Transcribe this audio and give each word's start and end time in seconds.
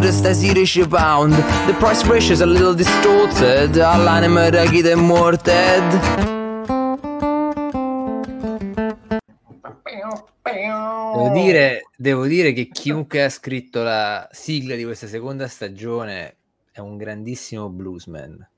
beat 0.00 0.10
sta 0.10 0.30
Irish 0.30 0.86
pound 0.88 1.34
The 1.66 1.74
price 1.74 2.06
ratio 2.06 2.32
is 2.32 2.40
a 2.40 2.46
little 2.46 2.74
distorted 2.74 3.76
All'anima 3.76 4.48
da 4.48 4.64
chi 4.64 4.80
è 4.80 4.94
morted 4.94 6.30
Devo 11.14 11.28
dire, 11.34 11.82
devo 11.96 12.26
dire 12.26 12.52
che 12.52 12.68
chiunque 12.68 13.22
ha 13.22 13.28
scritto 13.28 13.82
la 13.82 14.26
sigla 14.32 14.74
di 14.74 14.84
questa 14.84 15.06
seconda 15.06 15.46
stagione 15.46 16.36
è 16.72 16.80
un 16.80 16.96
grandissimo 16.96 17.68
bluesman. 17.68 18.48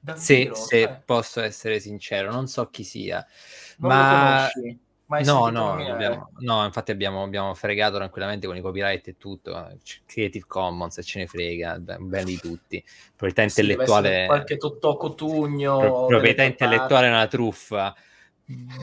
Davvero? 0.00 0.54
Se, 0.54 0.66
se 0.66 0.82
Eh, 0.82 1.02
posso 1.04 1.40
essere 1.40 1.78
sincero, 1.78 2.32
non 2.32 2.48
so 2.48 2.68
chi 2.70 2.82
sia, 2.82 3.24
non 3.78 3.90
ma? 3.90 4.48
Mai 5.08 5.24
no, 5.24 5.50
no, 5.50 5.74
abbiamo- 5.74 6.30
no, 6.38 6.64
infatti 6.64 6.90
abbiamo, 6.90 7.22
abbiamo 7.22 7.54
fregato 7.54 7.94
tranquillamente 7.94 8.48
con 8.48 8.56
i 8.56 8.60
copyright 8.60 9.06
e 9.06 9.16
tutto, 9.16 9.56
eh, 9.56 9.76
Creative 10.04 10.44
Commons 10.48 10.98
ce 11.04 11.20
ne 11.20 11.26
frega, 11.28 11.78
belli 11.78 12.32
di 12.32 12.38
tutti. 12.38 12.84
Proprietà 13.14 13.48
Sì, 13.48 13.60
intellettuale, 13.60 14.26
qualche 14.26 14.56
Tottocco 14.56 15.14
Tugno 15.14 15.78
pro- 15.78 16.06
proprietà 16.06 16.42
intellettuale 16.42 17.06
è 17.06 17.10
una 17.10 17.28
truffa. 17.28 17.94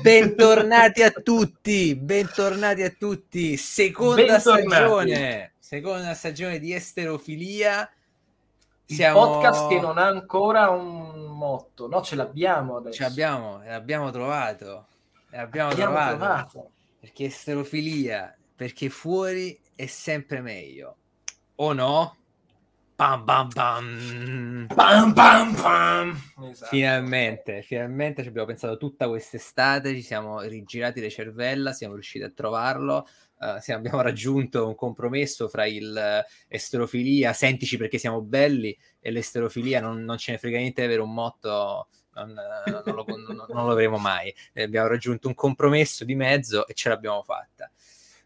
Bentornati 0.01 1.03
a 1.03 1.11
tutti, 1.11 1.95
bentornati 1.95 2.83
a 2.83 2.89
tutti. 2.89 3.57
Seconda 3.57 4.23
Bentornati. 4.23 4.69
stagione, 4.69 5.51
seconda 5.59 6.13
stagione 6.13 6.59
di 6.59 6.73
Esterofilia. 6.73 7.89
Il 8.85 8.95
Siamo... 8.95 9.19
podcast 9.25 9.67
che 9.67 9.79
non 9.79 9.97
ha 9.97 10.05
ancora 10.07 10.69
un 10.69 11.25
motto, 11.35 11.87
no? 11.87 12.01
Ce 12.01 12.15
l'abbiamo 12.15 12.77
adesso. 12.77 12.95
Ce 12.95 13.03
l'abbiamo, 13.03 13.61
l'abbiamo 13.65 14.09
trovato. 14.11 14.87
L'abbiamo 15.33 15.71
Abbiamo 15.71 15.93
trovato. 15.95 16.17
trovato. 16.17 16.71
Perché 16.99 17.25
esterofilia, 17.25 18.35
perché 18.55 18.89
fuori 18.89 19.59
è 19.75 19.87
sempre 19.87 20.41
meglio. 20.41 20.97
O 21.55 21.73
no? 21.73 22.17
Pam 22.95 23.25
pam 23.25 23.49
pam. 23.49 24.67
Pam, 24.73 25.13
pam, 25.13 25.55
pam. 25.55 26.21
Esatto. 26.49 26.69
Finalmente, 26.69 27.63
finalmente 27.63 28.21
ci 28.21 28.29
abbiamo 28.29 28.47
pensato 28.47 28.77
tutta 28.77 29.07
quest'estate, 29.07 29.95
ci 29.95 30.03
siamo 30.03 30.39
rigirati 30.41 31.01
le 31.01 31.09
cervella, 31.09 31.73
siamo 31.73 31.95
riusciti 31.95 32.23
a 32.23 32.29
trovarlo, 32.29 33.07
eh, 33.41 33.59
siamo- 33.59 33.79
abbiamo 33.79 34.01
raggiunto 34.01 34.67
un 34.67 34.75
compromesso 34.75 35.49
fra 35.49 35.65
il 35.65 35.97
eh, 35.97 36.23
esterofilia, 36.47 37.33
sentici 37.33 37.75
perché 37.77 37.97
siamo 37.97 38.21
belli, 38.21 38.77
e 39.01 39.11
l'esterofilia, 39.11 39.81
non, 39.81 40.03
non 40.03 40.17
ce 40.19 40.33
ne 40.33 40.37
frega 40.37 40.59
niente 40.59 40.81
di 40.81 40.87
avere 40.87 41.01
un 41.01 41.13
motto, 41.13 41.87
non, 42.15 42.37
eh, 42.37 42.71
non 42.85 42.95
lo, 42.95 43.05
non- 43.07 43.45
non 43.49 43.65
lo 43.65 43.71
avremo 43.71 43.97
mai. 43.97 44.33
Eh, 44.53 44.63
abbiamo 44.63 44.87
raggiunto 44.87 45.27
un 45.27 45.33
compromesso 45.33 46.05
di 46.05 46.15
mezzo 46.15 46.67
e 46.67 46.73
ce 46.73 46.89
l'abbiamo 46.89 47.23
fatta. 47.23 47.69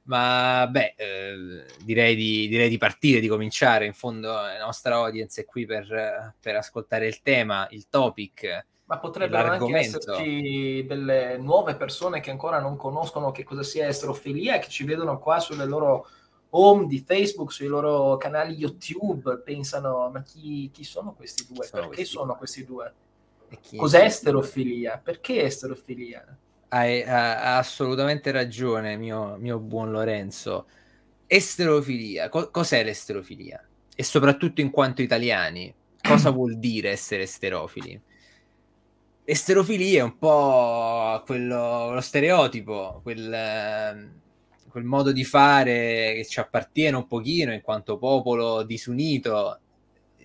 Ma 0.04 0.66
beh, 0.68 0.94
eh, 0.96 1.66
direi, 1.84 2.16
di, 2.16 2.48
direi 2.48 2.70
di 2.70 2.78
partire, 2.78 3.20
di 3.20 3.28
cominciare. 3.28 3.86
In 3.86 3.94
fondo 3.94 4.32
la 4.32 4.64
nostra 4.64 4.96
audience 4.96 5.42
è 5.42 5.46
qui 5.46 5.66
per, 5.66 6.36
per 6.40 6.56
ascoltare 6.56 7.08
il 7.08 7.22
tema, 7.22 7.68
il 7.72 7.88
topic. 7.90 8.66
Ma 8.86 9.00
potrebbero 9.00 9.50
anche 9.50 9.76
esserci 9.76 10.86
delle 10.88 11.38
nuove 11.38 11.76
persone 11.76 12.22
che 12.22 12.32
ancora 12.32 12.62
non 12.62 12.78
conoscono 12.78 13.32
che 13.32 13.44
cosa 13.44 13.64
sia 13.64 13.88
esterofilia 13.88 14.56
e 14.56 14.60
che 14.60 14.70
ci 14.70 14.86
vedono 14.86 15.20
qua 15.20 15.42
sulle 15.42 15.66
loro 15.66 16.08
home 16.52 16.86
di 16.88 17.00
Facebook, 17.00 17.52
sui 17.52 17.68
loro 17.68 18.16
canali 18.16 18.56
YouTube, 18.56 19.40
pensano, 19.40 20.10
ma 20.10 20.22
chi, 20.22 20.70
chi 20.72 20.86
sono 20.86 21.14
questi 21.14 21.46
due? 21.46 21.66
Sono 21.66 21.82
Perché 21.82 21.88
questi 21.88 22.06
sono 22.06 22.36
questi 22.38 22.64
due? 22.64 22.94
Cos'è 23.76 24.04
esterofilia? 24.04 25.00
Perché 25.04 25.44
esterofilia? 25.44 26.38
Hai 26.70 27.04
ha- 27.04 27.58
assolutamente 27.58 28.32
ragione, 28.32 28.98
mio, 28.98 29.38
mio 29.38 29.60
buon 29.60 29.92
Lorenzo. 29.92 30.68
Esterofilia, 31.28 32.30
co- 32.30 32.52
cos'è 32.52 32.84
l'esterofilia? 32.84 33.62
E 33.96 34.04
soprattutto 34.04 34.62
in 34.62 34.70
quanto 34.70 35.02
italiani, 35.02 35.74
cosa 36.02 36.30
vuol 36.30 36.58
dire 36.58 36.90
essere 36.92 37.24
esterofili? 37.24 38.00
Esterofilia 39.24 40.00
è 40.00 40.04
un 40.04 40.18
po' 40.18 41.22
quello, 41.26 41.92
lo 41.94 42.02
stereotipo, 42.02 43.02
quel, 43.04 44.12
quel 44.70 44.84
modo 44.86 45.12
di 45.12 45.26
fare 45.26 46.14
che 46.16 46.26
ci 46.30 46.40
appartiene 46.40 46.96
un 46.96 47.08
pochino 47.08 47.52
in 47.54 47.62
quanto 47.62 47.98
popolo 47.98 48.64
disunito. 48.64 49.60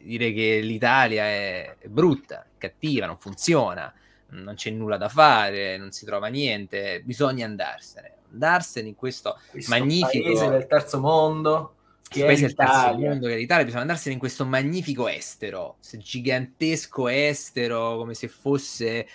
Dire 0.02 0.32
che 0.32 0.60
l'Italia 0.60 1.24
è, 1.24 1.76
brutta, 1.86 2.46
cattiva, 2.58 3.06
non 3.06 3.18
funziona, 3.18 3.92
non 4.30 4.54
c'è 4.54 4.70
nulla 4.70 4.96
da 4.96 5.08
fare, 5.08 5.76
non 5.76 5.92
si 5.92 6.04
trova 6.04 6.28
niente, 6.28 7.02
bisogna 7.04 7.46
andarsene. 7.46 8.14
Andarsene 8.32 8.88
in 8.88 8.94
questo 8.94 9.38
Questo 9.50 9.70
Magnifico. 9.70 10.24
paese 10.24 10.48
del 10.48 10.66
terzo 10.66 11.00
mondo 11.00 11.74
che 12.12 12.24
paese 12.24 12.46
del 12.46 12.54
terzo 12.54 12.98
mondo 12.98 13.26
che 13.26 13.34
è 13.34 13.36
l'Italia, 13.36 13.64
bisogna 13.64 13.82
andarsene 13.82 14.14
in 14.14 14.20
questo 14.20 14.44
magnifico 14.44 15.08
estero, 15.08 15.76
gigantesco 15.80 17.08
estero, 17.08 17.96
come 17.96 18.14
se 18.14 18.28
fosse 18.28 19.06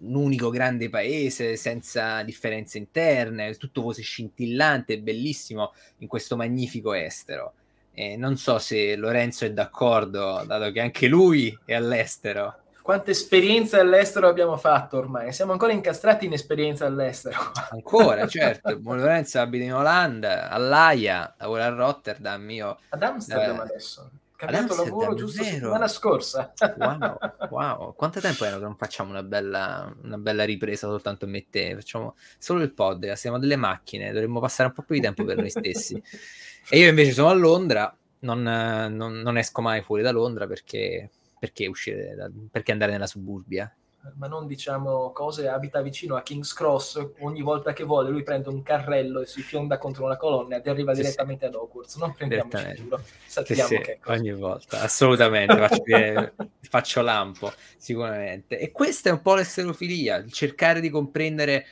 un 0.00 0.14
unico 0.14 0.50
grande 0.50 0.88
paese 0.88 1.56
senza 1.56 2.22
differenze 2.22 2.78
interne, 2.78 3.54
tutto 3.56 3.82
fosse 3.82 4.02
scintillante 4.02 4.94
e 4.94 5.00
bellissimo 5.00 5.72
in 5.98 6.08
questo 6.08 6.36
magnifico 6.36 6.92
estero. 6.92 7.54
E 8.00 8.16
non 8.16 8.38
so 8.38 8.58
se 8.58 8.96
Lorenzo 8.96 9.44
è 9.44 9.52
d'accordo, 9.52 10.42
dato 10.46 10.72
che 10.72 10.80
anche 10.80 11.06
lui 11.06 11.54
è 11.66 11.74
all'estero. 11.74 12.60
Quante 12.80 13.10
esperienze 13.10 13.78
all'estero 13.78 14.26
abbiamo 14.26 14.56
fatto 14.56 14.96
ormai? 14.96 15.34
Siamo 15.34 15.52
ancora 15.52 15.72
incastrati 15.72 16.24
in 16.24 16.32
esperienze 16.32 16.84
all'estero. 16.84 17.52
Ancora, 17.70 18.26
certo. 18.26 18.78
Buon 18.78 19.00
Lorenzo 19.00 19.38
abita 19.38 19.64
in 19.64 19.74
Olanda, 19.74 20.48
all'Aia, 20.48 21.34
lavora 21.36 21.66
a 21.66 21.68
Rotterdam. 21.68 22.48
Io 22.48 22.78
Ad 22.88 23.02
Amsterdam 23.02 23.58
Eh, 23.58 23.60
adesso. 23.60 24.10
Cambiato 24.34 24.74
lavoro 24.82 25.12
è 25.12 25.14
giusto 25.16 25.42
vero. 25.42 25.54
settimana 25.56 25.86
scorsa. 25.86 26.52
Wow, 26.78 27.18
wow, 27.50 27.94
quanto 27.94 28.18
tempo 28.20 28.46
era 28.46 28.56
che 28.56 28.62
non 28.62 28.76
facciamo 28.76 29.10
una 29.10 29.22
bella, 29.22 29.94
una 30.04 30.16
bella 30.16 30.44
ripresa 30.44 30.86
soltanto 30.88 31.26
me 31.26 31.36
e 31.38 31.46
te? 31.50 31.74
Facciamo 31.74 32.16
solo 32.38 32.62
il 32.62 32.72
podcast, 32.72 33.20
siamo 33.20 33.38
delle 33.38 33.56
macchine, 33.56 34.10
dovremmo 34.10 34.40
passare 34.40 34.70
un 34.70 34.74
po' 34.74 34.82
più 34.82 34.94
di 34.94 35.02
tempo 35.02 35.22
per 35.22 35.36
noi 35.36 35.50
stessi. 35.50 36.02
E 36.70 36.78
io 36.78 36.88
invece 36.88 37.12
sono 37.12 37.28
a 37.28 37.34
Londra, 37.34 37.94
non, 38.20 38.46
eh, 38.46 38.88
non- 38.88 39.20
non 39.20 39.36
esco 39.36 39.60
mai 39.60 39.82
fuori 39.82 40.02
da 40.02 40.10
Londra 40.12 40.46
perché, 40.46 41.10
perché 41.38 41.66
uscire, 41.66 42.14
da- 42.14 42.30
perché 42.50 42.72
andare 42.72 42.92
nella 42.92 43.06
suburbia? 43.06 43.72
Ma 44.16 44.26
non 44.28 44.46
diciamo 44.46 45.12
cose, 45.12 45.46
abita 45.48 45.82
vicino 45.82 46.16
a 46.16 46.22
King's 46.22 46.54
Cross, 46.54 47.10
ogni 47.18 47.42
volta 47.42 47.74
che 47.74 47.84
vuole 47.84 48.08
lui 48.08 48.22
prende 48.22 48.48
un 48.48 48.62
carrello 48.62 49.20
e 49.20 49.26
si 49.26 49.42
fionda 49.42 49.76
contro 49.76 50.04
una 50.06 50.16
colonna 50.16 50.56
ed 50.56 50.66
arriva 50.68 50.94
Sì, 50.94 51.02
direttamente 51.02 51.44
ad 51.46 51.54
Hogwarts. 51.54 51.96
Non 51.96 52.14
prendiamoci 52.14 52.66
in 52.66 52.74
giro, 52.74 53.02
Sì, 53.04 53.26
sappiamo 53.26 53.68
sì, 53.76 53.80
che 53.80 53.92
è 53.94 53.98
così. 53.98 54.18
ogni 54.18 54.32
volta, 54.32 54.80
assolutamente, 54.80 55.58
faccio, 55.58 55.82
dire- 55.84 56.34
faccio 56.62 57.02
lampo, 57.02 57.52
sicuramente. 57.76 58.58
E 58.58 58.70
questa 58.72 59.10
è 59.10 59.12
un 59.12 59.20
po' 59.20 59.34
l'esterofilia, 59.34 60.16
il 60.16 60.32
cercare 60.32 60.80
di 60.80 60.88
comprendere 60.88 61.66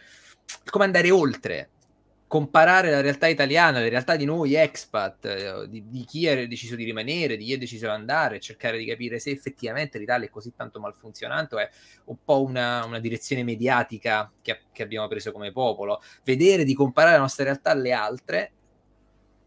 come 0.70 0.84
andare 0.84 1.10
oltre, 1.10 1.70
comparare 2.28 2.91
la 2.91 3.00
realtà 3.00 3.27
italiana, 3.27 3.81
le 3.81 3.89
realtà 3.89 4.15
di 4.15 4.27
noi 4.27 4.55
expat, 4.55 5.25
eh, 5.25 5.69
di, 5.69 5.89
di 5.89 6.05
chi 6.05 6.28
ha 6.28 6.47
deciso 6.47 6.77
di 6.77 6.84
rimanere, 6.84 7.39
di 7.39 7.47
chi 7.47 7.55
ha 7.55 7.59
deciso 7.59 7.87
di 7.87 7.93
andare, 7.93 8.39
cercare 8.39 8.77
di 8.77 8.84
capire 8.84 9.19
se 9.19 9.31
effettivamente 9.31 9.99
l'Italia 9.99 10.27
è 10.27 10.31
così 10.31 10.53
tanto 10.55 10.78
malfunzionante 10.78 11.56
è 11.56 11.71
un 12.05 12.19
po' 12.22 12.43
una, 12.43 12.84
una 12.84 13.00
direzione 13.00 13.43
mediatica 13.43 14.31
che, 14.43 14.61
che 14.71 14.83
abbiamo 14.83 15.09
preso 15.09 15.33
come 15.33 15.53
popolo. 15.53 16.03
Vedere 16.22 16.65
di 16.65 16.75
comparare 16.75 17.15
la 17.15 17.22
nostra 17.22 17.44
realtà 17.44 17.71
alle 17.71 17.93
altre 17.93 18.53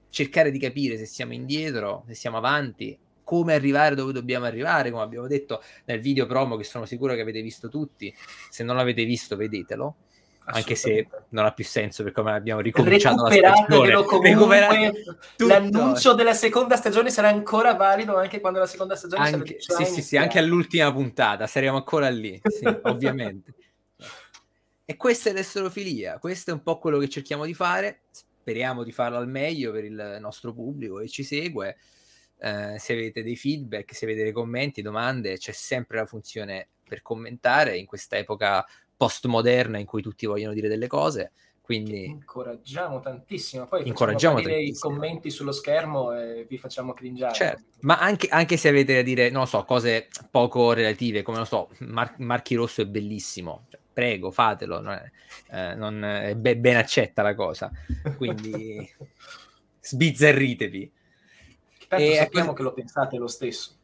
cercare 0.09 0.51
di 0.51 0.59
capire 0.59 0.97
se 0.97 1.05
siamo 1.05 1.33
indietro, 1.33 2.03
se 2.07 2.15
siamo 2.15 2.37
avanti, 2.37 2.97
come 3.23 3.53
arrivare 3.53 3.95
dove 3.95 4.11
dobbiamo 4.11 4.45
arrivare, 4.45 4.89
come 4.91 5.03
abbiamo 5.03 5.27
detto 5.27 5.63
nel 5.85 6.01
video 6.01 6.25
promo 6.25 6.57
che 6.57 6.63
sono 6.63 6.85
sicuro 6.85 7.13
che 7.13 7.21
avete 7.21 7.41
visto 7.41 7.69
tutti. 7.69 8.13
Se 8.49 8.63
non 8.63 8.75
l'avete 8.75 9.05
visto, 9.05 9.35
vedetelo. 9.35 9.95
Anche 10.45 10.75
se 10.75 11.07
non 11.29 11.45
ha 11.45 11.51
più 11.51 11.63
senso 11.63 12.03
per 12.03 12.11
come 12.11 12.31
abbiamo 12.31 12.61
ricominciato 12.61 13.27
la 13.27 13.31
stagione. 13.31 13.89
Recuperate 13.95 14.75
comunque. 14.75 15.17
tutto. 15.35 15.47
L'annuncio 15.47 16.13
della 16.13 16.33
seconda 16.33 16.75
stagione 16.75 17.09
sarà 17.09 17.29
ancora 17.29 17.73
valido 17.75 18.17
anche 18.17 18.39
quando 18.39 18.59
la 18.59 18.65
seconda 18.65 18.95
stagione 18.95 19.25
sarà 19.25 19.37
Anche, 19.37 19.57
già 19.57 19.75
sì, 19.75 19.85
sì, 19.85 20.01
sì, 20.01 20.17
anche 20.17 20.39
all'ultima 20.39 20.91
puntata, 20.91 21.47
saremo 21.47 21.77
ancora 21.77 22.09
lì, 22.09 22.41
sì, 22.43 22.65
ovviamente. 22.83 23.53
E 24.83 24.97
questa 24.97 25.29
è 25.29 25.33
l'esterofilia, 25.33 26.17
questo 26.17 26.51
è 26.51 26.53
un 26.53 26.63
po' 26.63 26.79
quello 26.79 26.97
che 26.97 27.07
cerchiamo 27.07 27.45
di 27.45 27.53
fare, 27.53 28.01
speriamo 28.11 28.83
di 28.83 28.91
farlo 28.91 29.17
al 29.17 29.29
meglio 29.29 29.71
per 29.71 29.85
il 29.85 30.17
nostro 30.19 30.53
pubblico 30.53 30.97
che 30.97 31.07
ci 31.07 31.23
segue. 31.23 31.77
Eh, 32.43 32.77
se 32.79 32.93
avete 32.93 33.21
dei 33.21 33.35
feedback, 33.35 33.93
se 33.93 34.05
avete 34.05 34.23
dei 34.23 34.31
commenti, 34.31 34.81
domande, 34.81 35.37
c'è 35.37 35.51
sempre 35.51 35.99
la 35.99 36.07
funzione 36.07 36.67
per 36.91 37.03
commentare 37.03 37.77
in 37.77 37.85
questa 37.85 38.17
epoca 38.17 38.65
postmoderna 39.01 39.79
in 39.79 39.87
cui 39.87 40.03
tutti 40.03 40.27
vogliono 40.27 40.53
dire 40.53 40.67
delle 40.67 40.85
cose. 40.85 41.31
Quindi 41.59 42.05
Incoraggiamo 42.05 42.99
tantissimo. 42.99 43.65
Poi 43.65 43.87
Incoraggiamo 43.87 44.37
facciamo 44.37 44.55
i 44.55 44.75
commenti 44.77 45.31
sullo 45.31 45.51
schermo 45.51 46.13
e 46.13 46.45
vi 46.47 46.59
facciamo 46.59 46.93
cringiare. 46.93 47.33
Certo, 47.33 47.63
ma 47.79 47.97
anche, 47.97 48.27
anche 48.27 48.57
se 48.57 48.69
avete 48.69 48.93
da 48.93 49.01
dire, 49.01 49.31
non 49.31 49.47
so, 49.47 49.63
cose 49.63 50.07
poco 50.29 50.73
relative, 50.73 51.23
come 51.23 51.39
lo 51.39 51.45
so, 51.45 51.69
Mar- 51.79 52.13
Marchi 52.19 52.53
Rosso 52.53 52.83
è 52.83 52.85
bellissimo, 52.85 53.65
Cioè, 53.69 53.79
prego, 53.91 54.29
fatelo, 54.29 54.81
non 54.81 54.93
è, 54.93 55.11
eh, 55.49 55.73
non 55.73 56.03
è 56.03 56.35
be- 56.35 56.57
ben 56.57 56.75
accetta 56.75 57.23
la 57.23 57.33
cosa, 57.33 57.71
quindi 58.17 58.87
sbizzarritevi. 59.81 60.91
Tanto 61.87 62.05
e 62.05 62.15
sappiamo 62.17 62.53
che 62.53 62.61
lo 62.61 62.73
pensate 62.73 63.17
lo 63.17 63.27
stesso. 63.27 63.77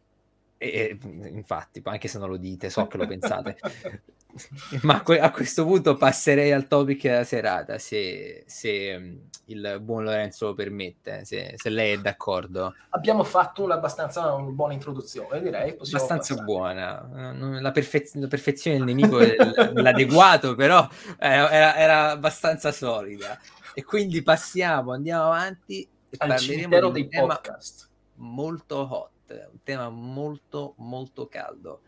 E, 0.60 0.96
infatti, 1.02 1.81
anche 1.86 2.08
se 2.08 2.19
non 2.19 2.30
lo 2.30 2.38
dite, 2.38 2.69
so 2.69 2.86
che 2.86 2.98
lo 2.98 3.08
pensate. 3.08 3.58
Ma 4.84 5.04
a 5.04 5.31
questo 5.31 5.66
punto 5.66 5.95
passerei 5.95 6.51
al 6.51 6.68
topic 6.68 7.01
della 7.04 7.24
serata, 7.24 7.78
se, 7.78 8.44
se 8.45 8.98
mm, 8.98 9.18
il 9.45 9.80
buon 9.81 10.04
Lorenzo 10.04 10.48
lo 10.48 10.54
permette, 10.54 11.25
se, 11.25 11.54
se, 11.56 11.69
lei 11.69 11.94
è 11.94 11.98
d'accordo. 12.00 12.75
Abbiamo 12.89 13.24
fatto 13.24 13.66
abbastanza 13.68 14.34
una 14.34 14.51
buona 14.51 14.74
introduzione, 14.74 15.42
direi. 15.42 15.72
Abbastanza 15.72 16.36
passare. 16.36 16.44
buona. 16.44 17.60
La, 17.62 17.72
perfe- 17.72 18.10
la, 18.13 18.28
perfezione 18.28 18.78
del 18.78 18.86
nemico 18.86 19.19
è 19.19 19.36
l'adeguato, 19.74 20.56
però 20.56 20.88
era, 21.18 21.75
era, 21.75 22.12
abbastanza 22.12 22.72
solida. 22.72 23.40
E 23.74 23.83
quindi 23.83 24.22
passiamo, 24.24 24.94
andiamo 24.94 25.25
avanti 25.25 25.88
e 26.10 26.16
Al 26.19 26.30
parleremo 26.30 26.90
di 26.92 27.01
un 27.01 27.10
tema 27.10 27.36
podcast. 27.36 27.90
molto 28.16 28.78
hot, 28.78 29.50
un 29.51 29.60
tema 29.63 29.90
molto 29.90 30.74
molto 30.78 31.28
caldo, 31.28 31.81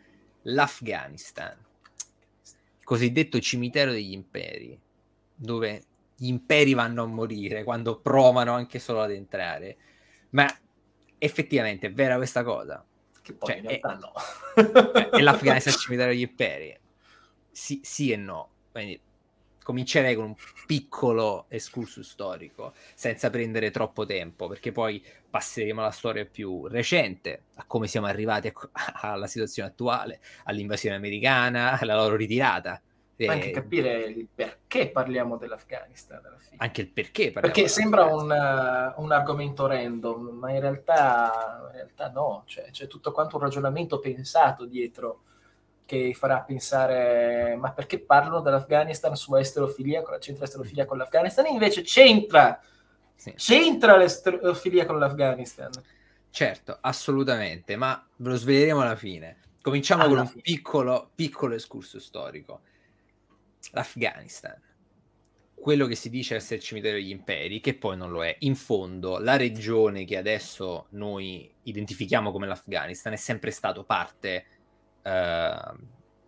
l'Afghanistan 0.43 1.67
cosiddetto 2.89 3.39
cimitero 3.39 3.91
degli 3.91 4.13
imperi, 4.13 4.75
dove 5.35 5.83
gli 6.15 6.27
imperi 6.27 6.73
vanno 6.73 7.03
a 7.03 7.05
morire 7.05 7.63
quando 7.63 7.99
provano 7.99 8.53
anche 8.53 8.79
solo 8.79 9.03
ad 9.03 9.11
entrare. 9.11 9.77
Ma 10.31 10.51
effettivamente 11.19 11.85
è 11.85 11.93
vera 11.93 12.15
questa 12.15 12.43
cosa? 12.43 12.83
Che 13.21 13.33
poi 13.33 13.49
cioè, 13.49 13.57
in 13.59 13.67
realtà 13.67 13.93
è, 13.93 14.61
no. 15.03 15.09
è 15.11 15.21
l'Afghanistan 15.21 15.73
cimitero 15.77 16.09
degli 16.09 16.21
imperi? 16.21 16.75
Sì, 17.51 17.79
sì 17.83 18.09
e 18.09 18.15
no. 18.15 18.49
Quindi 18.71 18.99
comincerei 19.69 20.15
con 20.15 20.25
un 20.25 20.35
piccolo 20.65 21.45
excursus 21.47 22.09
storico, 22.09 22.73
senza 22.95 23.29
prendere 23.29 23.69
troppo 23.69 24.03
tempo, 24.03 24.47
perché 24.47 24.71
poi 24.71 25.03
passeremo 25.29 25.79
alla 25.79 25.91
storia 25.91 26.25
più 26.25 26.65
recente, 26.65 27.43
a 27.57 27.65
come 27.67 27.85
siamo 27.85 28.07
arrivati 28.07 28.51
alla 29.01 29.27
situazione 29.27 29.69
attuale, 29.69 30.21
all'invasione 30.45 30.95
americana, 30.95 31.79
alla 31.79 31.95
loro 31.95 32.15
ritirata. 32.15 32.81
Anche 33.27 33.51
capire 33.51 34.05
il 34.05 34.27
perché 34.33 34.89
parliamo 34.89 35.37
dell'Afghanistan 35.37 36.25
alla 36.25 36.39
fine. 36.39 36.55
Anche 36.57 36.81
il 36.81 36.87
perché 36.87 37.31
Perché 37.31 37.67
sembra 37.67 38.05
un, 38.05 38.31
uh, 38.31 39.01
un, 39.03 39.11
argomento 39.11 39.67
random, 39.67 40.29
ma 40.29 40.51
in 40.51 40.61
realtà, 40.61 41.67
in 41.67 41.75
realtà 41.75 42.09
no, 42.09 42.43
cioè, 42.47 42.71
c'è 42.71 42.87
tutto 42.87 43.11
quanto 43.11 43.35
un 43.35 43.43
ragionamento 43.43 43.99
pensato 43.99 44.65
dietro 44.65 45.25
che 45.89 46.13
farà 46.13 46.41
pensare 46.41 47.55
ma 47.59 47.71
perché 47.71 47.97
parlano 47.97 48.41
dell'Afghanistan 48.41 49.15
su 49.15 49.33
esterofilia, 49.33 50.03
con 50.03 50.19
c'entra 50.19 50.45
esterofilia 50.45 50.85
con 50.85 50.99
l'Afghanistan? 50.99 51.47
Invece 51.47 51.81
c'entra, 51.81 52.61
sì. 53.15 53.33
c'entra 53.33 53.97
l'esterofilia 53.97 54.85
con 54.85 54.99
l'Afghanistan. 54.99 55.71
Certo, 56.29 56.77
assolutamente, 56.79 57.75
ma 57.75 58.07
ve 58.17 58.29
lo 58.29 58.35
sveleremo 58.35 58.81
alla 58.81 58.95
fine. 58.95 59.37
Cominciamo 59.63 60.03
alla 60.03 60.15
con 60.15 60.27
fine. 60.27 60.35
un 60.35 60.41
piccolo, 60.43 61.09
piccolo 61.15 61.55
escurso 61.55 61.99
storico. 61.99 62.61
L'Afghanistan, 63.71 64.61
quello 65.55 65.87
che 65.87 65.95
si 65.95 66.11
dice 66.11 66.35
essere 66.35 66.57
il 66.57 66.61
cimitero 66.61 66.97
degli 66.97 67.09
imperi, 67.09 67.61
che 67.61 67.73
poi 67.73 67.97
non 67.97 68.11
lo 68.11 68.23
è. 68.23 68.35
In 68.41 68.53
fondo, 68.53 69.17
la 69.17 69.37
regione 69.37 70.05
che 70.05 70.17
adesso 70.17 70.85
noi 70.91 71.51
identifichiamo 71.63 72.31
come 72.31 72.45
l'Afghanistan 72.45 73.13
è 73.13 73.17
sempre 73.17 73.49
stato 73.49 73.83
parte 73.83 74.45
uh, 75.09 75.77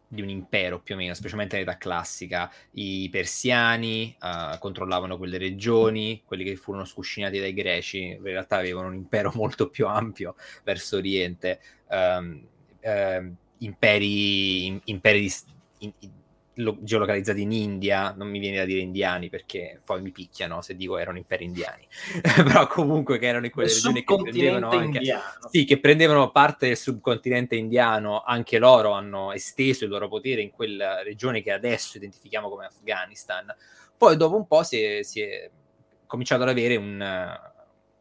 di 0.07 0.21
un 0.21 0.29
impero 0.29 0.81
più 0.81 0.95
o 0.95 0.97
meno, 0.97 1.13
specialmente 1.13 1.55
nell'età 1.55 1.77
classica. 1.77 2.51
I 2.71 3.07
persiani 3.09 4.15
uh, 4.19 4.57
controllavano 4.59 5.17
quelle 5.17 5.37
regioni, 5.37 6.21
quelli 6.25 6.43
che 6.43 6.55
furono 6.55 6.85
scuscinati 6.85 7.39
dai 7.39 7.53
greci 7.53 8.03
in 8.07 8.23
realtà 8.23 8.57
avevano 8.57 8.87
un 8.87 8.95
impero 8.95 9.31
molto 9.35 9.69
più 9.69 9.87
ampio 9.87 10.35
verso 10.63 10.97
oriente. 10.97 11.59
Um, 11.87 12.45
uh, 12.81 13.35
imperi, 13.59 14.81
imperi 14.85 15.21
di, 15.21 15.33
in, 15.79 15.93
lo, 16.56 16.77
geolocalizzati 16.81 17.42
in 17.42 17.51
India, 17.51 18.13
non 18.15 18.27
mi 18.27 18.39
viene 18.39 18.57
da 18.57 18.65
dire 18.65 18.81
indiani 18.81 19.30
perché 19.30 19.80
poi 19.83 20.01
mi 20.01 20.12
picchiano 20.12 20.62
se 20.62 20.75
dico 20.75 20.98
erano 20.98 21.18
imperi 21.18 21.45
indiani, 21.45 21.88
però 22.36 22.68
comunque 22.68 23.18
che 23.19 23.27
erano 23.27 23.45
in 23.45 23.51
quelle 23.51 23.69
regioni 23.69 24.03
che 24.03 24.15
prendevano 24.15 24.69
anche, 24.69 25.00
sì, 25.50 25.63
che 25.63 25.80
prendevano 25.80 26.31
parte 26.31 26.68
del 26.68 26.77
subcontinente 26.77 27.56
indiano, 27.56 28.21
anche 28.21 28.57
loro 28.57 28.92
hanno 28.92 29.31
esteso 29.31 29.86
il 29.86 29.89
loro 29.89 30.07
potere 30.07 30.42
in 30.42 30.51
quella 30.51 31.01
regione 31.03 31.42
che 31.42 31.51
adesso 31.51 31.98
identifichiamo 31.98 32.50
come 32.50 32.65
Afghanistan. 32.65 33.53
Poi 33.98 34.18
dopo 34.18 34.36
un 34.36 34.48
po' 34.48 34.63
si 34.63 34.81
è, 34.81 35.03
si 35.03 35.21
è 35.21 35.50
cominciato 36.06 36.42
ad 36.42 36.50
avere 36.50 36.75
un, 36.75 36.95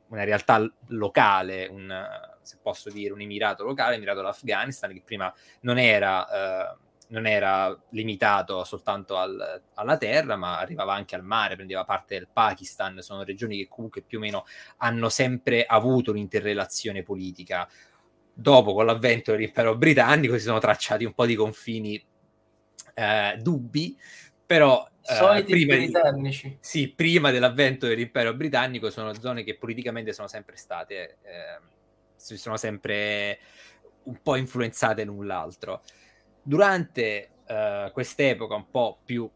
una 0.08 0.25
realtà 0.25 0.69
locale, 0.88 1.67
un, 1.67 1.94
se 2.43 2.56
posso 2.61 2.91
dire, 2.91 3.12
un 3.12 3.20
emirato 3.20 3.62
locale, 3.64 3.93
l'emirato 3.93 4.19
dell'Afghanistan, 4.19 4.93
che 4.93 5.02
prima 5.05 5.32
non 5.61 5.79
era... 5.79 6.75
Uh, 6.75 6.88
non 7.10 7.26
era 7.26 7.76
limitato 7.90 8.64
soltanto 8.64 9.16
al, 9.16 9.62
alla 9.74 9.96
terra, 9.96 10.36
ma 10.36 10.58
arrivava 10.58 10.94
anche 10.94 11.14
al 11.14 11.24
mare, 11.24 11.54
prendeva 11.54 11.84
parte 11.84 12.16
del 12.16 12.28
Pakistan, 12.32 13.00
sono 13.00 13.22
regioni 13.22 13.58
che 13.58 13.68
comunque 13.68 14.02
più 14.02 14.18
o 14.18 14.20
meno 14.20 14.44
hanno 14.78 15.08
sempre 15.08 15.64
avuto 15.64 16.10
un'interrelazione 16.10 17.02
politica. 17.02 17.68
Dopo, 18.32 18.72
con 18.72 18.86
l'avvento 18.86 19.32
dell'impero 19.32 19.76
britannico, 19.76 20.38
si 20.38 20.44
sono 20.44 20.58
tracciati 20.58 21.04
un 21.04 21.12
po' 21.12 21.26
di 21.26 21.34
confini 21.34 22.02
eh, 22.94 23.36
dubbi, 23.40 23.98
però 24.46 24.88
eh, 25.02 25.44
prima, 25.44 25.76
britannici. 25.76 26.56
Sì, 26.60 26.92
prima 26.94 27.30
dell'avvento 27.30 27.86
dell'impero 27.86 28.34
britannico 28.34 28.88
sono 28.88 29.12
zone 29.14 29.42
che 29.42 29.56
politicamente 29.58 30.12
sono 30.12 30.28
sempre 30.28 30.56
state, 30.56 31.18
eh, 31.22 31.60
sono 32.16 32.56
sempre 32.56 33.38
un 34.04 34.22
po' 34.22 34.36
influenzate 34.36 35.04
l'un 35.04 35.26
l'altro 35.26 35.82
durante 36.42 37.31
uh, 37.46 37.90
quest'epoca 37.92 38.54
un 38.54 38.70
po' 38.70 38.98
più 39.04 39.28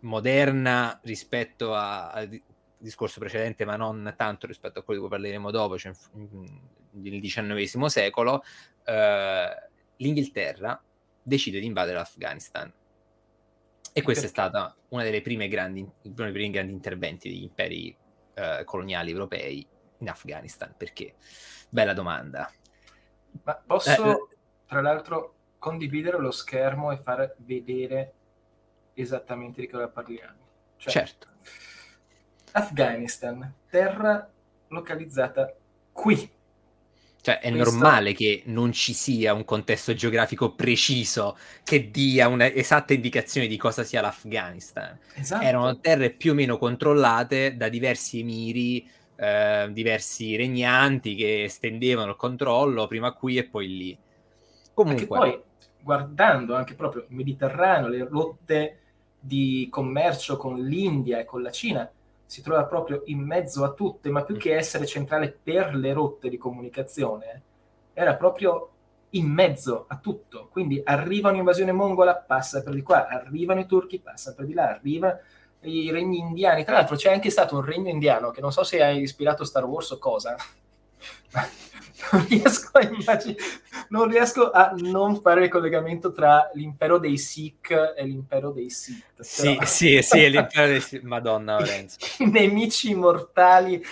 moderna 0.00 0.98
rispetto 1.02 1.74
al 1.74 2.28
discorso 2.76 3.20
precedente, 3.20 3.64
ma 3.64 3.76
non 3.76 4.14
tanto 4.16 4.46
rispetto 4.46 4.78
a 4.78 4.82
quello 4.82 5.00
di 5.00 5.06
cui 5.06 5.16
parleremo 5.16 5.50
dopo, 5.50 5.78
cioè 5.78 5.92
nel 6.92 7.20
XIX 7.20 7.84
secolo, 7.86 8.42
uh, 8.86 9.68
l'Inghilterra 9.96 10.82
decide 11.22 11.60
di 11.60 11.66
invadere 11.66 11.98
l'Afghanistan. 11.98 12.72
E 13.92 14.02
questo 14.02 14.26
è 14.26 14.28
stato 14.28 14.76
uno 14.88 15.02
dei 15.02 15.20
primi 15.20 15.48
grandi, 15.48 15.86
primi 16.14 16.50
grandi 16.50 16.72
interventi 16.72 17.28
degli 17.28 17.42
imperi 17.42 17.94
uh, 18.36 18.64
coloniali 18.64 19.10
europei 19.10 19.66
in 19.98 20.08
Afghanistan. 20.08 20.72
Perché? 20.76 21.14
Bella 21.68 21.92
domanda. 21.92 22.50
Ma 23.42 23.62
posso, 23.66 24.30
eh, 24.30 24.36
tra 24.66 24.80
l'altro, 24.80 25.34
condividere 25.60 26.18
lo 26.18 26.30
schermo 26.32 26.90
e 26.90 26.96
far 26.96 27.34
vedere 27.36 28.14
esattamente 28.94 29.60
di 29.60 29.68
cosa 29.68 29.88
parliamo. 29.88 30.38
Cioè, 30.76 30.90
certo. 30.90 31.28
Afghanistan, 32.52 33.54
terra 33.68 34.28
localizzata 34.68 35.54
qui. 35.92 36.28
Cioè, 37.22 37.40
è 37.40 37.50
Questo... 37.50 37.70
normale 37.72 38.14
che 38.14 38.42
non 38.46 38.72
ci 38.72 38.94
sia 38.94 39.34
un 39.34 39.44
contesto 39.44 39.92
geografico 39.92 40.54
preciso 40.54 41.36
che 41.62 41.90
dia 41.90 42.28
un'esatta 42.28 42.94
indicazione 42.94 43.46
di 43.46 43.58
cosa 43.58 43.84
sia 43.84 44.00
l'Afghanistan. 44.00 44.98
Esatto. 45.14 45.44
Erano 45.44 45.78
terre 45.78 46.10
più 46.10 46.32
o 46.32 46.34
meno 46.34 46.56
controllate 46.56 47.58
da 47.58 47.68
diversi 47.68 48.20
emiri, 48.20 48.88
eh, 49.16 49.68
diversi 49.70 50.34
regnanti 50.36 51.14
che 51.14 51.44
estendevano 51.44 52.12
il 52.12 52.16
controllo 52.16 52.86
prima 52.86 53.12
qui 53.12 53.36
e 53.36 53.44
poi 53.44 53.68
lì. 53.68 53.98
Comunque, 54.72 55.06
poi 55.06 55.42
guardando 55.82 56.54
anche 56.54 56.74
proprio 56.74 57.02
il 57.02 57.14
Mediterraneo, 57.14 57.88
le 57.88 58.06
rotte 58.06 58.78
di 59.18 59.68
commercio 59.70 60.36
con 60.36 60.58
l'India 60.60 61.18
e 61.18 61.24
con 61.24 61.42
la 61.42 61.50
Cina, 61.50 61.90
si 62.24 62.42
trova 62.42 62.64
proprio 62.64 63.02
in 63.06 63.18
mezzo 63.18 63.64
a 63.64 63.72
tutte, 63.72 64.08
ma 64.08 64.22
più 64.22 64.36
che 64.36 64.54
essere 64.54 64.86
centrale 64.86 65.30
per 65.30 65.74
le 65.74 65.92
rotte 65.92 66.28
di 66.28 66.38
comunicazione, 66.38 67.42
era 67.92 68.14
proprio 68.14 68.70
in 69.10 69.26
mezzo 69.26 69.86
a 69.88 69.96
tutto. 69.96 70.48
Quindi 70.50 70.80
arriva 70.84 71.30
un'invasione 71.30 71.72
mongola, 71.72 72.14
passa 72.14 72.62
per 72.62 72.74
di 72.74 72.82
qua, 72.82 73.08
arrivano 73.08 73.60
i 73.60 73.66
turchi, 73.66 73.98
passa 73.98 74.32
per 74.32 74.46
di 74.46 74.54
là, 74.54 74.68
arriva 74.68 75.18
i 75.62 75.90
regni 75.90 76.18
indiani. 76.18 76.64
Tra 76.64 76.74
l'altro 76.74 76.96
c'è 76.96 77.12
anche 77.12 77.30
stato 77.30 77.56
un 77.56 77.64
regno 77.64 77.90
indiano 77.90 78.30
che 78.30 78.40
non 78.40 78.52
so 78.52 78.62
se 78.62 78.82
ha 78.82 78.90
ispirato 78.90 79.44
Star 79.44 79.64
Wars 79.64 79.90
o 79.90 79.98
cosa, 79.98 80.36
non 82.12 82.26
riesco 82.28 82.78
a 82.78 82.82
immaginare, 82.82 83.36
non 83.88 84.08
riesco 84.08 84.50
a 84.50 84.72
non 84.76 85.20
fare 85.20 85.44
il 85.44 85.50
collegamento 85.50 86.12
tra 86.12 86.50
l'impero 86.54 86.98
dei 86.98 87.18
Sikh 87.18 87.94
e 87.96 88.04
l'impero 88.04 88.50
dei 88.50 88.70
Sith. 88.70 89.20
Sì, 89.20 89.54
però... 89.54 89.64
sì, 89.64 90.02
sì, 90.02 90.30
l'impero 90.30 90.66
dei 90.66 90.80
Sikh, 90.80 91.02
madonna 91.02 91.58
Lorenzo. 91.58 91.98
I 92.18 92.30
nemici 92.30 92.94
mortali 92.94 93.82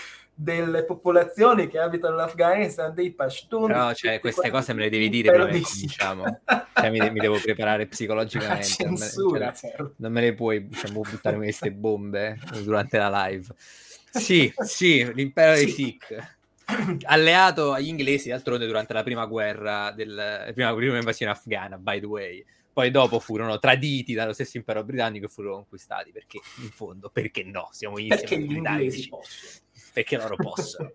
delle 0.41 0.85
popolazioni 0.85 1.67
che 1.67 1.81
abitano 1.81 2.15
l'Afghanistan, 2.15 2.95
dei 2.95 3.11
Pashtun. 3.11 3.71
No, 3.73 3.93
cioè, 3.95 4.21
queste 4.21 4.51
cose 4.51 4.73
me 4.73 4.83
le 4.83 4.91
devi 4.91 5.09
dire 5.09 5.31
prima 5.31 5.47
che 5.47 5.61
cominciamo. 5.61 6.41
cioè, 6.75 6.91
mi, 6.91 7.11
mi, 7.11 7.19
devo 7.19 7.41
preparare 7.41 7.87
psicologicamente. 7.87 8.67
Censura, 8.79 9.39
non, 9.39 9.49
me, 9.49 9.55
cioè, 9.57 9.71
certo. 9.71 9.95
non 9.97 10.13
me 10.13 10.21
le 10.21 10.35
puoi 10.35 10.69
diciamo, 10.69 11.01
buttare 11.01 11.37
queste 11.37 11.73
bombe 11.73 12.39
durante 12.63 12.99
la 12.99 13.27
live. 13.27 13.47
Sì, 14.11 14.53
sì, 14.59 15.13
l'impero 15.13 15.57
sì. 15.57 15.65
dei 15.65 15.75
Sikh 15.75 16.37
alleato 17.05 17.73
agli 17.73 17.89
inglesi 17.89 18.29
d'altronde 18.29 18.67
durante 18.67 18.93
la 18.93 19.03
prima 19.03 19.25
guerra, 19.27 19.91
del, 19.91 20.15
la 20.15 20.53
prima, 20.53 20.75
prima 20.75 20.99
invasione 20.99 21.33
afghana, 21.33 21.79
by 21.79 22.01
the 22.01 22.07
way. 22.07 22.45
Poi 22.73 22.91
dopo 22.91 23.19
furono 23.19 23.59
traditi 23.59 24.15
dallo 24.15 24.33
stesso 24.33 24.57
impero 24.57 24.85
britannico 24.85 25.27
e 25.27 25.29
furono 25.29 25.55
conquistati, 25.57 26.13
perché 26.13 26.39
in 26.63 26.71
fondo, 26.71 27.11
perché 27.11 27.43
no? 27.43 27.69
Siamo 27.73 27.99
insieme 27.99 28.21
perché 28.21 28.39
gli 28.39 28.57
inglesi 28.57 29.09
possono. 29.09 29.51
Perché 29.93 30.17
loro 30.17 30.37
possono. 30.39 30.93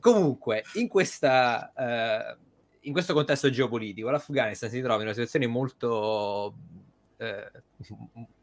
Comunque, 0.00 0.64
in, 0.74 0.88
questa, 0.88 1.72
uh, 1.76 2.36
in 2.80 2.92
questo 2.92 3.12
contesto 3.12 3.48
geopolitico, 3.48 4.10
l'Afghanistan 4.10 4.70
si 4.70 4.80
trova 4.80 4.96
in 4.96 5.02
una 5.02 5.12
situazione 5.12 5.46
molto... 5.46 6.54
Uh, 7.18 8.38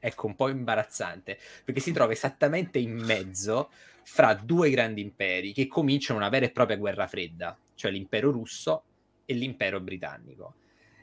ecco, 0.00 0.26
un 0.26 0.36
po' 0.36 0.48
imbarazzante, 0.48 1.38
perché 1.62 1.80
si 1.80 1.92
trova 1.92 2.12
esattamente 2.12 2.78
in 2.78 2.96
mezzo 2.96 3.70
fra 4.04 4.34
due 4.34 4.70
grandi 4.70 5.00
imperi 5.00 5.52
che 5.52 5.66
cominciano 5.66 6.18
una 6.18 6.28
vera 6.28 6.46
e 6.46 6.50
propria 6.50 6.76
guerra 6.76 7.06
fredda, 7.06 7.56
cioè 7.74 7.90
l'impero 7.90 8.30
russo 8.30 8.82
e 9.24 9.34
l'impero 9.34 9.80
britannico. 9.80 10.54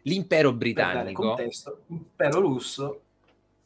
L'impero 0.03 0.53
britannico... 0.53 1.27
Contesto, 1.27 1.81
impero 1.87 2.39
russo... 2.39 3.01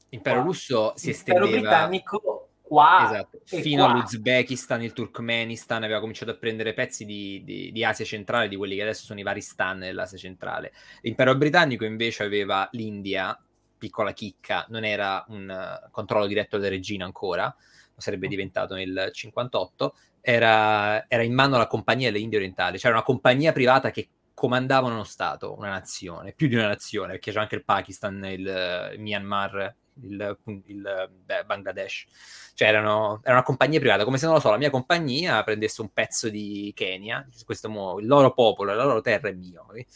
Impero 0.10 0.38
qua. 0.38 0.46
russo 0.46 0.94
si 0.96 1.10
estendeva... 1.10 1.46
Impero 1.46 1.62
britannico 1.62 2.50
qua 2.65 3.10
esatto, 3.12 3.39
fino 3.44 3.86
qua. 3.86 3.94
all'Uzbekistan, 3.94 4.82
il 4.82 4.94
Turkmenistan, 4.94 5.84
aveva 5.84 6.00
cominciato 6.00 6.32
a 6.32 6.36
prendere 6.36 6.74
pezzi 6.74 7.06
di, 7.06 7.44
di, 7.44 7.72
di, 7.72 7.84
Asia 7.84 8.06
centrale, 8.06 8.48
di 8.48 8.56
quelli 8.56 8.75
che 8.75 8.82
adesso 8.82 9.06
sono 9.06 9.20
i 9.20 9.24
vari 9.24 9.42
stan 9.42 9.80
dell'Asia 9.80 10.18
centrale. 10.18 10.74
L'impero 11.01 11.36
britannico 11.36 11.86
invece 11.86 12.24
aveva 12.24 12.68
l'India, 12.72 13.39
piccola 13.77 14.13
chicca, 14.13 14.65
non 14.70 14.84
era 14.84 15.24
un 15.27 15.48
uh, 15.48 15.89
controllo 15.92 16.25
diretto 16.25 16.58
della 16.58 16.70
regina 16.70 17.06
ancora, 17.06 17.56
sarebbe 17.98 18.28
diventato 18.28 18.75
nel 18.75 19.10
58, 19.12 19.96
era, 20.22 21.08
era 21.08 21.24
in 21.24 21.34
mano 21.34 21.56
alla 21.56 21.68
compagnia 21.68 22.12
delle 22.12 22.24
Indie 22.24 22.38
orientali, 22.38 22.80
cioè 22.80 22.92
una 22.92 23.04
compagnia 23.04 23.52
privata 23.52 23.92
che 23.92 24.10
comandava 24.34 24.88
uno 24.88 25.04
Stato, 25.04 25.56
una 25.58 25.70
nazione, 25.70 26.34
più 26.34 26.48
di 26.48 26.56
una 26.56 26.68
nazione, 26.68 27.14
perché 27.14 27.32
c'è 27.32 27.40
anche 27.40 27.56
il 27.56 27.64
Pakistan, 27.64 28.24
il, 28.25 28.92
il 28.94 29.00
Myanmar, 29.00 29.75
il, 30.02 30.38
il 30.66 31.10
beh, 31.24 31.46
Bangladesh, 31.46 32.06
cioè 32.54 32.68
erano, 32.68 33.22
era 33.24 33.36
una 33.36 33.44
compagnia 33.44 33.80
privata, 33.80 34.04
come 34.04 34.18
se 34.18 34.25
non 34.25 34.36
lo 34.36 34.42
so, 34.42 34.50
la 34.50 34.58
mia 34.58 34.70
compagnia 34.70 35.44
prendesse 35.44 35.82
un 35.82 35.92
pezzo 35.92 36.30
di 36.30 36.72
Kenya, 36.75 37.28
questo, 37.46 37.68
il 38.00 38.06
loro 38.06 38.34
popolo, 38.34 38.74
la 38.74 38.84
loro 38.84 39.02
terra 39.02 39.30
è 39.30 39.34
mio. 39.34 39.66
Quindi 39.68 39.88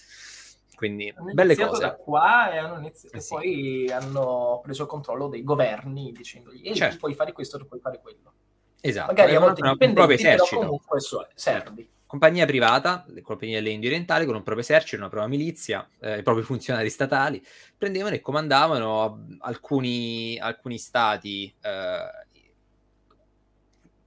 hanno 0.87 1.33
belle 1.33 1.55
cose. 1.55 1.81
da 1.81 1.95
qua 1.95 2.51
e, 2.51 2.57
hanno 2.57 2.77
iniziato, 2.77 3.17
eh 3.17 3.19
sì. 3.19 3.33
poi 3.33 3.91
hanno 3.91 4.59
preso 4.63 4.83
il 4.83 4.87
controllo 4.87 5.27
dei 5.27 5.43
governi 5.43 6.11
dicendogli 6.11 6.67
e 6.67 6.73
certo. 6.75 6.97
puoi 6.97 7.13
fare 7.13 7.31
questo, 7.31 7.57
tu 7.57 7.67
puoi 7.67 7.79
fare 7.79 7.99
quello. 8.01 8.33
Esatto. 8.81 9.07
Magari 9.07 9.35
a 9.35 9.39
volte 9.39 9.61
proprio 9.61 10.17
esercito. 10.17 10.61
comunque 10.61 10.99
servi. 11.35 11.89
Compagnia 12.05 12.47
privata, 12.47 13.05
le 13.09 13.21
compagnie 13.21 13.55
delle 13.55 13.69
Indie 13.69 13.89
orientali, 13.89 14.25
con 14.25 14.33
un 14.33 14.41
proprio 14.41 14.63
esercito, 14.63 14.97
una 14.97 15.09
propria 15.09 15.29
milizia, 15.29 15.87
eh, 15.99 16.17
i 16.17 16.23
propri 16.23 16.41
funzionari 16.41 16.89
statali, 16.89 17.43
prendevano 17.77 18.15
e 18.15 18.19
comandavano 18.19 19.27
alcuni, 19.41 20.39
alcuni 20.39 20.79
stati 20.79 21.53
eh, 21.61 21.99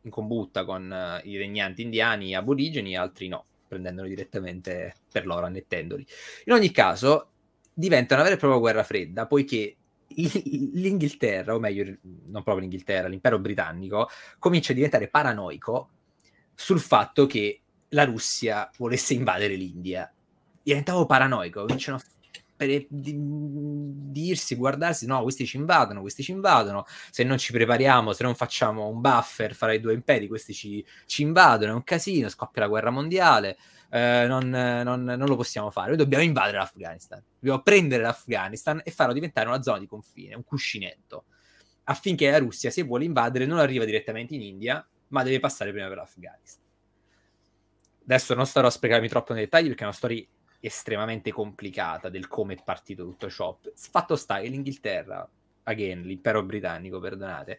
in 0.00 0.10
combutta 0.10 0.64
con 0.64 0.92
eh, 0.92 1.20
i 1.28 1.36
regnanti 1.36 1.82
indiani 1.82 2.34
aborigeni, 2.34 2.96
altri 2.96 3.28
no 3.28 3.44
prendendoli 3.72 4.10
direttamente 4.10 4.94
per 5.10 5.26
loro, 5.26 5.46
annettendoli. 5.46 6.06
In 6.44 6.52
ogni 6.52 6.70
caso, 6.70 7.30
diventa 7.72 8.14
una 8.14 8.24
vera 8.24 8.34
e 8.34 8.38
propria 8.38 8.60
guerra 8.60 8.82
fredda, 8.82 9.26
poiché 9.26 9.76
l'Inghilterra, 10.08 11.54
o 11.54 11.58
meglio, 11.58 11.84
non 12.02 12.42
proprio 12.42 12.58
l'Inghilterra, 12.58 13.08
l'impero 13.08 13.38
britannico, 13.38 14.08
comincia 14.38 14.72
a 14.72 14.74
diventare 14.74 15.08
paranoico 15.08 15.90
sul 16.54 16.80
fatto 16.80 17.26
che 17.26 17.60
la 17.88 18.04
Russia 18.04 18.70
volesse 18.76 19.14
invadere 19.14 19.54
l'India. 19.54 20.12
Diventavo 20.62 21.06
paranoico, 21.06 21.64
cominciano 21.64 21.96
a 21.96 22.00
per 22.56 22.86
dirsi, 22.88 24.54
guardarsi, 24.54 25.06
no, 25.06 25.22
questi 25.22 25.46
ci 25.46 25.56
invadono, 25.56 26.00
questi 26.00 26.22
ci 26.22 26.32
invadono, 26.32 26.84
se 27.10 27.24
non 27.24 27.38
ci 27.38 27.52
prepariamo, 27.52 28.12
se 28.12 28.22
non 28.22 28.34
facciamo 28.34 28.88
un 28.88 29.00
buffer 29.00 29.54
fra 29.54 29.72
i 29.72 29.80
due 29.80 29.94
imperi, 29.94 30.28
questi 30.28 30.52
ci, 30.54 30.84
ci 31.06 31.22
invadono, 31.22 31.72
è 31.72 31.74
un 31.74 31.84
casino, 31.84 32.28
scoppia 32.28 32.62
la 32.62 32.68
guerra 32.68 32.90
mondiale, 32.90 33.56
eh, 33.90 34.26
non, 34.26 34.48
non, 34.48 35.02
non, 35.02 35.26
lo 35.26 35.36
possiamo 35.36 35.70
fare, 35.70 35.88
noi 35.88 35.96
dobbiamo 35.96 36.24
invadere 36.24 36.58
l'Afghanistan, 36.58 37.22
dobbiamo 37.38 37.62
prendere 37.62 38.02
l'Afghanistan 38.02 38.80
e 38.84 38.90
farlo 38.90 39.12
diventare 39.12 39.48
una 39.48 39.62
zona 39.62 39.78
di 39.78 39.86
confine, 39.86 40.34
un 40.34 40.44
cuscinetto, 40.44 41.24
affinché 41.84 42.30
la 42.30 42.38
Russia, 42.38 42.70
se 42.70 42.82
vuole 42.82 43.04
invadere, 43.04 43.44
non 43.44 43.58
arriva 43.58 43.84
direttamente 43.84 44.34
in 44.34 44.42
India, 44.42 44.86
ma 45.08 45.22
deve 45.22 45.40
passare 45.40 45.72
prima 45.72 45.88
per 45.88 45.96
l'Afghanistan. 45.96 46.62
Adesso 48.04 48.34
non 48.34 48.46
starò 48.46 48.66
a 48.66 48.70
spiegarmi 48.70 49.08
troppo 49.08 49.32
nei 49.32 49.44
dettagli 49.44 49.68
perché 49.68 49.82
è 49.82 49.86
una 49.86 49.94
storia 49.94 50.24
estremamente 50.64 51.32
complicata 51.32 52.08
del 52.08 52.28
come 52.28 52.54
è 52.54 52.62
partito 52.64 53.04
tutto 53.04 53.28
ciò. 53.28 53.58
Fatto 53.74 54.14
sta 54.14 54.40
che 54.40 54.46
l'Inghilterra, 54.48 55.28
again, 55.64 56.02
l'impero 56.02 56.42
britannico, 56.44 57.00
perdonate, 57.00 57.58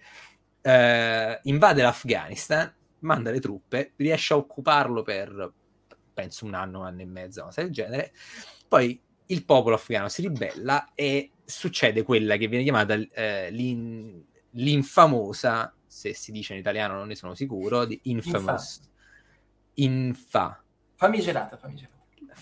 eh, 0.61 1.39
invade 1.43 1.81
l'Afghanistan, 1.81 2.73
manda 2.99 3.29
le 3.29 3.41
truppe, 3.41 3.91
riesce 3.97 4.33
a 4.33 4.37
occuparlo 4.37 5.03
per 5.03 5.51
penso 6.13 6.45
un 6.45 6.53
anno, 6.53 6.79
un 6.79 6.85
anno 6.85 7.01
e 7.01 7.05
mezzo, 7.05 7.39
una 7.41 7.49
cosa 7.49 7.63
del 7.63 7.71
genere. 7.71 8.13
Poi 8.67 8.99
il 9.25 9.43
popolo 9.43 9.75
afghano 9.75 10.07
si 10.07 10.21
ribella 10.21 10.91
e 10.93 11.31
succede 11.43 12.03
quella 12.03 12.37
che 12.37 12.47
viene 12.47 12.63
chiamata 12.63 12.93
eh, 12.93 13.51
l'in, 13.51 14.23
l'infamosa, 14.51 15.73
se 15.85 16.13
si 16.13 16.31
dice 16.31 16.53
in 16.53 16.59
italiano 16.59 16.95
non 16.95 17.07
ne 17.07 17.15
sono 17.15 17.33
sicuro, 17.33 17.83
di 17.83 17.99
infamous. 18.03 18.79
Infa. 19.75 20.63
Famigerata, 20.95 21.57
famigerata 21.57 21.92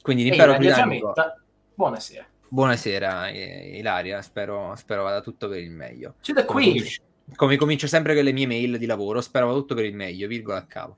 Quindi 0.00 0.22
l'impero 0.24 0.56
britannico... 0.56 1.12
Giametta 1.14 1.42
Buonasera. 1.78 2.26
Buonasera 2.48 3.30
Ilaria, 3.30 4.20
spero, 4.20 4.74
spero, 4.74 5.04
vada 5.04 5.20
tutto 5.20 5.48
per 5.48 5.60
il 5.60 5.70
meglio. 5.70 6.16
C'è 6.20 6.32
da 6.32 6.44
qui. 6.44 6.72
Come, 6.72 7.36
come 7.36 7.56
comincio 7.56 7.86
sempre 7.86 8.16
con 8.16 8.24
le 8.24 8.32
mie 8.32 8.48
mail 8.48 8.78
di 8.78 8.84
lavoro, 8.84 9.20
spero 9.20 9.46
vada 9.46 9.60
tutto 9.60 9.76
per 9.76 9.84
il 9.84 9.94
meglio, 9.94 10.26
virgola 10.26 10.58
a 10.58 10.66
capo. 10.66 10.96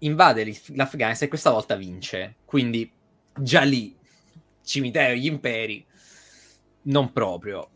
Invade 0.00 0.44
l'Afghanistan 0.74 1.26
e 1.26 1.30
questa 1.30 1.48
volta 1.48 1.74
vince, 1.74 2.36
quindi 2.44 2.92
già 3.34 3.62
lì, 3.62 3.96
cimitero 4.62 5.14
gli 5.14 5.24
imperi, 5.24 5.82
non 6.82 7.14
proprio. 7.14 7.66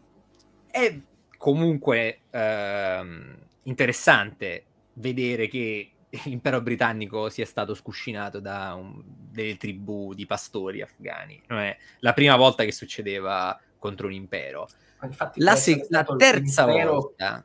È 0.71 1.01
comunque 1.39 2.25
ehm, 2.29 3.39
interessante 3.63 4.65
vedere 4.93 5.49
che 5.49 5.93
l'impero 6.25 6.61
britannico 6.61 7.29
sia 7.29 7.47
stato 7.47 7.75
scuscinato 7.75 8.41
da 8.41 8.75
un, 8.75 9.03
delle 9.05 9.57
tribù 9.57 10.15
di 10.15 10.27
pastori 10.27 10.83
afghani. 10.83 11.43
Non 11.49 11.61
è 11.61 11.77
la 12.01 12.13
prima 12.13 12.37
volta 12.37 12.65
che 12.65 12.73
succedeva 12.73 13.59
contro 13.79 14.07
un 14.07 14.13
impero. 14.13 14.69
Infatti, 15.03 15.41
la, 15.41 15.57
se- 15.57 15.87
la 15.91 16.05
terza 16.05 16.65
volta 16.67 17.45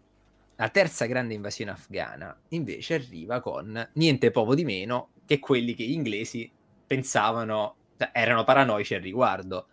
la 0.59 0.67
terza 0.67 1.05
grande 1.05 1.33
invasione 1.33 1.71
afghana 1.71 2.37
invece 2.49 2.95
arriva 2.95 3.39
con 3.39 3.89
niente 3.93 4.29
poco 4.29 4.55
di 4.55 4.65
meno 4.65 5.11
che 5.25 5.39
quelli 5.39 5.73
che 5.73 5.85
gli 5.85 5.93
inglesi 5.93 6.51
pensavano, 6.85 7.75
cioè, 7.97 8.09
erano 8.11 8.43
paranoici 8.43 8.93
al 8.93 9.01
riguardo, 9.01 9.67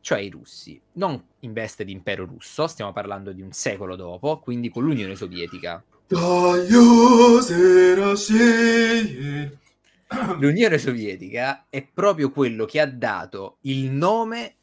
cioè 0.00 0.20
i 0.20 0.30
russi. 0.30 0.80
Non 0.92 1.22
in 1.40 1.52
veste 1.52 1.84
di 1.84 1.92
impero 1.92 2.24
russo, 2.24 2.66
stiamo 2.66 2.92
parlando 2.94 3.32
di 3.32 3.42
un 3.42 3.52
secolo 3.52 3.94
dopo, 3.94 4.38
quindi 4.38 4.70
con 4.70 4.84
l'Unione 4.84 5.16
Sovietica. 5.16 5.84
L'Unione 10.40 10.78
Sovietica 10.78 11.66
è 11.68 11.86
proprio 11.86 12.32
quello 12.32 12.64
che 12.64 12.80
ha 12.80 12.86
dato 12.86 13.58
il 13.60 13.90
nome 13.92 14.54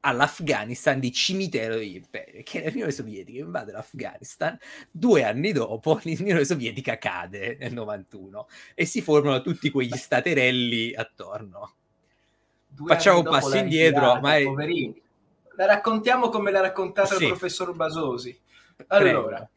all'Afghanistan 0.00 1.00
di 1.00 1.10
cimitero 1.10 1.74
degli 1.74 1.96
imperi, 1.96 2.44
che 2.44 2.62
l'Unione 2.68 2.92
Sovietica 2.92 3.40
invade 3.40 3.72
l'Afghanistan, 3.72 4.56
due 4.88 5.24
anni 5.24 5.50
dopo 5.50 5.98
l'Unione 6.04 6.44
Sovietica 6.44 6.96
cade 6.96 7.56
nel 7.58 7.72
91 7.72 8.46
e 8.74 8.84
si 8.84 9.02
formano 9.02 9.42
tutti 9.42 9.70
quegli 9.70 9.96
staterelli 9.96 10.94
attorno. 10.94 11.72
Due 12.68 12.86
Facciamo 12.86 13.18
un 13.18 13.24
passo 13.24 13.56
indietro, 13.56 14.20
ma 14.20 14.36
è... 14.36 14.44
poverini. 14.44 15.02
La 15.56 15.66
raccontiamo 15.66 16.28
come 16.28 16.52
l'ha 16.52 16.60
raccontata 16.60 17.16
sì. 17.16 17.24
il 17.24 17.28
professor 17.30 17.74
Basosi. 17.74 18.38
Allora, 18.88 19.22
Prego. 19.22 19.48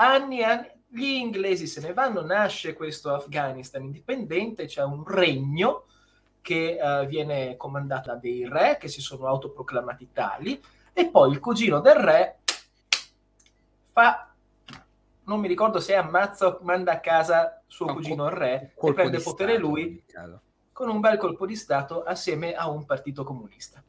Anni 0.00 0.40
e 0.40 0.44
anni, 0.44 0.66
gli 0.88 1.04
inglesi 1.04 1.66
se 1.66 1.80
ne 1.80 1.92
vanno, 1.92 2.22
nasce 2.22 2.74
questo 2.74 3.14
Afghanistan 3.14 3.82
indipendente, 3.82 4.66
c'è 4.66 4.82
un 4.82 5.04
regno 5.06 5.84
che 6.40 6.78
uh, 6.80 7.06
viene 7.06 7.56
comandato 7.56 8.10
da 8.10 8.16
dei 8.16 8.48
re 8.48 8.78
che 8.80 8.88
si 8.88 9.00
sono 9.00 9.26
autoproclamati 9.26 10.08
tali 10.12 10.60
e 10.92 11.08
poi 11.08 11.30
il 11.30 11.38
cugino 11.38 11.80
del 11.80 11.96
re 11.96 12.38
fa 13.92 14.32
non 15.24 15.38
mi 15.38 15.48
ricordo 15.48 15.80
se 15.80 15.94
ammazza 15.94 16.46
o 16.46 16.58
manda 16.62 16.92
a 16.92 17.00
casa 17.00 17.62
suo 17.66 17.86
no, 17.86 17.94
cugino 17.94 18.24
il 18.24 18.32
re 18.32 18.72
e 18.74 18.92
prende 18.94 19.20
potere 19.20 19.52
stato, 19.52 19.68
lui 19.68 20.02
con 20.72 20.88
un 20.88 20.98
bel 20.98 21.18
colpo 21.18 21.44
di 21.44 21.54
stato 21.54 22.02
assieme 22.02 22.54
a 22.54 22.68
un 22.70 22.86
partito 22.86 23.22
comunista. 23.22 23.82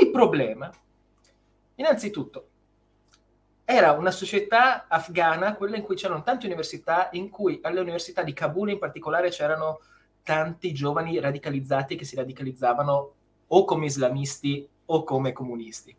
Il 0.00 0.10
problema, 0.10 0.70
innanzitutto, 1.74 2.48
era 3.70 3.92
una 3.92 4.10
società 4.10 4.86
afghana, 4.88 5.54
quella 5.54 5.76
in 5.76 5.82
cui 5.82 5.94
c'erano 5.94 6.22
tante 6.22 6.46
università, 6.46 7.10
in 7.12 7.28
cui 7.28 7.58
alle 7.60 7.80
università 7.80 8.22
di 8.22 8.32
Kabul 8.32 8.70
in 8.70 8.78
particolare 8.78 9.28
c'erano 9.28 9.80
tanti 10.22 10.72
giovani 10.72 11.20
radicalizzati 11.20 11.94
che 11.94 12.06
si 12.06 12.16
radicalizzavano 12.16 13.12
o 13.46 13.64
come 13.66 13.84
islamisti 13.84 14.66
o 14.86 15.04
come 15.04 15.34
comunisti. 15.34 15.94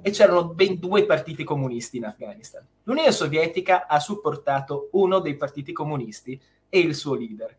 E 0.00 0.10
c'erano 0.10 0.54
ben 0.54 0.78
due 0.78 1.04
partiti 1.04 1.44
comunisti 1.44 1.98
in 1.98 2.06
Afghanistan. 2.06 2.66
L'Unione 2.84 3.12
Sovietica 3.12 3.86
ha 3.86 4.00
supportato 4.00 4.88
uno 4.92 5.18
dei 5.18 5.36
partiti 5.36 5.72
comunisti 5.72 6.40
e 6.70 6.78
il 6.78 6.94
suo 6.94 7.12
leader. 7.12 7.54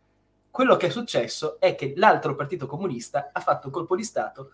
Quello 0.49 0.77
che 0.77 0.87
è 0.87 0.89
successo 0.89 1.59
è 1.59 1.75
che 1.75 1.93
l'altro 1.95 2.33
partito 2.33 2.65
comunista 2.65 3.29
ha 3.31 3.39
fatto 3.39 3.69
colpo 3.69 3.95
di 3.95 4.03
Stato 4.03 4.51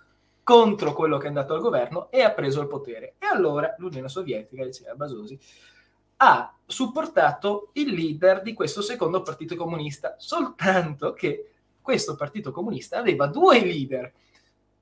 contro 0.49 0.93
quello 0.93 1.19
che 1.19 1.25
è 1.25 1.27
andato 1.27 1.53
al 1.53 1.61
governo 1.61 2.09
e 2.09 2.23
ha 2.23 2.31
preso 2.31 2.59
il 2.59 2.67
potere. 2.67 3.13
E 3.19 3.27
allora 3.27 3.75
l'Unione 3.77 4.09
Sovietica, 4.09 4.65
diceva 4.65 4.95
Basosi, 4.95 5.39
ha 6.17 6.57
supportato 6.65 7.69
il 7.73 7.93
leader 7.93 8.41
di 8.41 8.53
questo 8.53 8.81
secondo 8.81 9.21
partito 9.21 9.55
comunista, 9.55 10.15
soltanto 10.17 11.13
che 11.13 11.51
questo 11.79 12.15
partito 12.15 12.51
comunista 12.51 12.97
aveva 12.97 13.27
due 13.27 13.63
leader. 13.63 14.11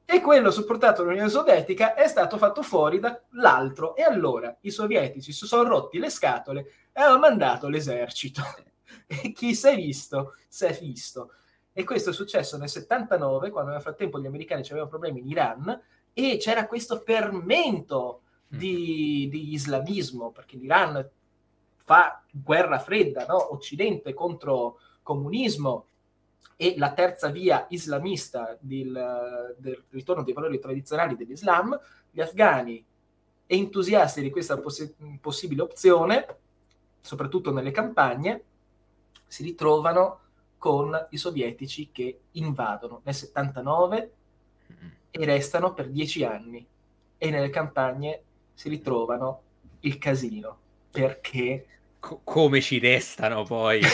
E 0.05 0.21
quello 0.21 0.51
supportato 0.51 1.03
dall'Unione 1.03 1.27
Sovietica 1.27 1.95
è 1.95 2.07
stato 2.07 2.37
fatto 2.37 2.61
fuori 2.61 2.99
dall'altro. 2.99 3.93
E 3.97 4.03
allora 4.03 4.55
i 4.61 4.71
sovietici 4.71 5.33
si 5.33 5.45
sono 5.45 5.67
rotti 5.67 5.99
le 5.99 6.09
scatole 6.09 6.61
e 6.93 7.01
hanno 7.01 7.19
mandato 7.19 7.67
l'esercito. 7.67 8.41
E 9.05 9.31
chi 9.33 9.53
si 9.53 9.67
è 9.67 9.75
visto? 9.75 10.35
Si 10.47 10.65
è 10.65 10.77
visto 10.79 11.31
e 11.77 11.83
questo 11.83 12.09
è 12.09 12.13
successo 12.13 12.57
nel 12.57 12.69
79 12.69 13.51
quando 13.51 13.69
nel 13.69 13.83
frattempo 13.83 14.19
gli 14.19 14.25
americani 14.25 14.63
avevano 14.63 14.87
problemi 14.87 15.19
in 15.19 15.27
Iran 15.27 15.81
e 16.11 16.37
c'era 16.37 16.65
questo 16.65 17.03
fermento 17.05 18.21
di, 18.47 19.27
di 19.29 19.53
islamismo 19.53 20.31
perché 20.31 20.57
l'Iran 20.57 21.07
fa 21.83 22.23
guerra 22.31 22.79
fredda, 22.79 23.27
no? 23.27 23.53
Occidente 23.53 24.15
contro 24.15 24.79
comunismo 25.03 25.85
e 26.55 26.73
la 26.77 26.93
terza 26.93 27.29
via 27.29 27.67
islamista 27.69 28.57
del, 28.59 29.55
del 29.59 29.83
ritorno 29.91 30.23
dei 30.23 30.33
valori 30.33 30.57
tradizionali 30.57 31.15
dell'Islam, 31.15 31.79
gli 32.09 32.21
afghani 32.21 32.83
entusiasti 33.45 34.23
di 34.23 34.31
questa 34.31 34.57
poss- 34.57 34.95
possibile 35.21 35.61
opzione, 35.61 36.37
soprattutto 36.99 37.53
nelle 37.53 37.69
campagne, 37.69 38.43
si 39.27 39.43
ritrovano 39.43 40.21
con 40.57 41.07
i 41.11 41.17
sovietici 41.17 41.89
che 41.91 42.19
invadono 42.31 43.01
nel 43.03 43.13
79 43.13 44.11
e 45.11 45.25
restano 45.25 45.73
per 45.73 45.89
dieci 45.89 46.23
anni. 46.23 46.65
E 47.19 47.29
nelle 47.31 47.49
campagne 47.49 48.21
si 48.53 48.69
ritrovano 48.69 49.41
il 49.81 49.97
casino. 49.97 50.57
Perché? 50.91 51.65
Co- 51.99 52.21
come 52.23 52.61
ci 52.61 52.79
restano 52.79 53.43
poi? 53.43 53.81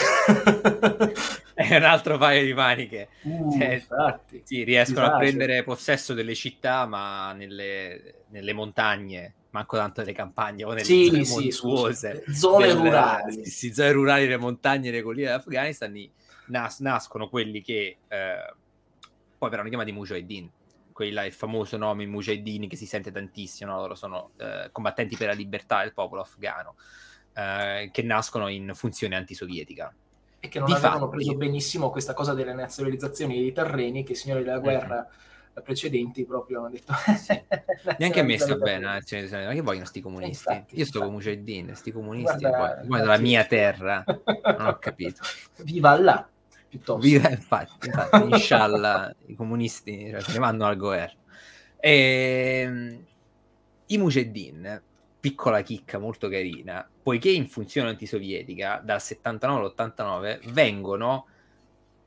È 1.54 1.76
un 1.76 1.84
altro 1.84 2.18
paio 2.18 2.44
di 2.44 2.52
maniche. 2.52 3.08
Uh, 3.22 3.56
cioè, 3.56 3.74
infatti, 3.74 4.42
sì, 4.44 4.64
riescono 4.64 5.06
a 5.06 5.16
prendere 5.16 5.62
possesso 5.62 6.12
delle 6.12 6.34
città 6.34 6.86
ma 6.86 7.32
nelle, 7.32 8.24
nelle 8.28 8.52
montagne 8.52 9.34
manco 9.50 9.76
tanto 9.76 10.00
nelle 10.00 10.12
campagne 10.12 10.64
o 10.64 10.70
nelle 10.70 10.82
sì, 10.82 11.06
zone 11.06 11.24
sì, 11.24 11.32
montuose 11.32 12.24
zone 12.32 12.72
rurali. 12.72 13.46
sì, 13.46 13.72
zone 13.72 13.92
rurali 13.92 14.26
le 14.26 14.36
montagne 14.36 14.90
le 14.90 15.00
colline 15.00 15.28
dell'Afghanistan 15.28 15.92
nas- 16.46 16.80
nascono 16.80 17.28
quelli 17.28 17.62
che 17.62 17.98
eh, 18.08 18.54
poi 19.38 19.50
verranno 19.50 19.68
chiamati 19.68 19.92
Mujahideen 19.92 20.50
quella, 20.94 21.24
il 21.24 21.32
famoso 21.32 21.76
nome 21.76 22.06
Mujahideen 22.06 22.68
che 22.68 22.76
si 22.76 22.86
sente 22.86 23.10
tantissimo 23.10 23.72
no? 23.72 23.78
loro 23.78 23.94
sono 23.96 24.30
eh, 24.38 24.68
combattenti 24.70 25.16
per 25.16 25.26
la 25.26 25.34
libertà 25.34 25.80
del 25.80 25.92
popolo 25.92 26.22
afghano 26.22 26.76
eh, 27.34 27.90
che 27.92 28.02
nascono 28.02 28.48
in 28.48 28.70
funzione 28.74 29.16
antisovietica. 29.16 29.92
E 30.38 30.48
che 30.48 30.58
non 30.60 30.68
Di 30.68 30.74
avevano 30.74 31.06
fatti... 31.06 31.16
preso 31.16 31.34
benissimo 31.34 31.90
questa 31.90 32.14
cosa 32.14 32.32
delle 32.32 32.54
nazionalizzazioni 32.54 33.38
dei 33.38 33.52
terreni 33.52 34.04
che 34.04 34.12
i 34.12 34.14
signori 34.14 34.44
della 34.44 34.58
guerra 34.58 34.96
mm-hmm. 34.96 35.64
precedenti 35.64 36.24
proprio 36.24 36.60
hanno 36.60 36.70
detto 36.70 36.92
sì. 37.16 37.42
neanche 37.98 38.20
a 38.20 38.22
me 38.22 38.38
sta 38.38 38.54
bene 38.56 39.02
cioè, 39.04 39.46
ma 39.46 39.52
che 39.52 39.62
vogliono 39.62 39.86
sti 39.86 40.00
comunisti 40.02 40.52
infatti, 40.52 40.78
io 40.78 40.84
sto 40.84 41.00
con 41.00 41.12
Mujahideen 41.12 41.74
sti 41.74 41.92
comunisti 41.92 42.40
guarda, 42.40 42.82
guarda 42.84 43.06
la 43.06 43.18
mia 43.18 43.44
terra 43.44 44.04
non 44.04 44.66
ho 44.66 44.78
capito 44.78 45.22
viva 45.64 45.98
là 45.98 46.28
piuttosto. 46.74 47.06
Viva 47.06 47.30
infatti, 47.30 47.86
infatti 47.86 48.28
inshallah 48.30 49.14
i 49.26 49.34
comunisti 49.34 50.10
cioè, 50.10 50.32
ne 50.32 50.38
vanno 50.38 50.66
al 50.66 50.76
governo. 50.76 51.20
E, 51.78 52.62
ehm, 52.64 53.04
i 53.86 53.98
Mujahideen 53.98 54.82
piccola 55.20 55.62
chicca 55.62 55.98
molto 55.98 56.28
carina, 56.28 56.86
poiché 57.02 57.30
in 57.30 57.46
funzione 57.46 57.90
antisovietica 57.90 58.82
dal 58.84 59.00
79 59.00 59.60
all'89 59.60 60.52
vengono, 60.52 61.26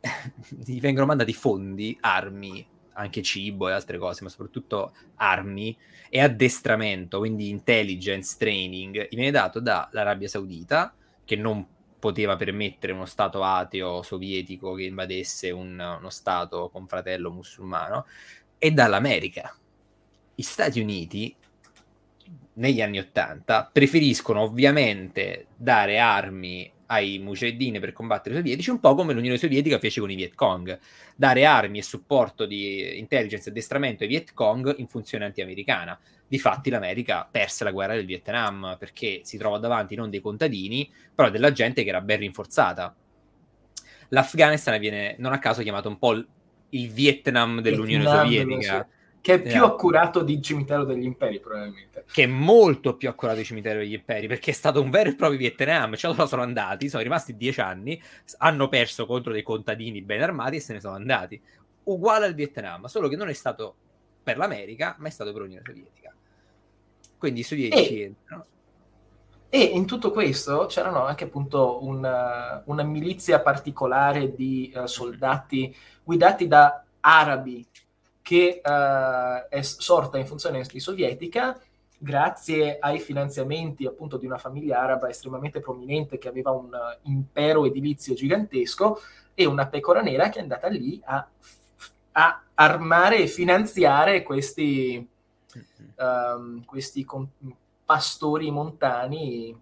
vengono 0.49 1.05
mandati 1.05 1.33
fondi, 1.33 1.97
armi, 1.99 2.65
anche 2.93 3.21
cibo 3.21 3.69
e 3.69 3.71
altre 3.71 3.97
cose, 3.97 4.23
ma 4.23 4.29
soprattutto 4.29 4.93
armi 5.15 5.75
e 6.09 6.19
addestramento, 6.19 7.19
quindi 7.19 7.49
intelligence, 7.49 8.35
training, 8.37 9.07
gli 9.09 9.15
viene 9.15 9.31
dato 9.31 9.59
dall'Arabia 9.59 10.27
Saudita, 10.27 10.93
che 11.25 11.35
non 11.35 11.65
poteva 11.99 12.35
permettere 12.35 12.93
uno 12.93 13.05
stato 13.05 13.43
ateo 13.43 14.01
sovietico 14.01 14.73
che 14.73 14.83
invadesse 14.83 15.51
un, 15.51 15.97
uno 15.99 16.09
stato 16.09 16.69
confratello 16.69 17.31
musulmano, 17.31 18.05
e 18.57 18.71
dall'America. 18.71 19.55
Gli 20.33 20.41
Stati 20.41 20.79
Uniti 20.79 21.35
negli 22.53 22.81
anni 22.81 22.99
Ottanta 22.99 23.69
preferiscono 23.71 24.41
ovviamente 24.41 25.47
dare 25.55 25.99
armi 25.99 26.71
ai 26.87 27.19
mujahideen 27.19 27.79
per 27.79 27.91
combattere 27.93 28.35
i 28.35 28.37
sovietici, 28.37 28.69
un 28.69 28.79
po' 28.79 28.95
come 28.95 29.13
l'Unione 29.13 29.37
Sovietica 29.37 29.79
fece 29.79 29.99
con 29.99 30.09
i 30.09 30.15
Viet 30.15 30.35
Cong, 30.35 30.79
dare 31.15 31.45
armi 31.45 31.79
e 31.79 31.83
supporto 31.83 32.45
di 32.45 32.97
intelligence 32.97 33.47
e 33.47 33.51
addestramento 33.51 34.03
ai 34.03 34.09
Viet 34.09 34.33
Cong 34.33 34.75
in 34.77 34.87
funzione 34.87 35.25
anti-americana. 35.25 35.99
Difatti 36.27 36.69
l'America 36.69 37.27
perse 37.29 37.63
la 37.63 37.71
guerra 37.71 37.95
del 37.95 38.05
Vietnam 38.05 38.75
perché 38.77 39.21
si 39.23 39.37
trova 39.37 39.57
davanti 39.59 39.95
non 39.95 40.09
dei 40.09 40.19
contadini, 40.19 40.91
però 41.13 41.29
della 41.29 41.51
gente 41.51 41.83
che 41.83 41.89
era 41.89 42.01
ben 42.01 42.19
rinforzata. 42.19 42.95
L'Afghanistan 44.09 44.79
viene 44.79 45.15
non 45.19 45.33
a 45.33 45.39
caso 45.39 45.61
chiamato 45.61 45.87
un 45.89 45.97
po' 45.97 46.13
il 46.69 46.89
Vietnam 46.91 47.61
dell'Unione 47.61 48.03
Vietnam, 48.03 48.23
Sovietica 48.23 48.87
che 49.27 49.33
è 49.33 49.41
più 49.41 49.51
yeah. 49.51 49.65
accurato 49.65 50.23
di 50.23 50.41
Cimitero 50.41 50.85
degli 50.85 51.03
Imperi, 51.03 51.41
probabilmente. 51.41 52.05
Che 52.09 52.23
è 52.23 52.27
molto 52.27 52.95
più 52.95 53.09
accurato 53.09 53.39
di 53.39 53.43
Cimitero 53.43 53.79
degli 53.79 53.91
Imperi, 53.91 54.25
perché 54.25 54.51
è 54.51 54.53
stato 54.53 54.81
un 54.81 54.89
vero 54.89 55.09
e 55.09 55.15
proprio 55.15 55.37
Vietnam. 55.37 55.95
Cioè, 55.95 56.13
loro 56.13 56.27
sono 56.27 56.43
andati, 56.43 56.87
sono 56.87 57.03
rimasti 57.03 57.35
dieci 57.35 57.59
anni, 57.59 58.01
hanno 58.37 58.69
perso 58.69 59.05
contro 59.05 59.33
dei 59.33 59.43
contadini 59.43 60.01
ben 60.01 60.21
armati 60.21 60.55
e 60.55 60.59
se 60.61 60.71
ne 60.71 60.79
sono 60.79 60.95
andati. 60.95 61.41
Uguale 61.83 62.25
al 62.25 62.35
Vietnam, 62.35 62.85
solo 62.85 63.09
che 63.09 63.17
non 63.17 63.27
è 63.27 63.33
stato 63.33 63.75
per 64.23 64.37
l'America, 64.37 64.95
ma 64.99 65.07
è 65.07 65.11
stato 65.11 65.33
per 65.33 65.41
l'Unione 65.41 65.63
Sovietica. 65.65 66.15
Quindi 67.17 67.39
i 67.39 67.43
sovietici 67.43 68.01
entrano. 68.01 68.45
E 69.49 69.59
in 69.59 69.85
tutto 69.85 70.11
questo 70.11 70.65
c'erano 70.67 71.05
anche 71.05 71.23
appunto 71.23 71.83
una, 71.83 72.61
una 72.65 72.83
milizia 72.83 73.39
particolare 73.39 74.35
di 74.35 74.73
uh, 74.75 74.85
soldati 74.85 75.73
guidati 76.03 76.47
da 76.47 76.83
arabi 76.99 77.65
che 78.21 78.61
uh, 78.61 79.47
è 79.47 79.61
sorta 79.61 80.17
in 80.17 80.25
funzione 80.25 80.57
antisovietica 80.57 81.57
grazie 81.97 82.77
ai 82.77 82.99
finanziamenti 82.99 83.85
appunto 83.85 84.17
di 84.17 84.25
una 84.25 84.37
famiglia 84.37 84.81
araba 84.81 85.09
estremamente 85.09 85.61
prominente 85.61 86.17
che 86.17 86.27
aveva 86.27 86.51
un 86.51 86.65
uh, 86.65 87.09
impero 87.09 87.65
edilizio 87.65 88.15
gigantesco 88.15 88.99
e 89.33 89.45
una 89.45 89.67
pecora 89.67 90.01
nera 90.01 90.27
che 90.27 90.39
è 90.39 90.41
andata 90.41 90.67
lì 90.67 91.01
a, 91.05 91.25
a 92.11 92.43
armare 92.53 93.19
e 93.19 93.27
finanziare 93.27 94.23
questi, 94.23 95.07
um, 95.97 96.63
questi 96.65 97.03
con- 97.03 97.29
pastori 97.85 98.51
montani 98.51 99.57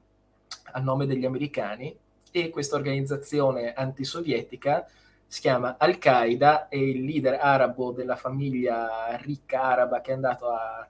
a 0.72 0.80
nome 0.80 1.06
degli 1.06 1.26
americani 1.26 1.96
e 2.32 2.50
questa 2.50 2.76
organizzazione 2.76 3.74
antisovietica 3.74 4.88
si 5.28 5.42
chiama 5.42 5.76
Al-Qaeda 5.78 6.68
e 6.70 6.90
il 6.90 7.04
leader 7.04 7.40
arabo 7.40 7.92
della 7.92 8.16
famiglia 8.16 9.16
ricca 9.22 9.62
araba 9.62 10.02
che 10.02 10.12
è 10.12 10.16
andato 10.16 10.50
a 10.50 10.88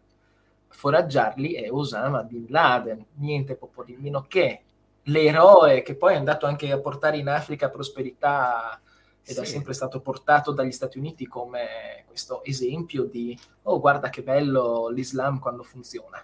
foraggiarli 0.67 1.53
è 1.53 1.71
Osama 1.71 2.23
Bin 2.23 2.47
Laden, 2.49 3.05
niente 3.15 3.55
po' 3.55 3.83
di 3.83 3.95
meno 3.97 4.25
che 4.27 4.61
l'eroe 5.03 5.81
che 5.83 5.95
poi 5.95 6.13
è 6.13 6.17
andato 6.17 6.45
anche 6.45 6.71
a 6.71 6.79
portare 6.79 7.17
in 7.17 7.27
Africa 7.27 7.69
prosperità 7.69 8.79
ed 9.27 9.35
sì. 9.35 9.41
è 9.41 9.45
sempre 9.45 9.73
stato 9.73 10.01
portato 10.01 10.51
dagli 10.51 10.71
Stati 10.71 10.99
Uniti 10.99 11.25
come 11.25 12.03
questo 12.05 12.43
esempio 12.43 13.05
di 13.05 13.37
oh 13.63 13.79
guarda 13.79 14.09
che 14.09 14.21
bello 14.21 14.87
l'Islam 14.89 15.39
quando 15.39 15.63
funziona 15.63 16.23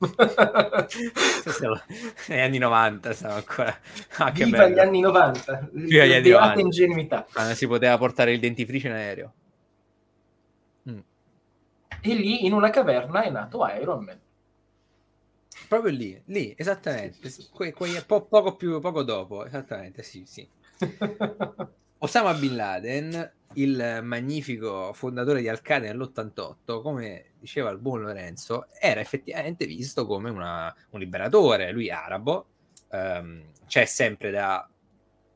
negli 2.28 2.40
anni 2.40 2.56
90 2.56 3.12
siamo 3.12 3.34
ancora. 3.34 3.78
Ah, 4.16 4.30
Viva 4.30 4.56
bello. 4.56 4.74
gli 4.74 4.78
anni 4.78 5.00
90 5.00 5.68
Viva 5.72 6.06
gli 6.06 6.14
anni 6.14 6.30
90 6.30 6.60
ingenuità 6.60 7.26
quando 7.30 7.54
si 7.54 7.66
poteva 7.66 7.98
portare 7.98 8.32
il 8.32 8.40
dentifricio 8.40 8.86
in 8.86 8.94
aereo. 8.94 9.32
Mm. 10.88 10.98
e 12.00 12.14
lì 12.14 12.46
in 12.46 12.54
una 12.54 12.70
caverna 12.70 13.22
è 13.22 13.30
nato 13.30 13.66
Iron 13.78 14.04
Man. 14.04 14.18
Proprio 15.68 15.92
lì, 15.92 16.18
lì 16.26 16.54
esattamente. 16.56 17.30
Que- 17.52 17.74
que- 17.74 18.02
po- 18.06 18.24
poco 18.24 18.56
più 18.56 18.80
poco 18.80 19.02
dopo 19.02 19.44
esattamente 19.44 20.02
sì 20.02 20.24
sì 20.24 20.48
Osama 21.98 22.34
Bin 22.34 22.56
Laden 22.56 23.32
il 23.54 24.00
magnifico 24.02 24.92
fondatore 24.92 25.40
di 25.40 25.48
Al-Qaeda 25.48 25.86
nell'88, 25.86 26.80
come 26.82 27.32
diceva 27.38 27.70
il 27.70 27.78
buon 27.78 28.02
Lorenzo, 28.02 28.66
era 28.78 29.00
effettivamente 29.00 29.66
visto 29.66 30.06
come 30.06 30.30
una, 30.30 30.74
un 30.90 31.00
liberatore, 31.00 31.72
lui 31.72 31.90
arabo, 31.90 32.46
um, 32.90 33.42
c'è 33.66 33.84
sempre 33.86 34.30
da 34.30 34.68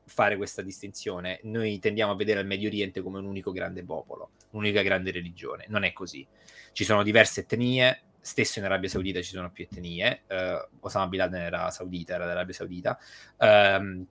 fare 0.05 0.37
questa 0.37 0.61
distinzione. 0.61 1.39
Noi 1.43 1.79
tendiamo 1.79 2.13
a 2.13 2.15
vedere 2.15 2.39
il 2.39 2.47
Medio 2.47 2.69
Oriente 2.69 3.01
come 3.01 3.19
un 3.19 3.25
unico 3.25 3.51
grande 3.51 3.83
popolo, 3.83 4.31
un'unica 4.51 4.81
grande 4.81 5.11
religione. 5.11 5.65
Non 5.67 5.83
è 5.83 5.91
così. 5.91 6.25
Ci 6.71 6.83
sono 6.83 7.03
diverse 7.03 7.41
etnie, 7.41 8.01
stesso 8.21 8.59
in 8.59 8.65
Arabia 8.65 8.89
Saudita 8.89 9.21
ci 9.21 9.31
sono 9.31 9.51
più 9.51 9.67
etnie. 9.69 10.23
Uh, 10.29 10.85
Osama 10.85 11.07
Bin 11.07 11.19
Laden 11.19 11.41
era 11.41 11.69
saudita, 11.69 12.13
era 12.13 12.25
dell'Arabia 12.25 12.53
Saudita. 12.53 12.97
Um, 13.37 14.07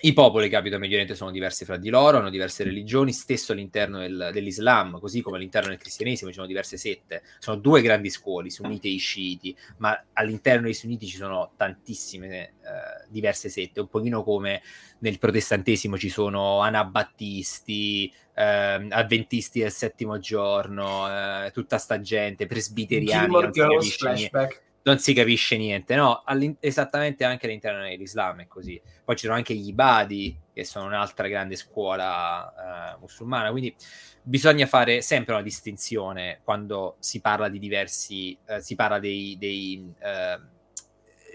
i 0.00 0.12
popoli 0.12 0.48
che 0.48 0.54
abitano 0.54 0.80
Medio 0.80 0.96
Oriente 0.96 1.16
sono 1.16 1.32
diversi 1.32 1.64
fra 1.64 1.76
di 1.76 1.88
loro, 1.88 2.18
hanno 2.18 2.30
diverse 2.30 2.62
religioni, 2.62 3.12
stesso 3.12 3.50
all'interno 3.50 3.98
del, 3.98 4.30
dell'Islam, 4.32 5.00
così 5.00 5.22
come 5.22 5.38
all'interno 5.38 5.70
del 5.70 5.78
cristianesimo 5.78 6.30
ci 6.30 6.36
sono 6.36 6.46
diverse 6.46 6.76
sette. 6.76 7.22
Sono 7.40 7.56
due 7.56 7.82
grandi 7.82 8.08
scuole, 8.08 8.50
sunniti 8.50 8.94
e 8.94 8.98
sciiti, 8.98 9.56
ma 9.78 10.04
all'interno 10.12 10.66
dei 10.66 10.74
sunniti 10.74 11.06
ci 11.06 11.16
sono 11.16 11.52
tantissime 11.56 12.38
eh, 12.38 13.06
diverse 13.08 13.48
sette, 13.48 13.80
un 13.80 13.88
pochino 13.88 14.22
come 14.22 14.62
nel 15.00 15.18
protestantesimo 15.18 15.98
ci 15.98 16.10
sono 16.10 16.60
anabattisti, 16.60 18.12
eh, 18.34 18.86
avventisti 18.90 19.60
del 19.60 19.72
settimo 19.72 20.18
giorno, 20.20 21.08
eh, 21.08 21.50
tutta 21.52 21.78
sta 21.78 22.00
gente, 22.00 22.46
presbiteriani, 22.46 23.52
si 23.52 23.60
capisce 23.60 24.12
niente 24.12 24.62
non 24.82 24.98
si 24.98 25.12
capisce 25.12 25.56
niente, 25.56 25.94
no? 25.94 26.22
esattamente 26.60 27.24
anche 27.24 27.46
all'interno 27.46 27.82
dell'Islam 27.82 28.40
è 28.40 28.46
così. 28.46 28.80
Poi 29.04 29.16
ci 29.16 29.24
sono 29.24 29.36
anche 29.36 29.54
gli 29.54 29.68
Ibadi, 29.68 30.38
che 30.52 30.64
sono 30.64 30.86
un'altra 30.86 31.28
grande 31.28 31.56
scuola 31.56 32.94
uh, 32.96 33.00
musulmana, 33.00 33.50
quindi 33.50 33.74
bisogna 34.22 34.66
fare 34.66 35.02
sempre 35.02 35.34
una 35.34 35.42
distinzione 35.42 36.40
quando 36.42 36.96
si 37.00 37.20
parla 37.20 37.48
di 37.48 37.58
diversi, 37.58 38.36
uh, 38.46 38.60
si 38.60 38.74
parla 38.74 38.98
dei, 38.98 39.36
dei 39.38 39.92
uh, 40.00 40.42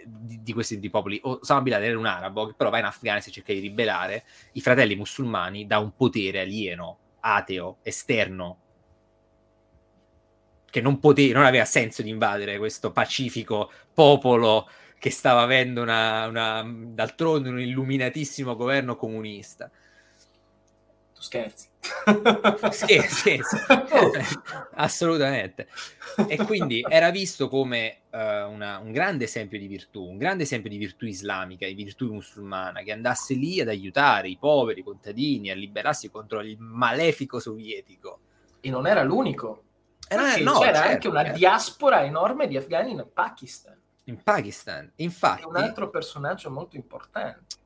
di, 0.06 0.42
di, 0.42 0.54
questi 0.54 0.80
di 0.80 0.90
popoli. 0.90 1.20
Osama 1.24 1.62
Bin 1.62 1.74
Laden 1.74 1.90
era 1.90 2.00
un 2.00 2.06
arabo 2.06 2.48
che 2.48 2.54
però 2.56 2.70
va 2.70 2.80
in 2.80 2.86
Afghanistan 2.86 3.32
e 3.32 3.36
cerca 3.36 3.54
di 3.54 3.60
ribellare 3.60 4.24
i 4.54 4.62
fratelli 4.62 4.96
musulmani 4.96 5.68
da 5.68 5.80
un 5.80 5.96
potere 5.96 6.42
alieno, 6.42 6.98
ateo, 7.20 7.78
esterno 7.84 8.63
che 10.74 10.82
non, 10.82 10.98
pote- 10.98 11.32
non 11.32 11.46
aveva 11.46 11.66
senso 11.66 12.02
di 12.02 12.10
invadere 12.10 12.58
questo 12.58 12.92
pacifico 12.92 13.72
popolo 13.94 14.68
che 14.98 15.12
stava 15.12 15.42
avendo 15.42 15.84
una, 15.84 16.26
una, 16.26 16.66
d'altronde 16.66 17.50
un 17.50 17.60
illuminatissimo 17.60 18.56
governo 18.56 18.96
comunista. 18.96 19.70
Tu 21.14 21.22
scherzi. 21.22 21.68
scherzi, 22.72 23.14
scherzi. 23.14 23.58
assolutamente. 24.74 25.68
E 26.28 26.38
quindi 26.38 26.84
era 26.90 27.12
visto 27.12 27.50
come 27.50 28.00
uh, 28.10 28.18
una, 28.52 28.80
un 28.80 28.92
grande 28.92 29.26
esempio 29.26 29.60
di 29.60 29.68
virtù, 29.68 30.04
un 30.04 30.18
grande 30.18 30.42
esempio 30.42 30.72
di 30.72 30.78
virtù 30.78 31.06
islamica, 31.06 31.68
di 31.68 31.76
virtù 31.76 32.12
musulmana, 32.12 32.82
che 32.82 32.94
andasse 32.94 33.36
lì 33.36 33.62
ad 33.62 33.68
aiutare 33.68 34.28
i 34.28 34.38
poveri 34.40 34.82
contadini 34.82 35.52
a 35.52 35.56
liberarsi 35.56 36.10
contro 36.10 36.42
il 36.42 36.58
malefico 36.58 37.40
sovietico. 37.40 38.22
E 38.60 38.72
non 38.72 38.88
era 38.88 39.04
l'unico. 39.04 39.66
Eh, 40.14 40.42
no, 40.42 40.60
c'era 40.60 40.74
certo, 40.74 40.90
anche 40.90 41.08
una 41.08 41.24
certo. 41.24 41.38
diaspora 41.38 42.04
enorme 42.04 42.48
di 42.48 42.58
afghani 42.58 42.92
in 42.92 43.08
Pakistan. 43.14 43.80
In 44.06 44.22
Pakistan, 44.22 44.92
infatti. 44.98 45.44
È 45.44 45.46
un 45.46 45.56
altro 45.56 45.90
personaggio 45.90 46.50
molto 46.52 46.76
importante. 46.76 47.62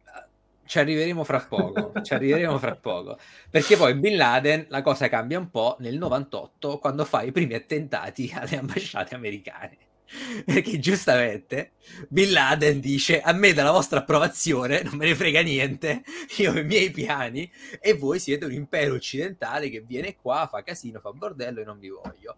Ci 0.67 0.79
arriveremo 0.79 1.23
fra 1.23 1.39
poco, 1.39 1.93
ci 2.03 2.13
arriveremo 2.13 2.59
fra 2.59 2.75
poco. 2.75 3.17
Perché 3.49 3.77
poi 3.77 3.95
Bin 3.95 4.17
Laden 4.17 4.65
la 4.67 4.81
cosa 4.81 5.07
cambia 5.07 5.39
un 5.39 5.49
po' 5.49 5.77
nel 5.79 5.97
98 5.97 6.77
quando 6.77 7.05
fa 7.05 7.21
i 7.21 7.31
primi 7.31 7.53
attentati 7.53 8.29
alle 8.35 8.57
ambasciate 8.57 9.15
americane. 9.15 9.77
Perché 10.45 10.79
giustamente 10.79 11.73
Bin 12.07 12.31
Laden 12.31 12.79
dice 12.79 13.21
a 13.21 13.33
me 13.33 13.53
dalla 13.53 13.71
vostra 13.71 13.99
approvazione 13.99 14.81
non 14.81 14.95
me 14.95 15.05
ne 15.05 15.15
frega 15.15 15.41
niente, 15.41 16.03
io 16.37 16.51
ho 16.51 16.57
i 16.57 16.63
miei 16.63 16.91
piani 16.91 17.51
e 17.79 17.93
voi 17.93 18.19
siete 18.19 18.45
un 18.45 18.53
impero 18.53 18.95
occidentale 18.95 19.69
che 19.69 19.81
viene 19.81 20.15
qua, 20.15 20.47
fa 20.49 20.63
casino, 20.63 20.99
fa 20.99 21.11
bordello 21.11 21.61
e 21.61 21.65
non 21.65 21.79
vi 21.79 21.89
voglio. 21.89 22.37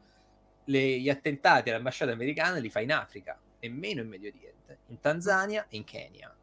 Le, 0.65 0.99
gli 0.99 1.09
attentati 1.09 1.69
all'ambasciata 1.69 2.11
americana 2.11 2.57
li 2.57 2.69
fa 2.69 2.79
in 2.79 2.91
Africa 2.91 3.39
e 3.59 3.69
meno 3.69 4.01
in 4.01 4.07
Medio 4.07 4.29
Oriente, 4.29 4.79
in 4.87 4.99
Tanzania 4.99 5.67
e 5.69 5.77
in 5.77 5.83
Kenya. 5.83 6.35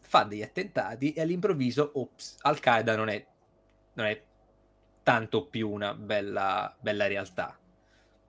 Fa 0.00 0.24
degli 0.24 0.42
attentati 0.42 1.12
e 1.12 1.22
all'improvviso, 1.22 1.90
ops, 1.94 2.36
Al-Qaeda 2.40 2.96
non 2.96 3.08
è, 3.08 3.24
non 3.94 4.06
è 4.06 4.22
tanto 5.02 5.46
più 5.46 5.70
una 5.70 5.94
bella, 5.94 6.74
bella 6.78 7.06
realtà 7.06 7.56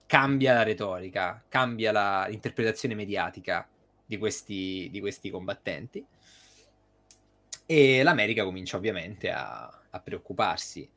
cambia 0.06 0.54
la 0.54 0.62
retorica, 0.62 1.42
cambia 1.48 1.92
la, 1.92 2.26
l'interpretazione 2.28 2.94
mediatica 2.94 3.68
di 4.04 4.18
questi, 4.18 4.88
di 4.90 5.00
questi 5.00 5.30
combattenti 5.30 6.04
e 7.66 8.02
l'America 8.02 8.44
comincia 8.44 8.76
ovviamente 8.76 9.30
a, 9.30 9.64
a 9.90 10.00
preoccuparsi. 10.00 10.88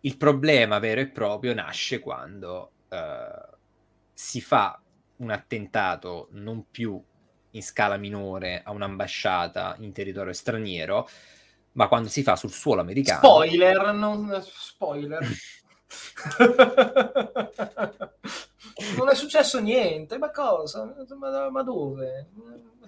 Il 0.00 0.16
problema 0.16 0.78
vero 0.78 1.00
e 1.00 1.08
proprio 1.08 1.54
nasce 1.54 2.00
quando 2.00 2.72
uh, 2.88 3.56
si 4.12 4.40
fa 4.40 4.78
un 5.16 5.30
attentato 5.30 6.28
non 6.32 6.66
più 6.70 7.02
in 7.50 7.62
scala 7.62 7.96
minore 7.96 8.62
a 8.62 8.72
un'ambasciata 8.72 9.76
in 9.80 9.92
territorio 9.92 10.32
straniero, 10.32 11.08
ma 11.72 11.88
quando 11.88 12.08
si 12.08 12.22
fa 12.22 12.36
sul 12.36 12.50
suolo 12.50 12.80
americano. 12.80 13.20
Spoiler, 13.20 13.92
non 13.92 14.42
spoiler. 14.42 15.26
non 18.96 19.08
è 19.08 19.14
successo 19.14 19.60
niente, 19.60 20.18
ma 20.18 20.30
cosa? 20.30 20.94
Ma, 21.16 21.50
ma 21.50 21.62
dove? 21.62 22.28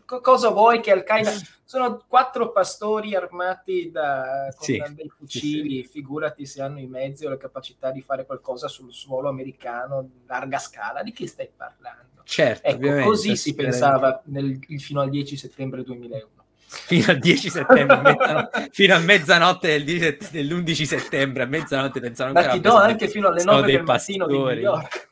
Co- 0.05 0.21
cosa 0.21 0.51
vuoi 0.51 0.81
che 0.81 0.93
Al-Qaeda... 0.93 1.33
Sono 1.67 2.05
quattro 2.07 2.53
pastori 2.53 3.17
armati 3.17 3.91
da, 3.91 4.55
con 4.55 4.65
sì, 4.65 4.81
dei 4.95 5.09
fucili, 5.09 5.83
sì. 5.83 5.89
figurati 5.89 6.47
se 6.47 6.63
hanno 6.63 6.79
i 6.79 6.87
mezzi 6.87 7.27
o 7.27 7.29
la 7.29 7.37
capacità 7.37 7.91
di 7.91 8.01
fare 8.01 8.25
qualcosa 8.25 8.69
sul 8.69 8.93
suolo 8.93 9.29
americano 9.29 10.03
in 10.03 10.27
larga 10.27 10.59
scala, 10.61 11.03
di 11.03 11.11
chi 11.11 11.27
stai 11.27 11.51
parlando? 11.55 12.23
Certo, 12.23 12.69
ecco, 12.69 13.03
così 13.03 13.35
si 13.35 13.57
pensava 13.57 14.23
nel, 14.27 14.61
fino 14.79 15.01
al 15.01 15.11
10 15.11 15.37
settembre 15.37 15.83
2001 15.83 16.36
fino 16.67 17.13
al 17.13 17.19
10 17.19 17.51
settembre, 17.51 18.01
mezzanotte, 18.01 18.69
fino 18.73 18.95
a 18.95 18.99
mezzanotte 18.99 19.69
del 19.69 19.85
10, 19.85 20.19
dell'11 20.31 20.83
settembre, 20.83 21.43
a 21.45 21.47
mezzanotte 21.47 22.01
pensavano 22.01 22.41
Ma 22.41 22.49
ti 22.49 22.61
do 22.61 22.77
anche 22.77 23.09
fino 23.09 23.29
alle 23.29 23.45
9 23.45 23.73
del 23.73 23.83
mattino 23.83 24.27
di 24.27 24.37
New 24.37 24.51
York. 24.51 25.11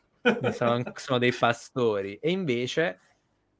sono, 0.53 0.83
sono, 0.95 1.17
dei 1.17 1.33
pastori. 1.33 2.17
E 2.21 2.31
invece 2.31 2.99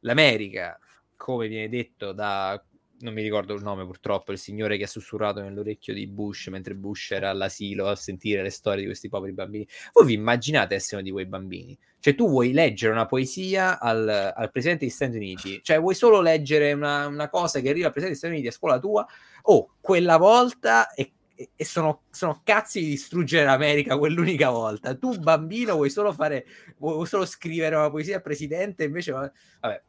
l'America, 0.02 0.78
come 1.16 1.48
viene 1.48 1.70
detto 1.70 2.12
da 2.12 2.62
non 3.06 3.14
mi 3.14 3.22
ricordo 3.22 3.54
il 3.54 3.62
nome 3.62 3.86
purtroppo, 3.86 4.32
il 4.32 4.40
signore 4.40 4.78
che 4.78 4.86
ha 4.86 4.88
sussurrato 4.88 5.40
nell'orecchio 5.40 5.94
di 5.94 6.08
Bush 6.08 6.48
mentre 6.48 6.74
Bush 6.74 7.12
era 7.12 7.30
all'asilo 7.30 7.88
a 7.88 7.96
sentire 7.96 8.42
le 8.42 8.50
storie 8.50 8.80
di 8.80 8.86
questi 8.88 9.10
poveri 9.10 9.32
bambini. 9.32 9.68
Voi 9.94 10.06
vi 10.08 10.14
immaginate 10.14 10.74
essere 10.74 10.96
uno 10.98 11.06
di 11.06 11.12
quei 11.12 11.26
bambini? 11.28 11.78
Cioè 12.00 12.16
tu 12.16 12.28
vuoi 12.28 12.52
leggere 12.52 12.92
una 12.92 13.06
poesia 13.06 13.80
al, 13.80 14.08
al 14.36 14.52
Presidente 14.52 14.86
degli 14.86 14.94
Stati 14.94 15.16
Uniti, 15.16 15.60
cioè 15.64 15.80
vuoi 15.80 15.94
solo 15.94 16.20
leggere 16.20 16.74
una, 16.74 17.06
una, 17.06 17.30
cosa 17.30 17.60
che 17.60 17.70
arriva 17.70 17.88
al 17.88 17.94
Presidente 17.94 18.08
degli 18.08 18.18
Stati 18.18 18.34
Uniti 18.34 18.48
a 18.48 18.52
scuola 18.52 18.80
tua, 18.80 19.08
oh, 19.44 19.76
quella 19.80 20.18
volta 20.18 20.92
e, 20.94 21.14
e 21.56 21.66
sono, 21.66 22.04
sono, 22.10 22.42
cazzi 22.44 22.80
di 22.80 22.88
distruggere 22.88 23.46
l'America 23.46 23.98
quell'unica 23.98 24.50
volta. 24.50 24.96
Tu 24.96 25.20
bambino 25.20 25.76
vuoi 25.76 25.92
solo 25.92 26.12
fare, 26.12 26.46
vuoi 26.78 27.06
solo 27.06 27.26
scrivere 27.26 27.76
una 27.76 27.92
poesia 27.92 28.16
al 28.16 28.22
Presidente, 28.24 28.84
invece... 28.84 29.12
Vabbè, 29.12 29.84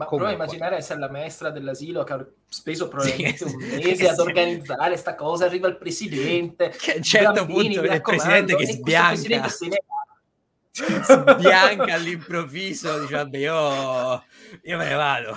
ma 0.00 0.06
prova 0.06 0.28
a 0.28 0.32
immaginare 0.32 0.76
essere 0.76 0.98
la 0.98 1.10
maestra 1.10 1.50
dell'asilo 1.50 2.04
che 2.04 2.12
ha 2.14 2.26
speso 2.48 2.88
probabilmente 2.88 3.36
sì, 3.46 3.54
un 3.54 3.60
mese 3.66 3.96
sì, 3.96 4.06
ad 4.06 4.18
organizzare 4.18 4.96
sta 4.96 5.14
cosa, 5.14 5.44
arriva 5.44 5.68
il 5.68 5.76
presidente. 5.76 6.70
Che 6.70 6.92
a 6.92 6.96
un 6.96 7.02
certo 7.02 7.44
bambini, 7.44 7.74
punto 7.74 7.92
il 7.92 8.00
presidente 8.00 8.56
che 8.56 8.66
sbianca. 8.66 9.48
Se 9.48 9.68
ne... 9.68 9.82
sbianca 11.04 11.94
all'improvviso, 11.94 12.98
dice 13.00 13.14
vabbè 13.14 13.36
io, 13.36 14.24
io 14.62 14.76
me 14.78 14.88
ne 14.88 14.94
vado. 14.94 15.36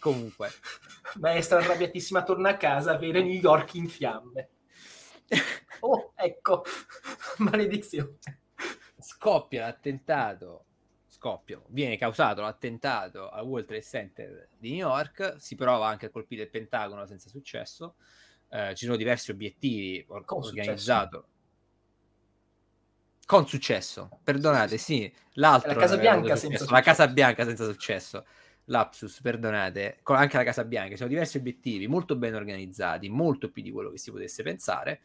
Comunque. 0.00 0.50
Maestra 1.20 1.58
arrabbiatissima 1.58 2.24
torna 2.24 2.50
a 2.50 2.56
casa, 2.56 2.98
vede 2.98 3.22
New 3.22 3.38
York 3.38 3.74
in 3.74 3.88
fiamme. 3.88 4.48
Oh, 5.82 6.12
ecco, 6.14 6.62
maledizione. 7.38 8.18
Scoppia 8.98 9.62
l'attentato 9.62 10.66
scoppio 11.20 11.66
viene 11.68 11.98
causato 11.98 12.40
l'attentato 12.40 13.28
al 13.28 13.44
World 13.44 13.66
Trade 13.66 13.82
Center 13.82 14.48
di 14.58 14.70
New 14.70 14.88
York, 14.88 15.36
si 15.38 15.54
prova 15.54 15.86
anche 15.86 16.06
a 16.06 16.08
colpire 16.08 16.44
il 16.44 16.48
Pentagono 16.48 17.04
senza 17.04 17.28
successo, 17.28 17.96
eh, 18.48 18.74
ci 18.74 18.86
sono 18.86 18.96
diversi 18.96 19.30
obiettivi 19.30 20.02
or- 20.08 20.24
organizzati. 20.26 21.20
Con 23.26 23.46
successo, 23.46 24.08
perdonate, 24.24 24.78
sì, 24.78 25.12
l'altro... 25.34 25.74
La 25.74 25.76
Casa 25.76 25.98
Bianca 25.98 26.36
senza 26.36 26.56
successo. 26.56 26.72
La 26.72 26.80
Casa 26.80 27.06
Bianca 27.08 27.44
senza 27.44 27.64
successo. 27.64 28.26
Lapsus, 28.64 29.20
perdonate, 29.20 30.00
anche 30.04 30.36
la 30.38 30.44
Casa 30.44 30.64
Bianca, 30.64 30.92
ci 30.92 30.96
sono 30.96 31.10
diversi 31.10 31.36
obiettivi 31.36 31.86
molto 31.86 32.16
ben 32.16 32.34
organizzati, 32.34 33.10
molto 33.10 33.50
più 33.50 33.62
di 33.62 33.70
quello 33.70 33.90
che 33.90 33.98
si 33.98 34.10
potesse 34.10 34.42
pensare. 34.42 35.02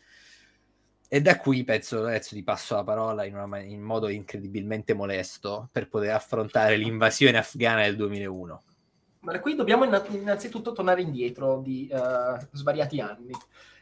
E 1.07 1.21
da 1.21 1.37
qui 1.37 1.63
penso 1.63 1.99
adesso 1.99 2.33
ti 2.33 2.43
passo 2.43 2.75
la 2.75 2.83
parola 2.83 3.25
in, 3.25 3.35
una, 3.35 3.59
in, 3.59 3.81
modo 3.81 4.07
incredibilmente 4.09 4.93
molesto 4.93 5.69
per 5.71 5.87
poter 5.87 6.13
affrontare 6.13 6.77
l'invasione 6.77 7.37
afghana 7.37 7.83
del 7.83 7.95
2001. 7.95 8.63
Ma 9.19 9.31
da 9.31 9.39
qui 9.39 9.55
dobbiamo 9.55 9.85
innanzitutto 9.85 10.71
tornare 10.71 11.01
indietro 11.01 11.61
di 11.61 11.89
uh, 11.91 12.37
svariati 12.51 12.99
anni. 12.99 13.31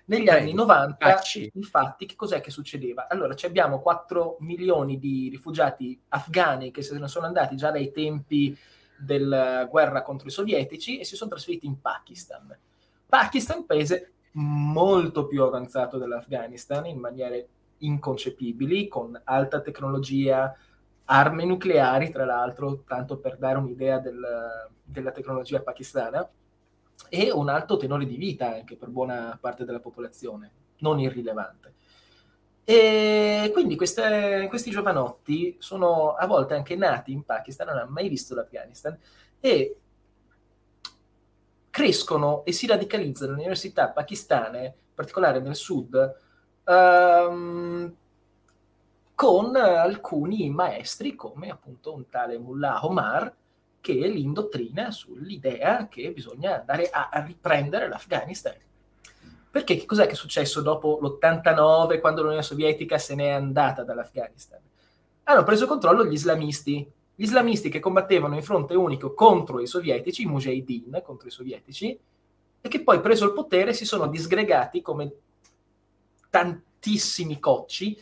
Negli 0.06 0.26
Prego, 0.26 0.40
anni 0.42 0.54
90, 0.54 0.98
facci. 1.00 1.50
infatti, 1.54 2.06
che 2.06 2.16
cos'è 2.16 2.42
che 2.42 2.52
succedeva? 2.52 3.08
Allora, 3.08 3.36
abbiamo 3.44 3.80
4 3.80 4.38
milioni 4.40 5.00
di 5.00 5.30
rifugiati 5.30 5.98
afghani 6.10 6.72
che 6.72 6.82
se 6.82 6.98
ne 6.98 7.08
sono 7.08 7.26
andati 7.26 7.56
già 7.56 7.72
dai 7.72 7.92
tempi 7.92 8.58
della 8.98 9.66
guerra 9.66 10.02
contro 10.02 10.28
i 10.28 10.32
sovietici 10.32 11.00
e 11.00 11.06
si 11.06 11.16
sono 11.16 11.30
trasferiti 11.30 11.66
in 11.66 11.80
Pakistan. 11.80 12.58
Pakistan, 13.06 13.66
paese 13.66 14.12
molto 14.34 15.28
più 15.28 15.44
avanzato 15.44 15.98
dell'Afghanistan 15.98 16.86
in 16.86 16.98
maniere 16.98 17.48
inconcepibili, 17.80 18.88
con 18.88 19.20
alta 19.26 19.62
tecnologia, 19.62 20.56
armi 21.06 21.46
nucleari, 21.46 22.10
tra 22.10 22.26
l'altro, 22.26 22.84
tanto 22.88 23.18
per 23.18 23.38
dare 23.38 23.58
un'idea 23.58 24.00
del, 24.00 24.22
della 24.84 25.12
tecnologia 25.12 25.62
pakistana, 25.62 26.28
e 27.10 27.32
un 27.32 27.50
alto 27.50 27.78
tenore 27.78 28.06
di 28.06 28.16
vita 28.16 28.54
anche 28.54 28.76
per 28.76 28.90
buona 28.90 29.38
parte 29.40 29.66
della 29.66 29.80
popolazione, 29.80 30.52
non 30.80 31.00
irrilevante. 31.00 31.74
E 32.64 33.50
quindi 33.52 33.76
queste, 33.76 34.46
questi 34.48 34.72
giovanotti 34.72 35.58
sono 35.60 36.14
a 36.14 36.26
volte 36.26 36.54
anche 36.54 36.76
nati 36.76 37.12
in 37.12 37.24
Pakistan, 37.24 37.68
non 37.68 37.78
hanno 37.78 37.92
mai 37.92 38.08
visto 38.08 38.34
l'Afghanistan, 38.34 38.98
e 39.40 39.80
crescono 41.74 42.46
e 42.46 42.52
si 42.52 42.68
radicalizzano 42.68 43.32
nelle 43.32 43.46
università 43.46 43.90
pakistane, 43.90 44.64
in 44.64 44.94
particolare 44.94 45.40
nel 45.40 45.56
sud, 45.56 46.16
um, 46.66 47.96
con 49.16 49.56
alcuni 49.56 50.52
maestri 50.52 51.16
come 51.16 51.50
appunto 51.50 51.96
un 51.96 52.08
tale 52.10 52.38
Mullah 52.38 52.86
Omar 52.86 53.36
che 53.82 53.94
li 53.94 54.22
indottrina 54.22 54.92
sull'idea 54.92 55.88
che 55.88 56.12
bisogna 56.12 56.60
andare 56.60 56.92
a 56.92 57.10
riprendere 57.26 57.88
l'Afghanistan. 57.88 58.54
Perché 59.50 59.76
che 59.76 59.86
cos'è 59.88 60.06
che 60.06 60.12
è 60.12 60.16
successo 60.16 60.62
dopo 60.62 61.00
l'89 61.02 62.00
quando 62.00 62.22
l'Unione 62.22 62.44
Sovietica 62.44 63.00
se 63.00 63.16
n'è 63.16 63.30
andata 63.30 63.84
dall'Afghanistan? 63.84 64.60
Hanno 65.24 65.44
preso 65.44 65.66
controllo 65.66 66.06
gli 66.06 66.14
islamisti, 66.14 66.88
gli 67.16 67.24
islamisti 67.24 67.70
che 67.70 67.80
combattevano 67.80 68.36
in 68.36 68.44
fronte 68.44 68.76
unico 68.76 69.14
contro 69.14 69.60
i 69.60 69.68
sovietici, 69.68 70.24
i 70.24 70.28
mujahideen 70.28 71.02
contro 71.04 71.28
i 71.28 71.32
sovietici, 71.32 72.00
e 72.62 72.70
che 72.70 72.82
poi 72.82 73.02
preso 73.02 73.26
il 73.26 73.34
potere 73.34 73.74
si 73.74 73.86
sono 73.86 74.08
disgregati 74.08 74.82
come 74.82 75.12
tantissimi 76.30 77.40
cocci 77.40 78.00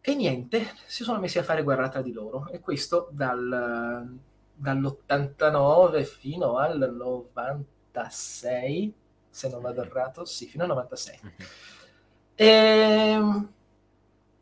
e 0.00 0.14
niente, 0.14 0.74
si 0.86 1.02
sono 1.02 1.18
messi 1.18 1.38
a 1.38 1.42
fare 1.42 1.62
guerra 1.62 1.88
tra 1.88 2.02
di 2.02 2.12
loro 2.12 2.48
e 2.50 2.60
questo 2.60 3.08
dal, 3.10 4.18
dall'89 4.54 6.04
fino 6.04 6.58
al 6.58 6.94
96, 6.94 8.94
se 9.30 9.48
non 9.48 9.62
vado 9.62 9.82
errato, 9.82 10.24
sì, 10.24 10.46
fino 10.46 10.64
al 10.64 10.68
96. 10.68 11.20
E, 12.34 12.46
ehm, 12.46 13.52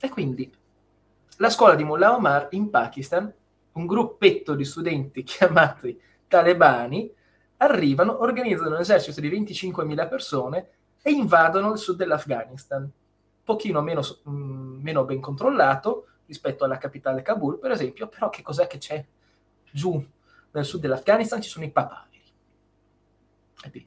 e 0.01 0.09
quindi 0.09 0.53
la 1.43 1.51
scuola 1.51 1.75
di 1.75 1.83
Mullah 1.83 2.15
Omar 2.15 2.47
in 2.53 2.71
Pakistan, 2.71 3.31
un 3.73 3.87
gruppetto 3.87 4.55
di 4.55 4.65
studenti 4.65 5.25
chiamati 5.27 6.01
talebani, 6.29 7.13
arrivano, 7.57 8.23
organizzano 8.23 8.77
un 8.77 8.81
esercito 8.81 9.21
di 9.21 9.29
25.000 9.29 10.09
persone 10.09 10.69
e 11.03 11.11
invadono 11.11 11.73
il 11.73 11.79
sud 11.79 11.97
dell'Afghanistan, 11.97 12.89
pochino 13.43 13.81
meno, 13.83 14.03
mh, 14.23 14.31
mm, 14.31 14.83
meno 14.83 15.05
ben 15.05 15.21
controllato 15.21 16.07
rispetto 16.27 16.63
alla 16.63 16.79
capitale 16.79 17.23
Kabul, 17.23 17.59
per 17.59 17.73
esempio, 17.73 18.07
però 18.07 18.31
che 18.31 18.41
cos'è 18.41 18.69
che 18.69 18.79
c'è 18.79 19.05
giù 19.69 20.01
nel 20.53 20.65
sud 20.65 20.81
dell'Afghanistan? 20.81 21.43
Ci 21.43 21.51
sono 21.51 21.65
i 21.65 21.71
papaveri. 21.73 22.11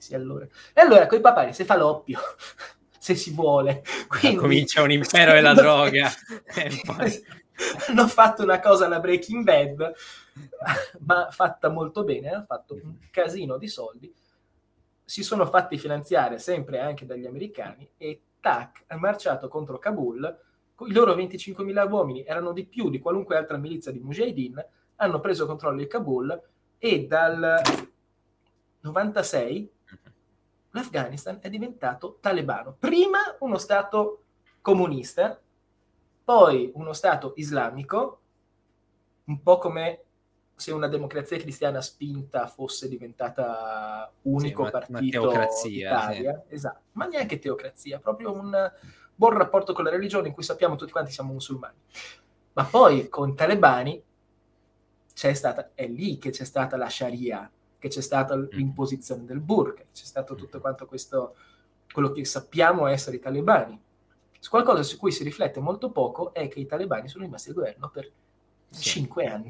E 0.09 0.15
allora. 0.15 0.45
E 0.73 0.81
allora 0.81 1.07
con 1.07 1.19
i 1.19 1.21
papaveri 1.21 1.53
si 1.53 1.63
fa 1.63 1.77
l'oppio, 1.77 2.19
se 2.99 3.15
si 3.15 3.31
vuole. 3.31 3.81
Quindi... 4.09 4.35
Comincia 4.35 4.81
un 4.81 4.91
impero 4.91 5.31
della 5.31 5.53
droga. 5.55 6.11
e 6.53 6.81
poi 6.85 7.43
hanno 7.87 8.07
fatto 8.07 8.43
una 8.43 8.59
cosa 8.59 8.85
alla 8.85 8.99
Breaking 8.99 9.43
Bad, 9.43 9.93
ma 10.99 11.29
fatta 11.31 11.69
molto 11.69 12.03
bene, 12.03 12.29
hanno 12.29 12.43
fatto 12.43 12.73
un 12.75 12.97
casino 13.11 13.57
di 13.57 13.67
soldi, 13.67 14.13
si 15.03 15.23
sono 15.23 15.45
fatti 15.45 15.77
finanziare 15.77 16.39
sempre 16.39 16.79
anche 16.79 17.05
dagli 17.05 17.25
americani 17.25 17.89
e 17.97 18.21
tac, 18.39 18.83
ha 18.87 18.97
marciato 18.97 19.47
contro 19.47 19.77
Kabul, 19.77 20.39
i 20.79 20.91
loro 20.91 21.15
25.000 21.15 21.89
uomini 21.89 22.23
erano 22.25 22.51
di 22.51 22.65
più 22.65 22.89
di 22.89 22.99
qualunque 22.99 23.37
altra 23.37 23.57
milizia 23.57 23.91
di 23.91 23.99
Mujahideen, 23.99 24.65
hanno 24.97 25.19
preso 25.19 25.45
controllo 25.45 25.77
di 25.77 25.87
Kabul 25.87 26.41
e 26.77 27.05
dal 27.05 27.61
96 28.81 29.71
l'Afghanistan 30.71 31.39
è 31.41 31.49
diventato 31.49 32.17
talebano. 32.19 32.75
Prima 32.77 33.19
uno 33.39 33.57
stato 33.57 34.23
comunista, 34.61 35.39
poi 36.25 36.71
uno 36.73 36.91
Stato 36.91 37.33
islamico, 37.37 38.19
un 39.25 39.41
po' 39.41 39.57
come 39.59 40.01
se 40.55 40.71
una 40.71 40.87
democrazia 40.87 41.37
cristiana 41.37 41.81
spinta 41.81 42.47
fosse 42.47 42.87
diventata 42.87 44.11
unico 44.23 44.65
sì, 44.65 44.71
partito 44.71 45.31
Italia, 45.67 46.43
sì. 46.47 46.53
esatto, 46.55 46.81
ma 46.93 47.05
neanche 47.05 47.39
teocrazia, 47.39 47.99
proprio 47.99 48.33
un 48.33 48.71
buon 49.13 49.37
rapporto 49.37 49.73
con 49.73 49.83
la 49.83 49.89
religione 49.89 50.27
in 50.27 50.33
cui 50.33 50.43
sappiamo 50.43 50.75
tutti 50.75 50.91
quanti 50.91 51.11
siamo 51.11 51.33
musulmani. 51.33 51.75
Ma 52.53 52.63
poi 52.63 53.07
con 53.09 53.29
i 53.29 53.35
talebani 53.35 54.01
c'è 55.13 55.33
stata, 55.33 55.71
è 55.73 55.87
lì 55.87 56.17
che 56.17 56.31
c'è 56.31 56.43
stata 56.43 56.77
la 56.77 56.89
Sharia, 56.89 57.49
che 57.77 57.87
c'è 57.89 58.01
stata 58.01 58.35
mm. 58.35 58.45
l'imposizione 58.51 59.25
del 59.25 59.39
burqa, 59.39 59.83
c'è 59.93 60.05
stato 60.05 60.35
tutto 60.35 60.59
quanto 60.59 60.85
questo, 60.85 61.35
quello 61.91 62.11
che 62.11 62.25
sappiamo 62.25 62.87
essere 62.87 63.17
i 63.17 63.19
talebani. 63.19 63.81
Qualcosa 64.49 64.83
su 64.83 64.97
cui 64.97 65.11
si 65.11 65.23
riflette 65.23 65.59
molto 65.59 65.91
poco 65.91 66.33
è 66.33 66.47
che 66.47 66.59
i 66.59 66.65
talebani 66.65 67.07
sono 67.07 67.23
rimasti 67.23 67.49
al 67.49 67.55
governo 67.55 67.89
per 67.89 68.11
sì. 68.69 68.81
cinque 68.81 69.25
anni. 69.25 69.49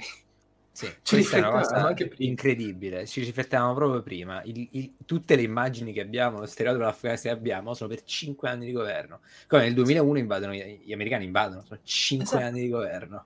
Sì, 0.76 0.94
ci 1.04 1.16
riflettevamo 1.16 1.88
anche 1.88 2.10
prima. 2.10 2.30
Incredibile, 2.30 3.08
ci 3.08 3.24
riflettevamo 3.24 3.74
proprio 3.74 4.02
prima. 4.02 4.44
Il, 4.44 4.68
il, 4.72 4.94
tutte 5.06 5.38
le 5.38 5.44
immagini 5.44 5.94
che 5.94 6.02
abbiamo, 6.02 6.40
lo 6.40 6.46
stereotipo 6.46 6.84
dell'Afghanistan 6.84 7.32
che 7.32 7.38
abbiamo, 7.38 7.74
sono 7.74 7.90
per 7.90 8.04
cinque 8.04 8.50
anni 8.50 8.66
di 8.66 8.74
governo. 8.74 9.22
Come 9.48 9.64
nel 9.64 9.74
2001 9.74 10.18
invadono, 10.18 10.54
gli 10.54 10.92
americani 10.92 11.24
invadono, 11.24 11.64
sono 11.66 11.80
cinque 11.84 12.26
esatto. 12.26 12.44
anni 12.44 12.62
di 12.62 12.68
governo. 12.68 13.26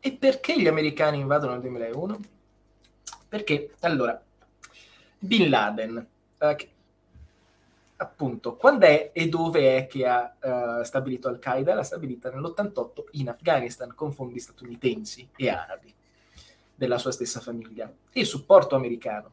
E 0.00 0.12
perché 0.12 0.58
gli 0.58 0.68
americani 0.68 1.18
invadono 1.18 1.52
nel 1.52 1.60
2001? 1.60 2.20
Perché, 3.28 3.74
allora, 3.80 4.18
Bin 5.18 5.50
Laden, 5.50 6.06
eh, 6.38 6.68
appunto, 7.96 8.56
quando 8.56 8.86
è 8.86 9.10
e 9.12 9.28
dove 9.28 9.76
è 9.76 9.86
che 9.86 10.06
ha 10.06 10.34
uh, 10.40 10.82
stabilito 10.82 11.28
Al-Qaeda? 11.28 11.74
L'ha 11.74 11.82
stabilita 11.82 12.30
nell'88 12.30 13.04
in 13.12 13.28
Afghanistan 13.28 13.94
con 13.94 14.12
fondi 14.12 14.38
statunitensi 14.38 15.28
e 15.36 15.48
arabi 15.48 15.94
della 16.74 16.98
sua 16.98 17.10
stessa 17.10 17.40
famiglia 17.40 17.90
e 18.12 18.24
supporto 18.24 18.76
americano. 18.76 19.32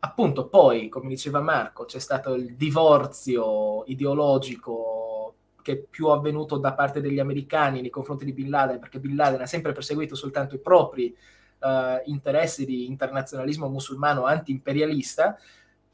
Appunto, 0.00 0.48
poi, 0.48 0.88
come 0.88 1.08
diceva 1.08 1.40
Marco, 1.40 1.84
c'è 1.84 1.98
stato 1.98 2.34
il 2.34 2.54
divorzio 2.54 3.84
ideologico 3.86 5.34
che 5.62 5.72
è 5.72 5.76
più 5.76 6.08
avvenuto 6.08 6.58
da 6.58 6.74
parte 6.74 7.00
degli 7.00 7.18
americani 7.18 7.80
nei 7.80 7.90
confronti 7.90 8.24
di 8.24 8.32
Bin 8.32 8.50
Laden, 8.50 8.78
perché 8.78 9.00
Bin 9.00 9.16
Laden 9.16 9.40
ha 9.40 9.46
sempre 9.46 9.72
perseguito 9.72 10.14
soltanto 10.14 10.54
i 10.54 10.60
propri 10.60 11.16
uh, 11.60 11.68
interessi 12.04 12.64
di 12.64 12.86
internazionalismo 12.86 13.68
musulmano 13.68 14.26
anti-imperialista 14.26 15.36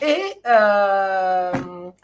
e 0.03 0.41
uh, 0.43 1.95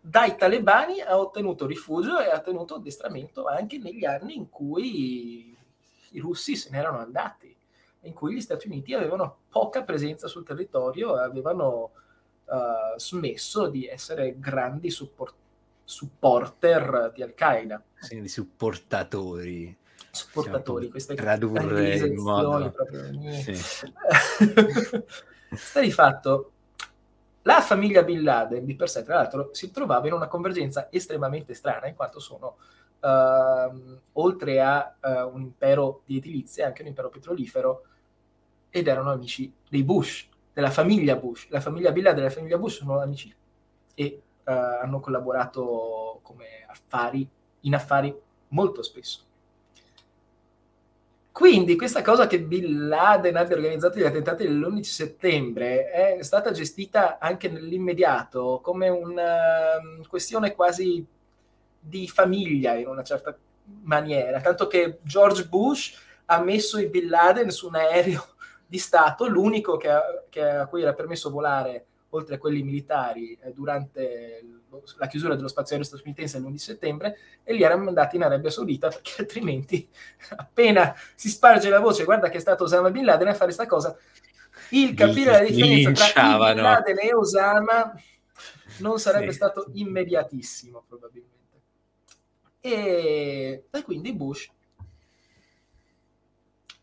dai 0.00 0.36
talebani 0.36 1.00
ha 1.00 1.18
ottenuto 1.18 1.66
rifugio 1.66 2.20
e 2.20 2.30
ha 2.30 2.38
tenuto 2.38 2.76
addestramento 2.76 3.46
anche 3.46 3.78
negli 3.78 4.04
anni 4.04 4.36
in 4.36 4.48
cui 4.48 5.56
i 6.10 6.20
russi 6.20 6.54
se 6.54 6.70
n'erano 6.70 6.98
andati, 6.98 7.52
in 8.02 8.12
cui 8.12 8.36
gli 8.36 8.40
Stati 8.40 8.68
Uniti 8.68 8.94
avevano 8.94 9.38
poca 9.48 9.82
presenza 9.82 10.28
sul 10.28 10.44
territorio 10.44 11.16
avevano 11.16 11.90
uh, 12.44 12.96
smesso 12.96 13.66
di 13.66 13.88
essere 13.88 14.38
grandi 14.38 14.90
support- 14.90 15.34
supporter 15.82 17.10
di 17.12 17.24
Al-Qaeda. 17.24 17.82
Sì, 17.96 18.20
di 18.20 18.28
supportatori 18.28 19.76
supportatori, 20.10 20.88
queste 20.90 21.14
tradurre 21.14 21.96
in 21.96 22.22
modo 22.22 22.72
sì. 23.42 23.54
sta 25.54 25.80
di 25.80 25.92
fatto 25.92 26.52
la 27.48 27.62
famiglia 27.62 28.02
Bin 28.02 28.22
Laden 28.22 28.66
di 28.66 28.76
per 28.76 28.90
sé 28.90 29.02
tra 29.02 29.14
l'altro 29.14 29.48
si 29.52 29.70
trovava 29.70 30.06
in 30.06 30.12
una 30.12 30.28
convergenza 30.28 30.88
estremamente 30.90 31.54
strana 31.54 31.86
in 31.86 31.94
quanto 31.94 32.20
sono 32.20 32.58
uh, 33.00 33.98
oltre 34.12 34.60
a 34.60 34.94
uh, 35.00 35.34
un 35.34 35.40
impero 35.40 36.02
di 36.04 36.18
edilizia 36.18 36.66
anche 36.66 36.82
un 36.82 36.88
impero 36.88 37.08
petrolifero 37.08 37.84
ed 38.68 38.86
erano 38.86 39.12
amici 39.12 39.50
dei 39.66 39.82
Bush 39.82 40.28
della 40.52 40.70
famiglia 40.70 41.16
Bush. 41.16 41.48
La 41.48 41.60
famiglia 41.60 41.90
Bin 41.90 42.02
Laden 42.02 42.20
e 42.20 42.26
la 42.26 42.34
famiglia 42.34 42.58
Bush 42.58 42.76
sono 42.76 43.00
amici 43.00 43.34
e 43.94 44.22
uh, 44.44 44.50
hanno 44.50 45.00
collaborato 45.00 46.20
come 46.20 46.66
affari 46.66 47.26
in 47.60 47.74
affari 47.74 48.14
molto 48.48 48.82
spesso 48.82 49.27
quindi 51.38 51.76
questa 51.76 52.02
cosa 52.02 52.26
che 52.26 52.40
Bin 52.40 52.88
Laden 52.88 53.36
abbia 53.36 53.54
organizzato 53.54 53.96
gli 53.96 54.02
attentati 54.02 54.42
dell'11 54.42 54.82
settembre 54.82 55.88
è 55.88 56.18
stata 56.20 56.50
gestita 56.50 57.18
anche 57.20 57.48
nell'immediato 57.48 58.58
come 58.60 58.88
una 58.88 59.76
um, 59.80 60.04
questione 60.08 60.56
quasi 60.56 61.06
di 61.78 62.08
famiglia 62.08 62.74
in 62.74 62.88
una 62.88 63.04
certa 63.04 63.38
maniera, 63.84 64.40
tanto 64.40 64.66
che 64.66 64.98
George 65.02 65.46
Bush 65.46 65.96
ha 66.24 66.40
messo 66.40 66.76
i 66.76 66.88
Bin 66.88 67.08
Laden 67.08 67.50
su 67.50 67.68
un 67.68 67.76
aereo 67.76 68.30
di 68.66 68.78
Stato, 68.78 69.28
l'unico 69.28 69.76
che 69.76 69.90
che 70.28 70.42
a 70.42 70.66
cui 70.66 70.82
era 70.82 70.92
permesso 70.92 71.30
volare 71.30 71.86
oltre 72.10 72.36
a 72.36 72.38
quelli 72.38 72.62
militari 72.62 73.38
eh, 73.40 73.52
durante 73.52 74.42
la 74.96 75.06
chiusura 75.06 75.34
dello 75.34 75.48
spazio 75.48 75.76
aereo 75.76 75.88
statunitense 75.88 76.38
l'11 76.38 76.54
settembre 76.56 77.18
e 77.42 77.54
li 77.54 77.62
erano 77.62 77.84
mandati 77.84 78.16
in 78.16 78.22
Arabia 78.22 78.50
Saudita 78.50 78.88
perché 78.88 79.14
altrimenti 79.18 79.88
appena 80.36 80.94
si 81.14 81.28
sparge 81.28 81.68
la 81.68 81.80
voce 81.80 82.04
guarda 82.04 82.28
che 82.28 82.38
è 82.38 82.40
stato 82.40 82.64
Osama 82.64 82.90
Bin 82.90 83.04
Laden 83.04 83.28
a 83.28 83.32
fare 83.32 83.44
questa 83.44 83.66
cosa 83.66 83.96
il 84.70 84.94
capire 84.94 85.32
la 85.32 85.42
differenza 85.42 86.12
tra 86.12 86.52
Bin 86.52 86.62
Laden 86.62 86.98
e 86.98 87.14
Osama 87.14 87.92
non 88.78 88.98
sarebbe 88.98 89.30
sì. 89.30 89.36
stato 89.36 89.70
immediatissimo 89.72 90.84
probabilmente 90.86 91.36
e, 92.60 93.64
e 93.70 93.82
quindi 93.82 94.14
Bush 94.14 94.50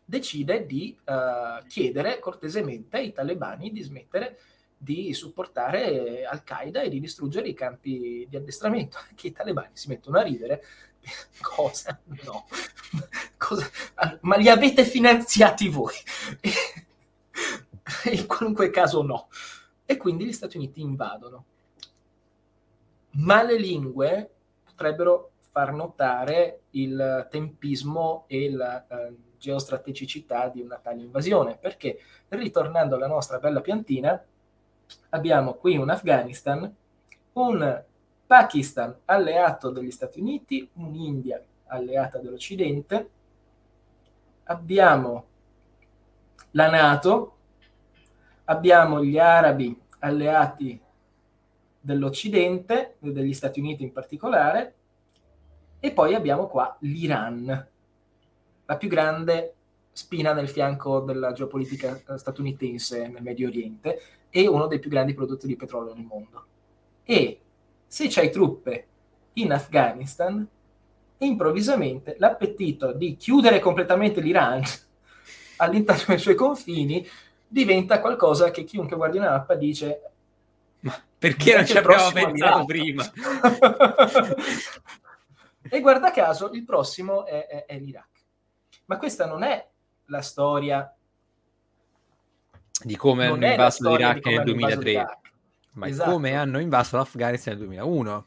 decide 0.08 0.64
di 0.66 0.96
uh, 1.04 1.66
chiedere 1.66 2.20
cortesemente 2.20 2.98
ai 2.98 3.12
talebani 3.12 3.72
di 3.72 3.82
smettere 3.82 4.38
di 4.76 5.14
supportare 5.14 6.24
Al-Qaeda 6.24 6.82
e 6.82 6.88
di 6.88 7.00
distruggere 7.00 7.48
i 7.48 7.54
campi 7.54 8.26
di 8.28 8.36
addestramento. 8.36 8.98
Che 9.14 9.28
i 9.28 9.32
talebani 9.32 9.70
si 9.72 9.88
mettono 9.88 10.18
a 10.18 10.22
ridere. 10.22 10.62
Cosa? 11.40 11.98
No. 12.24 12.46
Cosa? 13.36 13.68
Ma 14.22 14.36
li 14.36 14.48
avete 14.48 14.84
finanziati 14.84 15.68
voi? 15.68 15.94
in 18.10 18.26
qualunque 18.26 18.70
caso 18.70 19.02
no. 19.02 19.28
E 19.84 19.96
quindi 19.96 20.24
gli 20.24 20.32
Stati 20.32 20.56
Uniti 20.56 20.80
invadono. 20.80 21.44
Ma 23.18 23.42
le 23.42 23.58
lingue 23.58 24.30
potrebbero 24.64 25.32
far 25.38 25.72
notare 25.72 26.64
il 26.72 27.26
tempismo 27.30 28.24
e 28.26 28.50
la 28.50 28.84
uh, 28.86 29.16
geostrategicità 29.38 30.48
di 30.48 30.60
una 30.60 30.76
tale 30.76 31.00
invasione, 31.00 31.56
perché 31.56 31.98
ritornando 32.28 32.96
alla 32.96 33.06
nostra 33.06 33.38
bella 33.38 33.60
piantina, 33.60 34.22
abbiamo 35.10 35.54
qui 35.54 35.76
un 35.76 35.90
Afghanistan, 35.90 36.74
un 37.32 37.84
Pakistan 38.26 38.94
alleato 39.04 39.70
degli 39.70 39.90
Stati 39.90 40.20
Uniti, 40.20 40.68
un'India 40.74 41.42
alleata 41.66 42.18
dell'Occidente, 42.18 43.10
abbiamo 44.44 45.26
la 46.52 46.70
Nato, 46.70 47.36
abbiamo 48.44 49.04
gli 49.04 49.18
arabi 49.18 49.78
alleati 50.00 50.80
dell'Occidente, 51.80 52.96
degli 52.98 53.32
Stati 53.32 53.60
Uniti 53.60 53.82
in 53.82 53.92
particolare, 53.92 54.74
e 55.78 55.92
poi 55.92 56.14
abbiamo 56.14 56.48
qua 56.48 56.76
l'Iran, 56.80 57.68
la 58.66 58.76
più 58.76 58.88
grande 58.88 59.54
spina 59.92 60.32
nel 60.32 60.48
fianco 60.48 61.00
della 61.00 61.32
geopolitica 61.32 62.00
statunitense 62.16 63.08
nel 63.08 63.22
Medio 63.22 63.48
Oriente, 63.48 64.00
e 64.30 64.46
uno 64.46 64.66
dei 64.66 64.78
più 64.78 64.90
grandi 64.90 65.14
produttori 65.14 65.52
di 65.52 65.56
petrolio 65.56 65.94
nel 65.94 66.04
mondo. 66.04 66.44
E 67.04 67.40
se 67.86 68.08
c'hai 68.08 68.30
truppe 68.30 68.86
in 69.34 69.52
Afghanistan, 69.52 70.46
improvvisamente 71.18 72.16
l'appetito 72.18 72.92
di 72.92 73.16
chiudere 73.16 73.60
completamente 73.60 74.20
l'Iran 74.20 74.62
all'interno 75.58 76.04
dei 76.08 76.18
suoi 76.18 76.34
confini 76.34 77.06
diventa 77.48 78.00
qualcosa 78.00 78.50
che 78.50 78.64
chiunque 78.64 78.96
guardi 78.96 79.18
una 79.18 79.30
mappa 79.30 79.54
dice 79.54 80.00
ma 80.80 81.00
perché 81.18 81.54
non 81.54 81.66
ci 81.66 81.76
abbiamo 81.76 82.10
pensato 82.12 82.64
prima? 82.64 83.04
e 85.68 85.80
guarda 85.80 86.10
caso 86.10 86.50
il 86.52 86.64
prossimo 86.64 87.24
è, 87.24 87.46
è, 87.46 87.64
è 87.64 87.78
l'Iraq. 87.78 88.08
Ma 88.86 88.98
questa 88.98 89.26
non 89.26 89.42
è 89.42 89.66
la 90.06 90.20
storia 90.20 90.95
di 92.82 92.96
come 92.96 93.26
non 93.28 93.42
hanno 93.42 93.50
invaso 93.52 93.88
l'Iraq 93.88 94.26
nel 94.26 94.44
2003, 94.44 95.18
ma 95.72 95.88
esatto. 95.88 96.10
come 96.10 96.34
hanno 96.34 96.58
invaso 96.58 96.96
l'Afghanistan 96.96 97.54
nel 97.54 97.62
2001. 97.64 98.26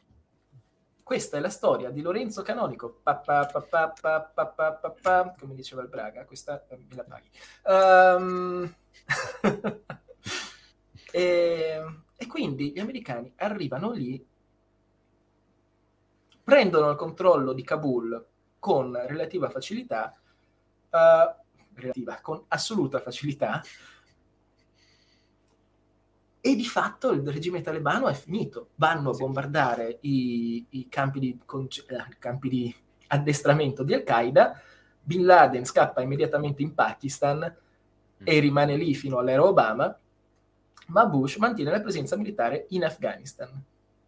Questa 1.03 1.37
è 1.37 1.39
la 1.39 1.49
storia 1.49 1.89
di 1.89 2.01
Lorenzo 2.01 2.43
Canonico, 2.43 2.99
pa, 3.01 3.15
pa, 3.15 3.45
pa, 3.47 5.35
come 5.39 5.55
diceva 5.55 5.81
il 5.81 5.87
Braga, 5.87 6.23
questa 6.25 6.67
eh, 6.67 6.77
me 6.77 6.95
la 6.95 7.03
paghi. 7.03 7.29
Um... 7.63 8.75
e, 11.11 11.83
e 12.15 12.27
quindi 12.27 12.71
gli 12.71 12.79
americani 12.79 13.33
arrivano 13.37 13.91
lì, 13.91 14.23
prendono 16.43 16.91
il 16.91 16.95
controllo 16.95 17.53
di 17.53 17.63
Kabul 17.63 18.27
con 18.59 18.95
relativa 19.07 19.49
facilità, 19.49 20.15
uh, 20.91 20.97
relativa, 21.73 22.19
con 22.21 22.43
assoluta 22.49 22.99
facilità, 22.99 23.63
e 26.41 26.55
di 26.55 26.65
fatto 26.65 27.11
il 27.11 27.27
regime 27.29 27.61
talebano 27.61 28.07
è 28.07 28.13
finito. 28.13 28.69
Vanno 28.75 29.11
a 29.11 29.17
bombardare 29.17 29.97
i, 30.01 30.65
i 30.69 30.87
campi, 30.89 31.19
di, 31.19 31.37
eh, 31.87 32.05
campi, 32.17 32.49
di, 32.49 32.75
addestramento 33.07 33.83
di 33.83 33.93
Al-Qaeda. 33.93 34.61
Bin 35.01 35.25
Laden 35.25 35.65
scappa 35.65 36.01
immediatamente 36.01 36.61
in 36.61 36.73
Pakistan 36.73 37.43
e 38.23 38.37
mm. 38.37 38.39
rimane 38.39 38.77
lì 38.77 38.93
fino 38.93 39.17
all'era 39.17 39.43
Obama, 39.43 39.97
ma 40.87 41.05
Bush 41.05 41.37
mantiene 41.37 41.71
la 41.71 41.81
presenza 41.81 42.15
militare 42.15 42.65
in 42.69 42.85
Afghanistan. 42.85 43.49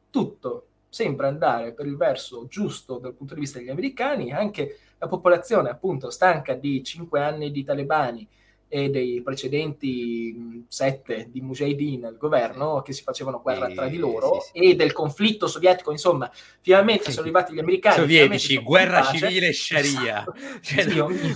Tutto 0.09 0.67
sembra 0.87 1.27
andare 1.27 1.73
per 1.73 1.85
il 1.85 1.95
verso 1.95 2.47
giusto 2.47 2.97
dal 2.97 3.13
punto 3.13 3.33
di 3.33 3.41
vista 3.41 3.59
degli 3.59 3.69
americani, 3.69 4.31
anche 4.31 4.77
la 4.97 5.07
popolazione 5.07 5.69
appunto 5.69 6.09
stanca 6.09 6.53
di 6.53 6.83
cinque 6.83 7.21
anni 7.21 7.51
di 7.51 7.63
talebani 7.63 8.27
e 8.73 8.89
dei 8.89 9.21
precedenti 9.21 10.63
sette 10.69 11.27
di 11.29 11.41
Mujahideen 11.41 12.05
al 12.05 12.15
governo 12.15 12.81
che 12.81 12.93
si 12.93 13.03
facevano 13.03 13.41
guerra 13.41 13.67
tra 13.67 13.89
di 13.89 13.97
loro 13.97 14.39
sì, 14.39 14.51
sì. 14.53 14.71
e 14.71 14.75
del 14.75 14.93
conflitto 14.93 15.47
sovietico, 15.47 15.91
insomma, 15.91 16.31
finalmente 16.61 17.03
sì. 17.05 17.11
sono 17.11 17.23
arrivati 17.23 17.53
gli 17.53 17.59
americani. 17.59 17.97
Sovietici, 17.97 18.57
guerra 18.59 19.03
civile 19.03 19.49
e 19.49 19.53
Sharia. 19.53 20.21
Esatto. 20.21 20.33
Cioè, 20.61 20.85
Dio 20.85 21.07
mio. 21.09 21.35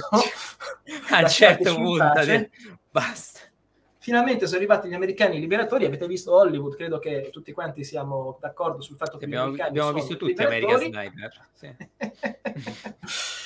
a 1.10 1.20
un 1.20 1.30
certo 1.30 1.76
punto. 1.76 2.50
basta. 2.90 3.40
Finalmente 3.98 4.46
sono 4.46 4.60
arrivati 4.60 4.88
gli 4.88 4.94
americani 4.94 5.38
liberatori. 5.38 5.84
Avete 5.84 6.08
visto 6.08 6.34
Hollywood? 6.34 6.76
Credo 6.76 7.00
che 7.00 7.30
tutti 7.34 7.52
quanti 7.52 7.84
siamo 7.84 8.38
d'accordo 8.40 8.82
sul 8.82 8.96
fatto 8.96 9.18
che 9.18 9.26
abbiamo, 9.26 9.48
gli 9.48 9.60
americani 9.60 9.70
abbiamo 9.72 9.92
visto 9.92 10.16
tutti 10.16 10.42
liberatori. 10.42 10.86
American 10.86 11.12
Sniper. 11.12 11.50
Sì. 11.52 11.76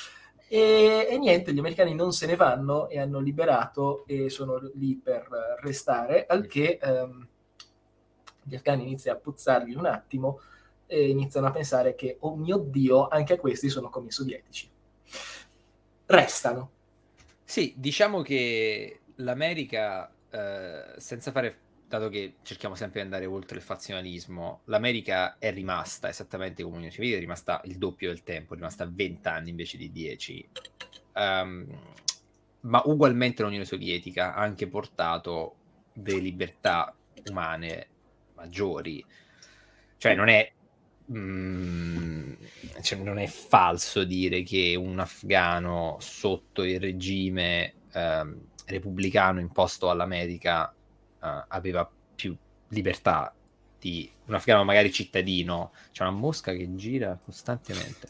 e, 0.52 1.06
e 1.08 1.16
niente, 1.16 1.52
gli 1.52 1.60
americani 1.60 1.94
non 1.94 2.12
se 2.12 2.26
ne 2.26 2.34
vanno 2.34 2.88
e 2.88 2.98
hanno 2.98 3.20
liberato 3.20 4.04
e 4.08 4.28
sono 4.30 4.58
lì 4.74 4.96
per 4.96 5.28
restare, 5.60 6.26
al 6.26 6.48
che 6.48 6.76
ehm, 6.82 7.28
gli 8.42 8.56
afghani 8.56 8.82
iniziano 8.82 9.18
a 9.18 9.20
puzzarli 9.20 9.76
un 9.76 9.86
attimo 9.86 10.40
e 10.86 11.08
iniziano 11.08 11.46
a 11.46 11.52
pensare 11.52 11.94
che, 11.94 12.16
oh 12.18 12.34
mio 12.34 12.56
Dio, 12.56 13.06
anche 13.06 13.36
questi 13.36 13.68
sono 13.68 13.90
come 13.90 14.08
i 14.08 14.10
sovietici. 14.10 14.68
Restano. 16.06 16.70
Sì, 17.44 17.74
diciamo 17.76 18.22
che 18.22 19.02
l'America, 19.16 20.12
eh, 20.30 20.94
senza 20.96 21.30
fare, 21.30 21.58
dato 21.90 22.08
che 22.08 22.36
cerchiamo 22.42 22.76
sempre 22.76 23.00
di 23.00 23.06
andare 23.06 23.26
oltre 23.26 23.56
il 23.56 23.62
fazionalismo, 23.64 24.60
l'America 24.66 25.38
è 25.38 25.52
rimasta 25.52 26.08
esattamente 26.08 26.62
come 26.62 26.76
l'Unione 26.76 26.94
Sovietica, 26.94 27.18
è 27.18 27.20
rimasta 27.20 27.60
il 27.64 27.78
doppio 27.78 28.08
del 28.08 28.22
tempo, 28.22 28.52
è 28.52 28.56
rimasta 28.56 28.88
20 28.88 29.28
anni 29.28 29.50
invece 29.50 29.76
di 29.76 29.90
10. 29.90 30.48
Um, 31.14 31.66
ma 32.60 32.80
ugualmente 32.84 33.42
l'Unione 33.42 33.64
Sovietica 33.64 34.34
ha 34.34 34.40
anche 34.40 34.68
portato 34.68 35.56
delle 35.92 36.20
libertà 36.20 36.94
umane 37.28 37.88
maggiori. 38.34 39.04
Cioè 39.96 40.14
non 40.14 40.28
è 40.28 40.52
Mm, 41.12 42.34
cioè 42.82 43.00
non 43.00 43.18
è 43.18 43.26
falso 43.26 44.04
dire 44.04 44.42
che 44.42 44.76
un 44.76 45.00
afgano 45.00 45.96
sotto 45.98 46.62
il 46.62 46.78
regime 46.78 47.74
eh, 47.92 48.34
repubblicano 48.66 49.40
imposto 49.40 49.90
all'America 49.90 50.72
eh, 51.22 51.44
aveva 51.48 51.90
più 52.14 52.36
libertà 52.68 53.34
di 53.78 54.10
un 54.26 54.34
afgano 54.34 54.62
magari 54.64 54.92
cittadino. 54.92 55.72
C'è 55.90 56.02
una 56.02 56.12
mosca 56.12 56.52
che 56.52 56.74
gira 56.74 57.18
costantemente. 57.22 58.08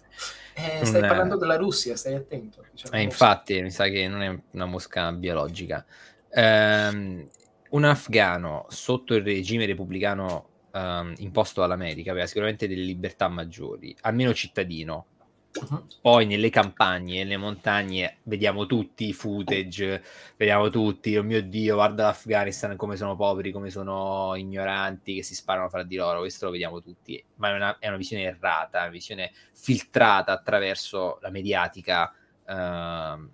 Eh, 0.54 0.84
stai 0.84 1.02
un, 1.02 1.08
parlando 1.08 1.36
della 1.36 1.56
Russia, 1.56 1.96
stai 1.96 2.14
attento. 2.14 2.64
Eh, 2.90 3.00
infatti, 3.00 3.62
mi 3.62 3.70
sa 3.70 3.86
che 3.88 4.06
non 4.08 4.22
è 4.22 4.38
una 4.50 4.66
mosca 4.66 5.12
biologica. 5.12 5.84
Um, 6.32 7.26
un 7.70 7.84
afgano 7.84 8.66
sotto 8.68 9.14
il 9.14 9.24
regime 9.24 9.66
repubblicano 9.66 10.48
um, 10.72 11.12
imposto 11.18 11.60
dall'America 11.60 12.10
aveva 12.10 12.26
sicuramente 12.26 12.68
delle 12.68 12.82
libertà 12.82 13.28
maggiori, 13.28 13.96
almeno 14.02 14.34
cittadino. 14.34 15.06
Uh-huh. 15.52 15.84
Poi 16.00 16.26
nelle 16.26 16.48
campagne, 16.48 17.24
nelle 17.24 17.36
montagne, 17.36 18.18
vediamo 18.22 18.66
tutti 18.66 19.08
i 19.08 19.12
footage, 19.12 20.02
vediamo 20.36 20.70
tutti, 20.70 21.16
oh 21.16 21.24
mio 21.24 21.42
Dio, 21.42 21.74
guarda 21.74 22.04
l'Afghanistan 22.04 22.76
come 22.76 22.96
sono 22.96 23.16
poveri, 23.16 23.50
come 23.50 23.68
sono 23.68 24.34
ignoranti, 24.36 25.16
che 25.16 25.22
si 25.24 25.34
sparano 25.34 25.68
fra 25.68 25.82
di 25.82 25.96
loro, 25.96 26.20
questo 26.20 26.46
lo 26.46 26.52
vediamo 26.52 26.80
tutti, 26.80 27.22
ma 27.36 27.50
è 27.50 27.54
una, 27.54 27.78
è 27.80 27.88
una 27.88 27.96
visione 27.96 28.22
errata, 28.22 28.80
una 28.80 28.90
visione 28.90 29.32
filtrata 29.52 30.32
attraverso 30.32 31.18
la 31.20 31.30
mediatica 31.30 32.14
uh, 32.46 33.28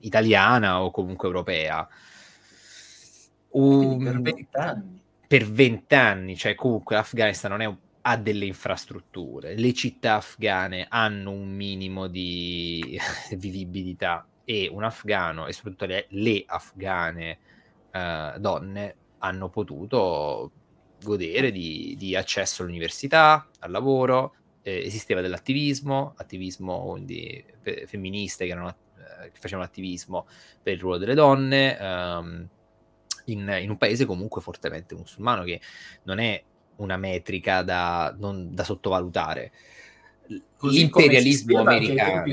italiana 0.00 0.82
o 0.82 0.90
comunque 0.90 1.28
europea. 1.28 1.88
Um, 3.52 4.02
per 4.02 4.20
vent'anni 4.20 5.00
per 5.32 5.50
vent'anni, 5.50 6.36
cioè 6.36 6.54
comunque 6.54 6.94
l'Afghanistan 6.94 7.52
non 7.52 7.62
è 7.62 7.64
un, 7.64 7.76
ha 8.02 8.16
delle 8.16 8.46
infrastrutture, 8.46 9.54
le 9.54 9.72
città 9.72 10.16
afghane 10.16 10.86
hanno 10.88 11.30
un 11.30 11.48
minimo 11.54 12.08
di 12.08 12.98
vivibilità 13.36 14.26
e 14.44 14.68
un 14.70 14.82
afgano 14.82 15.46
e 15.46 15.52
soprattutto 15.52 15.86
le, 15.86 16.06
le 16.10 16.42
afghane 16.44 17.38
uh, 17.92 18.38
donne 18.38 18.96
hanno 19.18 19.48
potuto 19.48 20.50
godere 21.02 21.52
di, 21.52 21.94
di, 21.96 22.16
accesso 22.16 22.62
all'università, 22.62 23.48
al 23.60 23.70
lavoro, 23.70 24.34
eh, 24.62 24.84
esisteva 24.84 25.20
dell'attivismo, 25.20 26.14
attivismo 26.16 26.90
quindi, 26.90 27.44
femministe 27.86 28.46
che, 28.46 28.52
erano, 28.52 28.68
eh, 28.68 29.30
che 29.30 29.38
facevano 29.38 29.66
attivismo 29.66 30.26
per 30.62 30.74
il 30.74 30.80
ruolo 30.80 30.98
delle 30.98 31.14
donne. 31.14 31.76
Um, 31.80 32.48
in, 33.26 33.56
in, 33.60 33.70
un 33.70 33.76
paese 33.76 34.04
comunque 34.04 34.40
fortemente 34.40 34.96
musulmano, 34.96 35.44
che 35.44 35.60
non 36.04 36.18
è 36.18 36.42
una 36.76 36.96
metrica 36.96 37.62
da, 37.62 38.14
non, 38.18 38.54
da 38.54 38.64
sottovalutare. 38.64 39.52
Così 40.56 40.78
L'imperialismo 40.78 41.60
americano, 41.60 42.24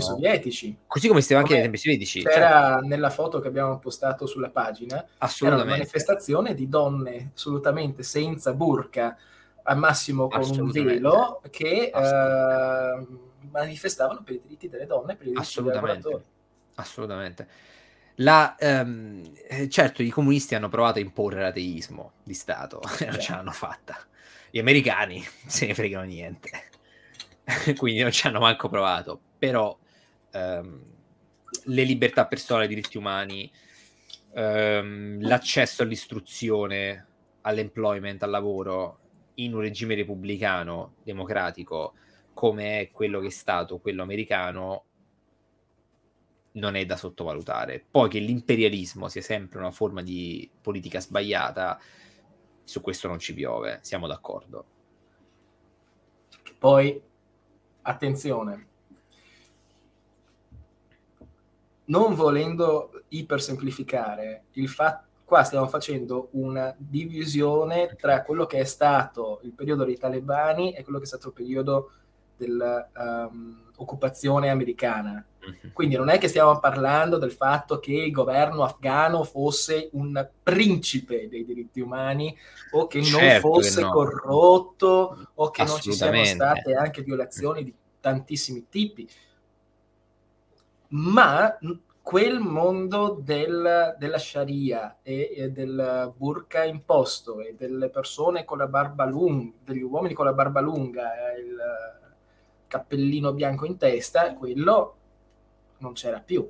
così 0.88 1.08
come 1.08 1.22
stiamo 1.22 1.42
anche 1.42 1.54
nei 1.54 1.64
tempi 1.64 1.78
sovietici, 1.78 2.22
c'era 2.22 2.74
certo. 2.74 2.86
nella 2.86 3.10
foto 3.10 3.40
che 3.40 3.48
abbiamo 3.48 3.80
postato 3.80 4.26
sulla 4.26 4.50
pagina, 4.50 5.06
era 5.42 5.56
una 5.56 5.66
manifestazione 5.66 6.54
di 6.54 6.70
donne 6.70 7.32
assolutamente 7.34 8.04
senza 8.04 8.54
burka, 8.54 9.18
al 9.64 9.78
massimo 9.78 10.28
con 10.28 10.48
un 10.50 10.72
velo, 10.72 11.42
che 11.50 11.92
eh, 11.94 13.08
manifestavano 13.52 14.22
per 14.24 14.36
i 14.36 14.42
diritti 14.44 14.70
delle 14.70 14.86
donne, 14.86 15.16
per 15.16 15.28
i 15.28 15.32
diritti 15.32 15.62
dei 15.62 15.74
lavoratori. 15.74 16.24
Assolutamente. 16.76 17.48
La, 18.22 18.56
um, 18.60 19.32
certo, 19.70 20.04
i 20.04 20.10
comunisti 20.10 20.54
hanno 20.54 20.70
provato 20.70 21.00
a 21.00 21.02
imporre 21.02 21.42
l'ateismo 21.42 22.12
di 22.24 22.34
Stato 22.34 22.82
non 23.00 23.20
ce 23.20 23.32
l'hanno 23.32 23.52
fatta. 23.52 23.98
Gli 24.52 24.60
americani 24.60 25.24
se 25.46 25.66
ne 25.66 25.74
fregano 25.74 26.06
niente, 26.06 26.50
quindi 27.78 28.02
non 28.02 28.12
ci 28.12 28.28
hanno 28.28 28.40
manco 28.40 28.70
provato. 28.70 29.20
Però 29.38 29.78
um, 30.34 30.84
le 31.66 31.84
libertà 31.84 32.26
personali, 32.28 32.66
i 32.66 32.70
diritti 32.70 32.98
umani, 32.98 33.52
um, 34.34 35.22
l'accesso 35.22 35.84
all'istruzione, 35.84 37.08
all'employment, 37.42 38.22
al 38.24 38.30
lavoro 38.30 39.00
in 39.36 39.54
un 39.54 39.62
regime 39.62 39.96
repubblicano, 39.96 40.96
democratico, 41.04 41.94
come 42.34 42.82
è 42.82 42.92
quello 42.92 43.20
che 43.20 43.28
è 43.28 43.32
stato 43.32 43.80
quello 43.80 44.04
americano, 44.04 44.84
non 46.54 46.76
è 46.76 46.86
da 46.86 46.98
sottovalutare. 46.98 47.84
Poi 47.90 48.10
che 48.10 48.20
l'imperialismo 48.20 49.08
sia 49.08 49.22
sempre 49.22 49.60
una 49.60 49.72
forma 49.72 50.02
di 50.02 50.50
politica 50.62 51.00
sbagliata, 51.00 51.80
su 52.70 52.82
questo 52.82 53.08
non 53.08 53.18
ci 53.18 53.34
piove, 53.34 53.80
siamo 53.82 54.06
d'accordo. 54.06 54.64
Poi, 56.60 57.02
attenzione, 57.82 58.68
non 61.86 62.14
volendo 62.14 62.92
ipersemplificare, 63.08 64.44
il 64.52 64.70
fatto 64.70 65.08
qua 65.26 65.44
stiamo 65.44 65.68
facendo 65.68 66.28
una 66.34 66.76
divisione 66.78 67.96
tra 67.96 68.22
quello 68.22 68.46
che 68.46 68.60
è 68.60 68.66
stato 68.66 69.40
il 69.42 69.54
periodo 69.54 69.84
dei 69.84 69.98
talebani 69.98 70.74
e 70.74 70.84
quello 70.84 71.00
che 71.00 71.06
è 71.06 71.08
stato 71.08 71.30
il 71.30 71.34
periodo 71.34 71.94
dell'occupazione 72.38 74.46
ehm, 74.46 74.52
um, 74.52 74.56
americana. 74.56 75.26
Quindi 75.74 75.96
non 75.96 76.10
è 76.10 76.18
che 76.18 76.28
stiamo 76.28 76.60
parlando 76.60 77.18
del 77.18 77.32
fatto 77.32 77.80
che 77.80 77.94
il 77.94 78.12
governo 78.12 78.64
afghano 78.64 79.24
fosse 79.24 79.90
un 79.94 80.28
principe 80.42 81.28
dei 81.28 81.46
diritti 81.46 81.80
umani 81.80 82.36
o 82.72 82.88
che 82.88 83.02
certo 83.04 83.48
non 83.48 83.54
fosse 83.54 83.80
che 83.80 83.86
no. 83.86 83.92
corrotto 83.92 85.28
o 85.34 85.50
che 85.50 85.64
non 85.64 85.80
ci 85.80 85.94
siano 85.94 86.24
state 86.24 86.74
anche 86.74 87.02
violazioni 87.02 87.64
di 87.64 87.74
tantissimi 88.00 88.68
tipi. 88.70 89.10
Ma 90.90 91.58
quel 92.02 92.40
mondo 92.40 93.20
del, 93.22 93.96
della 94.00 94.18
Sharia 94.18 94.98
e, 95.04 95.32
e, 95.36 95.52
del 95.52 96.12
burqa 96.18 96.64
imposto 96.64 97.40
e 97.40 97.54
delle 97.56 97.90
persone 97.90 98.46
con 98.46 98.58
la 98.58 98.66
barba 98.66 99.06
lunga, 99.06 99.54
degli 99.64 99.84
uomini 99.84 100.16
con 100.16 100.26
la 100.26 100.34
barba 100.34 100.60
lunga, 100.60 101.08
il 101.38 101.58
cappellino 102.66 103.34
bianco 103.34 103.66
in 103.66 103.78
testa, 103.78 104.34
quello 104.34 104.96
non 105.80 105.94
c'era 105.94 106.20
più. 106.20 106.48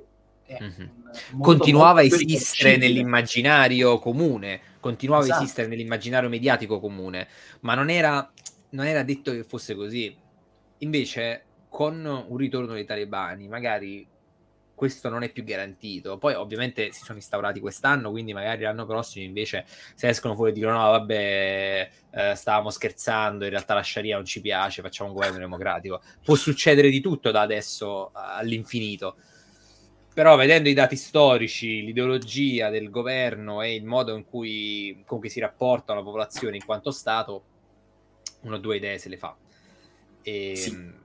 Mm-hmm. 0.50 1.40
continuava 1.40 2.00
a 2.00 2.02
esistere 2.02 2.76
nell'immaginario 2.76 4.00
comune, 4.00 4.60
continuava 4.80 5.22
esatto. 5.22 5.38
a 5.38 5.42
esistere 5.44 5.68
nell'immaginario 5.68 6.28
mediatico 6.28 6.80
comune, 6.80 7.28
ma 7.60 7.74
non 7.76 7.88
era, 7.88 8.28
non 8.70 8.86
era 8.86 9.04
detto 9.04 9.30
che 9.30 9.44
fosse 9.44 9.76
così. 9.76 10.12
Invece, 10.78 11.44
con 11.68 12.04
un 12.04 12.36
ritorno 12.36 12.72
dei 12.72 12.84
talebani, 12.84 13.46
magari 13.46 14.04
questo 14.80 15.10
non 15.10 15.22
è 15.22 15.30
più 15.30 15.44
garantito. 15.44 16.16
Poi 16.16 16.32
ovviamente 16.32 16.90
si 16.90 17.04
sono 17.04 17.18
instaurati 17.18 17.60
quest'anno, 17.60 18.10
quindi 18.10 18.32
magari 18.32 18.62
l'anno 18.62 18.86
prossimo 18.86 19.26
invece 19.26 19.66
se 19.94 20.08
escono 20.08 20.34
fuori 20.34 20.52
e 20.52 20.54
dicono 20.54 20.78
no 20.78 20.90
vabbè 20.92 21.90
eh, 22.10 22.34
stavamo 22.34 22.70
scherzando, 22.70 23.44
in 23.44 23.50
realtà 23.50 23.74
la 23.74 23.82
Sharia 23.82 24.16
non 24.16 24.24
ci 24.24 24.40
piace, 24.40 24.80
facciamo 24.80 25.10
un 25.10 25.16
governo 25.16 25.36
democratico. 25.36 26.00
Può 26.24 26.34
succedere 26.34 26.88
di 26.88 27.00
tutto 27.02 27.30
da 27.30 27.42
adesso 27.42 28.10
all'infinito. 28.14 29.16
Però 30.14 30.34
vedendo 30.36 30.70
i 30.70 30.74
dati 30.74 30.96
storici, 30.96 31.84
l'ideologia 31.84 32.70
del 32.70 32.88
governo 32.88 33.60
e 33.60 33.74
il 33.74 33.84
modo 33.84 34.16
in 34.16 34.24
cui 34.24 35.02
con 35.04 35.18
cui 35.18 35.28
si 35.28 35.40
rapporta 35.40 35.92
la 35.92 36.02
popolazione 36.02 36.56
in 36.56 36.64
quanto 36.64 36.90
Stato, 36.90 37.44
uno 38.44 38.54
o 38.54 38.58
due 38.58 38.76
idee 38.76 38.96
se 38.96 39.10
le 39.10 39.18
fa. 39.18 39.36
E, 40.22 40.56
sì 40.56 40.99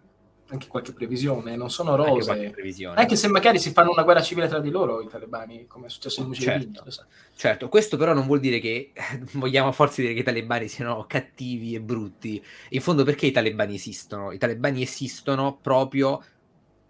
anche 0.50 0.68
qualche 0.68 0.94
previsione, 0.94 1.56
non 1.56 1.72
sono 1.72 1.96
rose. 1.96 2.32
Anche, 2.32 2.54
anche, 2.94 3.16
se 3.16 3.28
magari 3.28 3.58
si 3.58 3.72
fanno 3.72 3.92
una 3.92 4.04
guerra 4.04 4.22
civile 4.22 4.48
tra 4.48 4.60
di 4.60 4.70
loro 4.70 5.02
i 5.02 5.08
talebani, 5.08 5.66
come 5.66 5.88
è 5.88 5.90
successo 5.90 6.22
in 6.22 6.28
Mussolini. 6.28 6.72
Certo. 6.74 7.06
certo, 7.36 7.70
questo 7.70 7.98
però 7.98 8.14
non 8.14 8.26
vuol 8.26 8.40
dire 8.40 8.60
che 8.60 8.92
vogliamo 9.34 9.70
a 9.70 9.72
forza 9.72 10.02
dire 10.02 10.14
che 10.14 10.20
i 10.20 10.24
talebani 10.24 10.68
siano 10.68 11.06
cattivi 11.08 11.74
e 11.74 11.82
brutti. 11.82 12.44
In 12.70 12.82
fondo 12.82 13.04
perché 13.04 13.26
i 13.26 13.32
talebani 13.32 13.76
esistono? 13.76 14.32
I 14.32 14.38
talebani 14.38 14.84
esistono 14.84 15.58
proprio 15.60 16.24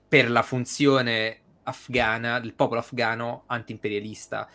per 0.07 0.29
la 0.29 0.41
funzione 0.41 1.39
afghana, 1.63 2.39
del 2.39 2.53
popolo 2.53 2.79
afghano 2.81 3.43
anti-imperialista 3.47 4.47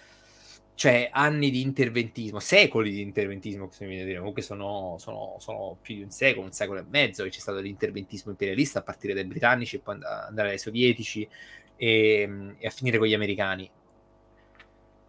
cioè 0.81 1.11
anni 1.13 1.51
di 1.51 1.61
interventismo, 1.61 2.41
secoli 2.41 2.91
di 2.91 3.03
interventismo, 3.03 3.67
questo 3.67 3.85
mi 3.85 3.91
viene 3.91 4.05
a 4.05 4.07
dire, 4.07 4.19
comunque 4.19 4.41
sono, 4.41 4.97
sono, 4.99 5.37
sono, 5.39 5.77
più 5.79 5.97
di 5.97 6.01
un 6.01 6.11
secolo, 6.11 6.47
un 6.47 6.53
secolo 6.53 6.79
e 6.79 6.85
mezzo 6.89 7.23
che 7.23 7.29
c'è 7.29 7.39
stato 7.39 7.59
l'interventismo 7.59 8.31
imperialista 8.31 8.79
a 8.79 8.83
partire 8.83 9.13
dai 9.13 9.27
britannici 9.27 9.77
e 9.77 9.81
poi 9.81 9.99
andare 10.03 10.53
ai 10.53 10.59
sovietici 10.59 11.29
e, 11.77 12.55
e, 12.57 12.67
a 12.67 12.71
finire 12.71 12.97
con 12.97 13.09
gli 13.09 13.13
americani. 13.13 13.71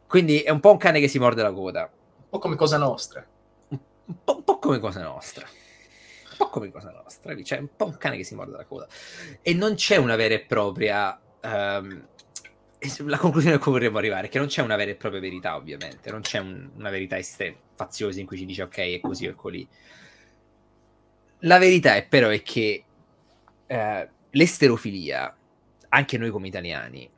Quindi 0.07 0.41
è 0.41 0.49
un 0.49 0.59
po' 0.59 0.71
un 0.71 0.77
cane 0.77 0.99
che 0.99 1.07
si 1.07 1.19
morde 1.19 1.41
la 1.41 1.53
coda. 1.53 1.83
Un 1.83 2.27
po' 2.27 2.39
come 2.39 2.57
Cosa 2.57 2.77
Nostra. 2.77 3.25
Un 3.69 3.79
po', 4.25 4.35
un 4.35 4.43
po 4.43 4.59
come 4.59 4.77
Cosa 4.77 5.01
Nostra. 5.01 5.47
Un 5.47 6.35
po' 6.37 6.49
come 6.49 6.69
Cosa 6.69 6.91
Nostra, 6.91 7.41
cioè 7.43 7.59
un 7.59 7.69
po' 7.77 7.85
un 7.85 7.97
cane 7.97 8.17
che 8.17 8.25
si 8.25 8.35
morde 8.35 8.57
la 8.57 8.65
coda. 8.65 8.89
E 9.41 9.53
non 9.53 9.75
c'è 9.75 9.95
una 9.95 10.17
vera 10.17 10.33
e 10.33 10.41
propria... 10.41 11.17
Um, 11.41 12.09
la 13.05 13.17
conclusione 13.17 13.57
a 13.57 13.59
cui 13.59 13.71
vorremmo 13.71 13.99
arrivare 13.99 14.27
è 14.27 14.29
che 14.29 14.39
non 14.39 14.47
c'è 14.47 14.61
una 14.61 14.75
vera 14.75 14.91
e 14.91 14.95
propria 14.95 15.21
verità, 15.21 15.55
ovviamente, 15.55 16.09
non 16.09 16.21
c'è 16.21 16.39
un, 16.39 16.71
una 16.75 16.89
verità 16.89 17.17
estrema, 17.17 17.55
faziosa 17.75 18.19
in 18.19 18.25
cui 18.25 18.37
ci 18.37 18.45
dice 18.45 18.63
ok, 18.63 18.77
è 18.77 18.99
così 18.99 19.27
o 19.27 19.31
è 19.31 19.35
così. 19.35 19.67
La 21.39 21.57
verità 21.57 21.95
è 21.95 22.07
però 22.07 22.29
è 22.29 22.41
che 22.41 22.83
eh, 23.67 24.09
l'esterofilia, 24.31 25.35
anche 25.89 26.17
noi 26.17 26.29
come 26.31 26.47
italiani, 26.47 27.09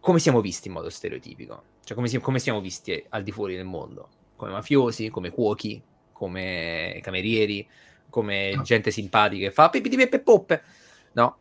come 0.00 0.18
siamo 0.18 0.40
visti 0.40 0.68
in 0.68 0.74
modo 0.74 0.88
stereotipico? 0.88 1.62
Cioè 1.84 1.94
come, 1.94 2.08
si, 2.08 2.18
come 2.18 2.38
siamo 2.38 2.60
visti 2.60 3.04
al 3.10 3.22
di 3.22 3.32
fuori 3.32 3.56
del 3.56 3.64
mondo? 3.64 4.08
Come 4.36 4.52
mafiosi, 4.52 5.08
come 5.08 5.30
cuochi, 5.30 5.82
come 6.12 6.98
camerieri, 7.02 7.66
come 8.08 8.58
gente 8.62 8.90
simpatica 8.90 9.48
che 9.48 9.52
fa 9.52 9.68
pipiti 9.68 9.96
peppe 9.96 10.20
poppe, 10.20 10.62
no? 11.12 11.38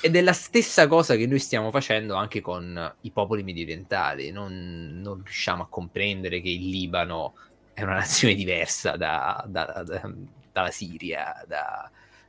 Ed 0.00 0.16
è 0.16 0.20
la 0.20 0.32
stessa 0.32 0.86
cosa 0.86 1.14
che 1.16 1.26
noi 1.26 1.38
stiamo 1.38 1.70
facendo 1.70 2.14
anche 2.14 2.40
con 2.40 2.94
i 3.02 3.10
popoli 3.10 3.42
mediorientali. 3.42 4.30
Non, 4.30 5.00
non 5.02 5.22
riusciamo 5.22 5.62
a 5.62 5.66
comprendere 5.68 6.40
che 6.40 6.50
il 6.50 6.68
Libano 6.68 7.34
è 7.72 7.82
una 7.82 7.94
nazione 8.04 8.34
diversa 8.34 8.96
da, 8.96 9.44
da, 9.46 9.82
da, 9.84 10.12
dalla 10.52 10.70
Siria, 10.70 11.42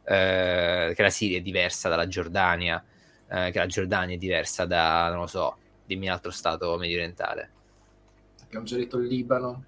eh, 0.03 0.93
che 0.95 1.01
la 1.01 1.09
Siria 1.09 1.37
è 1.37 1.41
diversa 1.41 1.89
dalla 1.89 2.07
Giordania, 2.07 2.83
eh, 3.27 3.51
che 3.51 3.59
la 3.59 3.67
Giordania 3.67 4.15
è 4.15 4.19
diversa 4.19 4.65
da, 4.65 5.09
non 5.09 5.21
lo 5.21 5.27
so, 5.27 5.57
dimmi 5.85 6.07
un 6.07 6.13
altro 6.13 6.31
stato 6.31 6.77
mediorientale. 6.77 7.49
Abbiamo 8.43 8.65
già 8.65 8.75
detto 8.77 8.97
il 8.97 9.07
Libano. 9.07 9.63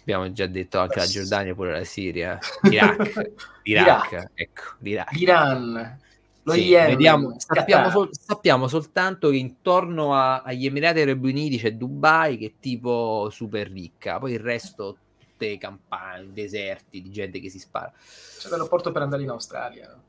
Abbiamo 0.00 0.30
già 0.32 0.46
detto 0.46 0.78
anche 0.78 0.98
la 0.98 1.06
Giordania, 1.06 1.54
pure 1.54 1.72
la 1.72 1.84
Siria, 1.84 2.38
Iraq, 2.70 3.32
Iraq, 3.64 4.30
ecco, 4.34 4.62
l'Iraq. 4.78 5.20
Iran. 5.20 5.98
Lo 6.44 6.52
sì, 6.52 6.72
vediamo, 6.72 7.36
sappiamo, 7.38 7.88
sol- 7.88 8.08
sappiamo, 8.10 8.66
soltanto 8.66 9.30
che 9.30 9.36
intorno 9.36 10.14
a- 10.14 10.42
agli 10.42 10.66
Emirati 10.66 11.00
Arabi 11.00 11.30
Uniti 11.30 11.56
c'è 11.56 11.74
Dubai 11.74 12.36
che 12.36 12.46
è 12.46 12.52
tipo 12.58 13.28
super 13.30 13.70
ricca, 13.70 14.18
poi 14.18 14.32
il 14.32 14.40
resto 14.40 14.96
tutte 15.42 15.58
campagne, 15.58 16.32
deserti 16.32 17.02
di 17.02 17.10
gente 17.10 17.40
che 17.40 17.48
si 17.50 17.58
spara. 17.58 17.92
C'è 18.38 18.48
l'aeroporto 18.48 18.92
per 18.92 19.02
andare 19.02 19.22
in 19.22 19.30
Australia. 19.30 20.00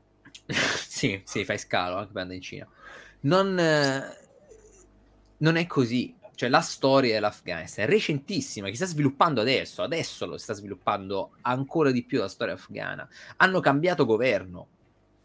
sì, 0.86 1.20
sì, 1.24 1.44
fai 1.44 1.58
scalo 1.58 1.96
anche 1.96 2.12
per 2.12 2.22
andare 2.22 2.38
in 2.38 2.42
Cina. 2.42 2.68
Non, 3.20 3.58
eh, 3.58 4.18
non 5.38 5.56
è 5.56 5.66
così. 5.66 6.14
Cioè, 6.36 6.48
la 6.48 6.60
storia 6.60 7.14
dell'Afghanistan 7.14 7.84
è 7.84 7.88
recentissima, 7.88 8.68
che 8.68 8.74
sta 8.74 8.86
sviluppando 8.86 9.40
adesso, 9.40 9.82
adesso 9.82 10.26
lo 10.26 10.36
sta 10.36 10.52
sviluppando 10.52 11.34
ancora 11.42 11.92
di 11.92 12.02
più 12.02 12.18
la 12.18 12.28
storia 12.28 12.54
afghana. 12.54 13.08
Hanno 13.36 13.60
cambiato 13.60 14.04
governo, 14.04 14.66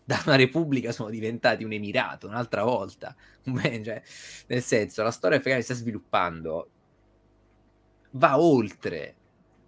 da 0.10 0.24
una 0.26 0.38
repubblica 0.38 0.92
sono 0.92 1.12
diventati 1.12 1.64
un 1.64 1.72
emirato 1.72 2.26
un'altra 2.26 2.64
volta. 2.64 3.16
Beh, 3.46 3.84
cioè, 3.84 4.02
nel 4.48 4.64
senso, 4.64 5.04
la 5.04 5.12
storia 5.12 5.38
afghana 5.38 5.58
si 5.58 5.66
sta 5.66 5.76
sviluppando, 5.76 6.70
va 8.12 8.40
oltre 8.40 9.16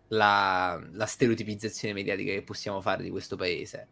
la, 0.08 0.84
la 0.94 1.06
stereotipizzazione 1.06 1.94
mediatica 1.94 2.32
che 2.32 2.42
possiamo 2.42 2.82
fare 2.82 3.04
di 3.04 3.12
questo 3.12 3.36
paese. 3.36 3.88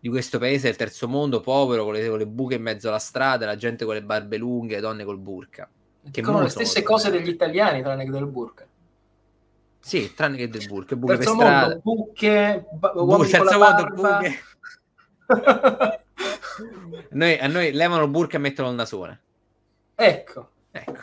Di 0.00 0.08
questo 0.08 0.40
paese 0.40 0.66
del 0.66 0.76
terzo 0.76 1.06
mondo, 1.06 1.40
povero, 1.40 1.84
con 1.84 1.92
le, 1.92 2.08
con 2.08 2.18
le 2.18 2.26
buche 2.26 2.56
in 2.56 2.62
mezzo 2.62 2.88
alla 2.88 2.98
strada, 2.98 3.46
la 3.46 3.54
gente 3.54 3.84
con 3.84 3.94
le 3.94 4.02
barbe 4.02 4.36
lunghe, 4.38 4.74
le 4.74 4.80
donne 4.80 5.04
col 5.04 5.18
burka. 5.18 5.70
Che 6.10 6.24
sono 6.24 6.42
le 6.42 6.48
stesse 6.48 6.82
cose 6.82 7.12
degli 7.12 7.28
italiani, 7.28 7.80
tranne 7.80 8.04
che 8.04 8.10
del 8.10 8.26
burka. 8.26 8.66
Sì, 9.78 10.12
tranne 10.14 10.36
che 10.36 10.48
del 10.48 10.66
burka. 10.66 10.96
Buche 10.96 11.16
terzo 11.16 11.36
per 11.36 11.44
mondo, 11.44 11.64
strada. 11.64 11.80
buche, 11.80 12.66
ba- 12.72 12.92
uomini 12.96 13.30
Bu- 13.30 13.30
terzo 13.30 13.58
mondo, 13.58 13.84
buche 13.94 14.40
noi, 17.10 17.38
a 17.38 17.46
noi 17.46 17.72
levano 17.72 18.04
il 18.04 18.10
burka 18.10 18.36
e 18.36 18.40
mettono 18.40 18.70
il 18.70 18.74
nasone. 18.76 19.20
Ecco. 19.94 20.50
ecco. 20.70 21.02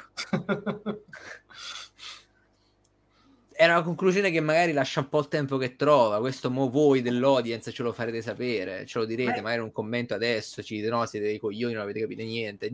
Era 3.55 3.74
una 3.74 3.84
conclusione 3.84 4.32
che 4.32 4.39
magari 4.39 4.71
lascia 4.71 5.01
un 5.01 5.09
po' 5.09 5.19
il 5.19 5.28
tempo 5.28 5.57
che 5.57 5.76
trova. 5.76 6.19
Questo 6.19 6.49
mo 6.49 6.69
voi 6.69 7.01
dell'audience 7.01 7.71
ce 7.71 7.84
lo 7.84 7.93
farete 7.93 8.21
sapere, 8.21 8.86
ce 8.86 8.99
lo 8.99 9.05
direte, 9.05 9.38
eh. 9.38 9.41
magari 9.41 9.61
un 9.61 9.71
commento 9.71 10.13
adesso, 10.13 10.63
ci 10.63 10.76
dite 10.76 10.89
no, 10.89 11.05
siete 11.05 11.26
dei 11.26 11.39
coglioni, 11.39 11.74
non 11.74 11.84
avete 11.84 12.01
capito 12.01 12.24
niente. 12.24 12.71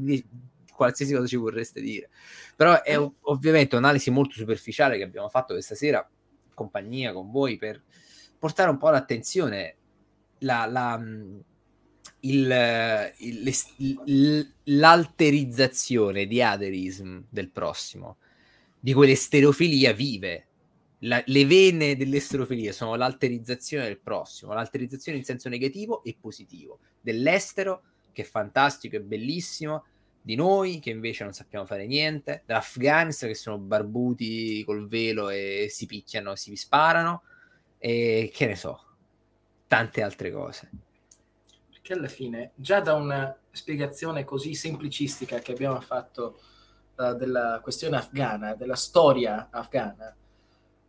Qualsiasi 0.74 1.14
cosa 1.14 1.28
ci 1.28 1.36
vorreste 1.36 1.82
dire. 1.82 2.10
Però 2.56 2.82
è 2.82 2.98
eh. 2.98 3.12
ovviamente 3.22 3.76
un'analisi 3.76 4.10
molto 4.10 4.36
superficiale 4.36 4.98
che 4.98 5.04
abbiamo 5.04 5.30
fatto 5.30 5.54
questa 5.54 5.76
sera 5.76 6.08
in 6.48 6.54
compagnia 6.54 7.12
con 7.14 7.30
voi 7.32 7.58
per 7.58 7.82
portare 8.40 8.70
un 8.70 8.78
po' 8.78 8.90
l'attenzione 8.90 9.76
la, 10.40 10.66
la, 10.66 10.98
mm, 10.98 11.40
il, 12.22 13.14
il, 13.78 14.54
l'alterizzazione 14.64 16.26
di 16.26 16.42
aderism 16.42 17.22
del 17.30 17.50
prossimo, 17.50 18.18
di 18.80 18.94
quell'esterofilia 18.94 19.94
vive. 19.94 20.46
La, 21.04 21.24
le 21.28 21.46
vene 21.46 21.96
dell'esterofilia 21.96 22.74
sono 22.74 22.96
l'alterizzazione 22.96 23.86
del 23.86 24.00
prossimo, 24.00 24.54
l'alterizzazione 24.54 25.18
in 25.18 25.24
senso 25.24 25.48
negativo 25.48 26.04
e 26.04 26.18
positivo, 26.20 26.80
dell'estero 27.00 27.84
che 28.12 28.24
è 28.24 28.26
fantastico 28.26 28.98
e 28.98 29.02
bellissimo, 29.02 29.86
di 30.22 30.36
noi 30.36 30.80
che 30.80 30.90
invece 30.90 31.24
non 31.24 31.32
sappiamo 31.32 31.66
fare 31.66 31.88
niente, 31.88 32.44
dell'Afghanistan 32.46 33.30
che 33.30 33.36
sono 33.36 33.58
barbuti 33.58 34.62
col 34.66 34.88
velo 34.88 35.30
e 35.30 35.68
si 35.70 35.86
picchiano, 35.86 36.36
si 36.36 36.56
sparano, 36.58 37.24
e 37.78 38.30
che 38.34 38.46
ne 38.46 38.58
so, 38.58 38.89
tante 39.70 40.02
altre 40.02 40.32
cose. 40.32 40.70
Perché 41.70 41.94
alla 41.94 42.08
fine, 42.08 42.52
già 42.56 42.82
da 42.82 42.96
una 42.96 43.34
spiegazione 43.52 44.26
così 44.26 44.56
semplicistica 44.56 45.38
che 45.40 45.52
abbiamo 45.52 45.80
fatto 45.80 46.40
uh, 46.96 47.14
della 47.14 47.60
questione 47.62 47.96
afghana, 47.96 48.56
della 48.56 48.76
storia 48.76 49.50
afghana, 49.52 50.14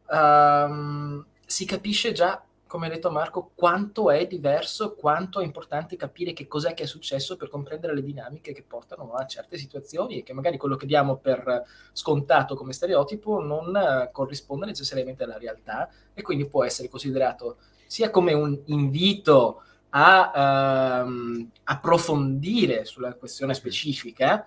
um, 0.08 1.24
si 1.44 1.66
capisce 1.66 2.12
già, 2.12 2.42
come 2.66 2.86
ha 2.86 2.88
detto 2.88 3.10
Marco, 3.10 3.50
quanto 3.54 4.10
è 4.10 4.26
diverso, 4.26 4.94
quanto 4.94 5.40
è 5.40 5.44
importante 5.44 5.96
capire 5.96 6.32
che 6.32 6.46
cos'è 6.46 6.72
che 6.72 6.84
è 6.84 6.86
successo 6.86 7.36
per 7.36 7.50
comprendere 7.50 7.94
le 7.94 8.02
dinamiche 8.02 8.54
che 8.54 8.62
portano 8.62 9.12
a 9.12 9.26
certe 9.26 9.58
situazioni 9.58 10.20
e 10.20 10.22
che 10.22 10.32
magari 10.32 10.56
quello 10.56 10.76
che 10.76 10.86
diamo 10.86 11.16
per 11.16 11.66
scontato 11.92 12.54
come 12.54 12.72
stereotipo 12.72 13.42
non 13.42 13.74
uh, 13.74 14.10
corrisponde 14.10 14.64
necessariamente 14.64 15.24
alla 15.24 15.36
realtà 15.36 15.90
e 16.14 16.22
quindi 16.22 16.46
può 16.46 16.64
essere 16.64 16.88
considerato 16.88 17.58
sia 17.90 18.08
come 18.10 18.32
un 18.34 18.56
invito 18.66 19.62
a 19.88 21.00
ehm, 21.02 21.50
approfondire 21.64 22.84
sulla 22.84 23.14
questione 23.14 23.52
specifica, 23.52 24.46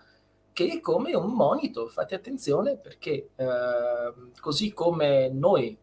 che 0.54 0.80
come 0.80 1.14
un 1.14 1.34
monito. 1.34 1.89
Fate 1.89 2.16
attenzione 2.16 2.78
perché 2.78 3.32
eh, 3.36 4.14
così 4.39 4.72
come 4.72 5.28
noi 5.28 5.78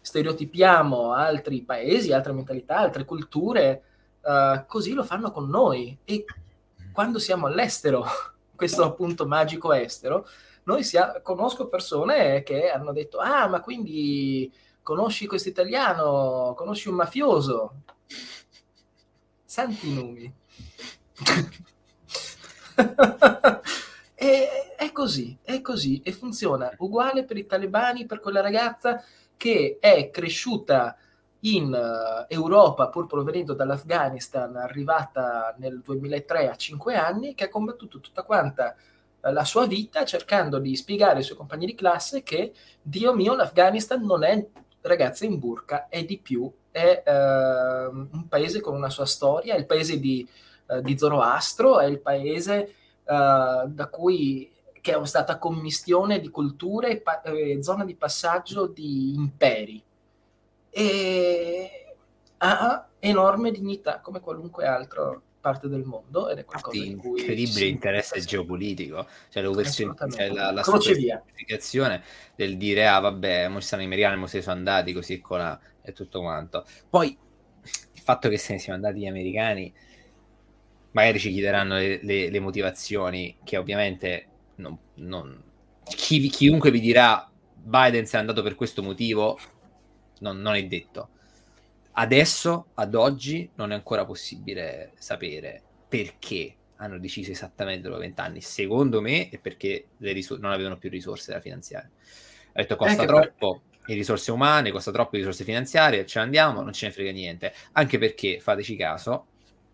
stereotipiamo 0.00 1.12
altri 1.12 1.62
paesi, 1.62 2.12
altre 2.12 2.32
mentalità, 2.32 2.78
altre 2.78 3.04
culture, 3.04 3.82
eh, 4.20 4.64
così 4.66 4.92
lo 4.92 5.04
fanno 5.04 5.30
con 5.30 5.48
noi. 5.48 5.96
E 6.02 6.24
quando 6.90 7.20
siamo 7.20 7.46
all'estero, 7.46 8.04
questo 8.56 8.82
appunto 8.82 9.28
magico 9.28 9.72
estero, 9.72 10.26
noi 10.64 10.82
sia, 10.82 11.20
conosco 11.22 11.68
persone 11.68 12.42
che 12.42 12.68
hanno 12.68 12.90
detto, 12.90 13.18
ah, 13.18 13.46
ma 13.46 13.60
quindi 13.60 14.52
conosci 14.86 15.26
questo 15.26 15.48
italiano, 15.48 16.54
conosci 16.56 16.88
un 16.88 16.94
mafioso. 16.94 17.82
Santi 19.44 19.92
numi. 19.92 20.32
e, 24.14 24.48
è 24.76 24.92
così, 24.92 25.36
è 25.42 25.60
così 25.60 26.00
e 26.04 26.12
funziona 26.12 26.72
uguale 26.78 27.24
per 27.24 27.36
i 27.36 27.46
talebani, 27.46 28.06
per 28.06 28.20
quella 28.20 28.40
ragazza 28.40 29.02
che 29.36 29.78
è 29.80 30.08
cresciuta 30.10 30.96
in 31.40 31.72
uh, 31.72 32.24
Europa, 32.32 32.88
pur 32.88 33.06
provenendo 33.06 33.54
dall'Afghanistan, 33.54 34.54
arrivata 34.54 35.52
nel 35.58 35.80
2003 35.80 36.48
a 36.48 36.54
5 36.54 36.94
anni, 36.94 37.34
che 37.34 37.46
ha 37.46 37.48
combattuto 37.48 37.98
tutta 37.98 38.22
quanta 38.22 38.76
uh, 39.20 39.32
la 39.32 39.44
sua 39.44 39.66
vita 39.66 40.04
cercando 40.04 40.60
di 40.60 40.76
spiegare 40.76 41.16
ai 41.16 41.24
suoi 41.24 41.36
compagni 41.36 41.66
di 41.66 41.74
classe 41.74 42.22
che, 42.22 42.52
Dio 42.80 43.12
mio, 43.16 43.34
l'Afghanistan 43.34 44.00
non 44.00 44.22
è 44.22 44.46
ragazza 44.86 45.24
in 45.24 45.38
burca, 45.38 45.88
è 45.88 46.04
di 46.04 46.18
più, 46.18 46.50
è 46.70 47.02
uh, 47.04 47.10
un 47.94 48.26
paese 48.28 48.60
con 48.60 48.74
una 48.74 48.90
sua 48.90 49.06
storia, 49.06 49.54
è 49.54 49.58
il 49.58 49.66
paese 49.66 49.98
di, 49.98 50.26
di 50.82 50.98
Zoroastro, 50.98 51.78
è 51.78 51.86
il 51.86 52.00
paese 52.00 52.74
da 53.06 53.88
cui 53.88 54.50
che 54.86 54.96
è 54.96 55.04
stata 55.04 55.38
commistione 55.38 56.20
di 56.20 56.28
culture 56.28 56.90
e 56.90 57.00
pa- 57.00 57.20
eh, 57.22 57.60
zona 57.60 57.84
di 57.84 57.96
passaggio 57.96 58.66
di 58.66 59.14
imperi. 59.14 59.82
E 60.70 61.94
ha 62.38 62.86
enorme 63.00 63.50
dignità 63.50 64.00
come 64.00 64.20
qualunque 64.20 64.64
altra 64.64 65.20
parte 65.46 65.68
del 65.68 65.84
mondo 65.84 66.28
ed 66.28 66.38
è 66.38 66.44
qualcosa 66.44 66.76
Infatti, 66.76 67.08
di 67.08 67.20
incredibile 67.20 67.66
interesse 67.66 68.20
geopolitico. 68.20 69.06
Cioè, 69.28 69.44
cioè 69.44 70.28
la, 70.28 70.50
la 70.50 70.62
semplificazione 70.64 72.02
del 72.34 72.56
dire 72.56 72.88
ah 72.88 72.98
vabbè 72.98 73.46
mo 73.46 73.60
stanno 73.60 73.82
gli 73.82 73.86
americani 73.86 74.18
mo 74.18 74.26
se 74.26 74.42
sono 74.42 74.56
andati 74.56 74.92
così 74.92 75.20
con 75.20 75.58
e 75.82 75.92
tutto 75.92 76.20
quanto. 76.20 76.64
Poi 76.88 77.16
il 77.62 78.00
fatto 78.02 78.28
che 78.28 78.38
se 78.38 78.54
ne 78.54 78.58
siano 78.58 78.82
andati 78.82 79.02
gli 79.02 79.06
americani 79.06 79.72
magari 80.90 81.20
ci 81.20 81.30
chiederanno 81.30 81.74
le, 81.74 82.00
le, 82.02 82.30
le 82.30 82.40
motivazioni 82.40 83.36
che 83.44 83.56
ovviamente 83.56 84.28
non, 84.56 84.76
non... 84.94 85.42
Chi, 85.84 86.26
chiunque 86.28 86.70
vi 86.70 86.80
dirà 86.80 87.30
Biden 87.54 88.06
si 88.06 88.16
è 88.16 88.18
andato 88.18 88.42
per 88.42 88.54
questo 88.54 88.82
motivo 88.82 89.38
non, 90.20 90.40
non, 90.40 90.54
è 90.54 90.64
detto. 90.64 91.10
Adesso, 91.98 92.66
ad 92.74 92.94
oggi, 92.94 93.50
non 93.54 93.72
è 93.72 93.74
ancora 93.74 94.04
possibile 94.04 94.92
sapere 94.98 95.62
perché 95.88 96.54
hanno 96.76 96.98
deciso 96.98 97.30
esattamente 97.30 97.88
dopo 97.88 98.00
vent'anni. 98.00 98.42
Secondo 98.42 99.00
me 99.00 99.30
è 99.30 99.38
perché 99.38 99.86
risor- 99.98 100.38
non 100.38 100.52
avevano 100.52 100.76
più 100.76 100.90
risorse 100.90 101.32
da 101.32 101.40
finanziare. 101.40 101.92
Ha 102.52 102.60
detto 102.60 102.76
costa 102.76 103.04
eh, 103.04 103.06
troppo 103.06 103.62
per... 103.82 103.96
risorse 103.96 104.30
umane, 104.30 104.72
costa 104.72 104.90
troppo 104.90 105.16
risorse 105.16 105.44
finanziarie, 105.44 106.04
ce 106.04 106.18
ne 106.18 106.24
andiamo, 106.26 106.60
non 106.60 106.74
ce 106.74 106.86
ne 106.86 106.92
frega 106.92 107.12
niente. 107.12 107.54
Anche 107.72 107.96
perché, 107.96 108.40
fateci 108.40 108.76
caso, 108.76 109.28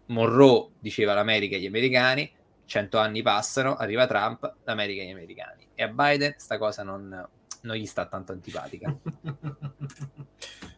Monroe 0.07 0.69
diceva 0.79 1.15
l'America 1.15 1.57
agli 1.57 1.67
americani, 1.67 2.31
cento 2.67 2.99
anni 2.99 3.23
passano, 3.23 3.75
arriva 3.75 4.07
Trump, 4.07 4.59
l'America 4.63 5.03
e 5.03 5.07
gli 5.07 5.11
americani. 5.11 5.67
E 5.75 5.83
a 5.83 5.89
Biden 5.89 6.35
sta 6.37 6.57
cosa 6.57 6.85
non, 6.85 7.29
non 7.63 7.77
gli 7.77 7.87
sta 7.87 8.07
tanto 8.07 8.31
antipatica. 8.31 8.97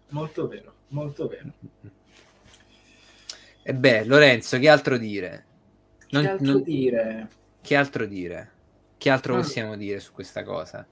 molto 0.09 0.47
vero, 0.47 0.75
molto 0.89 1.29
vero. 1.29 1.53
E 3.63 3.75
beh, 3.75 4.05
Lorenzo, 4.05 4.59
che 4.59 4.69
altro 4.69 4.99
dire? 4.99 5.47
Non, 6.11 6.23
che 6.23 6.29
altro 6.29 6.53
non... 6.53 6.63
dire? 6.63 7.29
Che 7.63 7.77
altro 7.77 8.05
dire? 8.05 8.53
Che 8.99 9.11
altro 9.11 9.35
mm. 9.35 9.41
possiamo 9.41 9.77
dire 9.77 10.01
su 10.01 10.13
questa 10.13 10.43
cosa? 10.43 10.87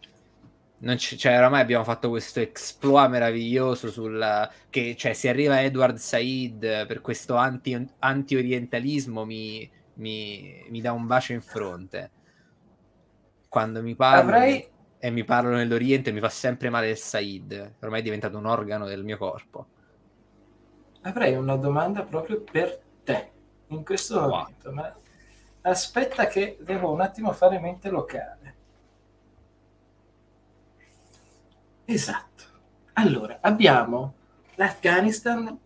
Non 0.79 0.97
c- 0.97 1.17
cioè, 1.17 1.37
oramai 1.37 1.61
abbiamo 1.61 1.85
fatto 1.85 2.09
questo 2.09 2.41
exploit 2.41 3.11
meraviglioso 3.11 3.91
sulla 3.91 4.51
che 4.71 4.97
cioè, 4.97 5.13
se 5.13 5.29
arriva 5.29 5.63
Edward 5.63 5.97
Said 5.97 6.87
per 6.87 7.03
questo 7.03 7.37
anti- 7.37 7.89
anti-orientalismo 7.99 9.25
mi, 9.27 9.71
mi, 9.95 10.65
mi, 10.69 10.81
dà 10.81 10.93
un 10.93 11.07
bacio 11.07 11.35
in 11.35 11.43
fronte. 11.43 12.11
Quando 13.49 13.83
mi 13.83 13.95
parla 13.95 14.37
Avrei... 14.37 14.67
e 14.99 15.11
mi 15.11 15.25
parlo 15.25 15.51
nell'Oriente 15.51 16.11
mi 16.11 16.21
fa 16.21 16.31
sempre 16.31 16.71
male 16.71 16.89
il 16.89 16.97
Said, 16.97 17.75
ormai 17.81 18.01
è 18.01 18.03
diventato 18.03 18.39
un 18.39 18.47
organo 18.47 18.87
del 18.87 19.05
mio 19.05 19.19
corpo. 19.19 19.67
Avrei 21.03 21.35
una 21.35 21.57
domanda 21.57 22.03
proprio 22.03 22.41
per 22.41 22.81
te 23.05 23.31
in 23.69 23.85
questo 23.85 24.21
wow. 24.21 24.29
momento, 24.29 24.73
ma 24.73 24.97
aspetta 25.63 26.27
che 26.27 26.59
devo 26.61 26.91
un 26.93 27.01
attimo 27.01 27.33
fare 27.33 27.59
mente 27.59 27.91
locale. 27.91 28.55
Esatto. 31.85 32.45
Allora, 32.95 33.39
abbiamo 33.41 34.15
l'Afghanistan 34.55 35.59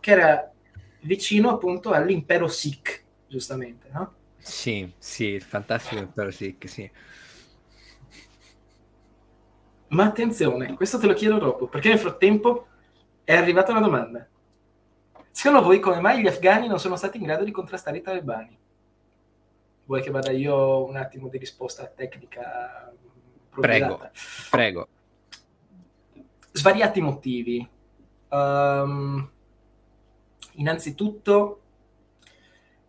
che 0.00 0.10
era 0.10 0.50
vicino 1.00 1.50
appunto 1.50 1.90
all'impero 1.92 2.48
Sikh 2.48 3.04
giustamente, 3.26 3.88
no? 3.92 4.14
Sì, 4.38 4.92
sì, 4.98 5.26
il 5.26 5.42
fantastico 5.42 6.00
impero 6.00 6.30
Sikh, 6.30 6.68
sì. 6.68 6.90
Ma 9.88 10.04
attenzione, 10.04 10.74
questo 10.74 10.98
te 10.98 11.06
lo 11.06 11.12
chiedo 11.12 11.38
dopo, 11.38 11.66
perché 11.66 11.88
nel 11.88 11.98
frattempo 11.98 12.68
è 13.24 13.34
arrivata 13.36 13.72
una 13.72 13.80
domanda. 13.80 14.26
Secondo 15.32 15.62
voi 15.62 15.80
come 15.80 15.98
mai 15.98 16.20
gli 16.20 16.26
afghani 16.26 16.68
non 16.68 16.78
sono 16.78 16.94
stati 16.94 17.16
in 17.16 17.24
grado 17.24 17.42
di 17.42 17.50
contrastare 17.50 17.96
i 17.96 18.02
talebani? 18.02 18.56
Vuoi 19.86 20.02
che 20.02 20.10
vada 20.10 20.30
io 20.30 20.84
un 20.84 20.94
attimo 20.96 21.28
di 21.28 21.38
risposta 21.38 21.86
tecnica? 21.86 22.92
Prego, 23.48 24.10
prego. 24.50 24.88
Svariati 26.52 27.00
motivi. 27.00 27.66
Um, 28.28 29.28
innanzitutto 30.52 31.60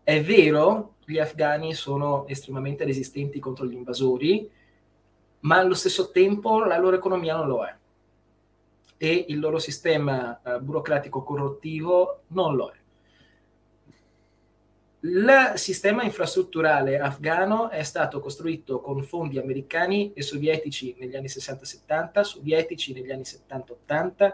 è 0.04 0.22
vero, 0.22 0.96
gli 1.06 1.18
afghani 1.18 1.74
sono 1.74 2.28
estremamente 2.28 2.84
resistenti 2.84 3.40
contro 3.40 3.66
gli 3.66 3.74
invasori, 3.74 4.52
ma 5.40 5.60
allo 5.60 5.74
stesso 5.74 6.12
tempo 6.12 6.64
la 6.64 6.78
loro 6.78 6.98
economia 6.98 7.36
non 7.36 7.48
lo 7.48 7.66
è 7.66 7.76
e 8.98 9.26
il 9.28 9.40
loro 9.40 9.60
sistema 9.60 10.40
eh, 10.42 10.60
burocratico 10.60 11.24
corruttivo 11.24 12.22
non 12.28 12.56
lo 12.56 12.70
è. 12.70 12.82
Il 15.06 15.52
sistema 15.56 16.04
infrastrutturale 16.04 16.98
afghano 16.98 17.70
è 17.70 17.84
stato 17.84 18.22
costruito 18.22 18.80
con 18.80 19.04
fondi 19.04 19.38
americani 19.38 20.14
e 20.14 20.22
sovietici 20.22 20.96
negli 20.98 21.18
anni 21.18 21.28
60-70, 21.28 22.22
sovietici 22.22 22.94
negli 22.94 23.12
anni 23.12 23.24
70-80 23.24 24.34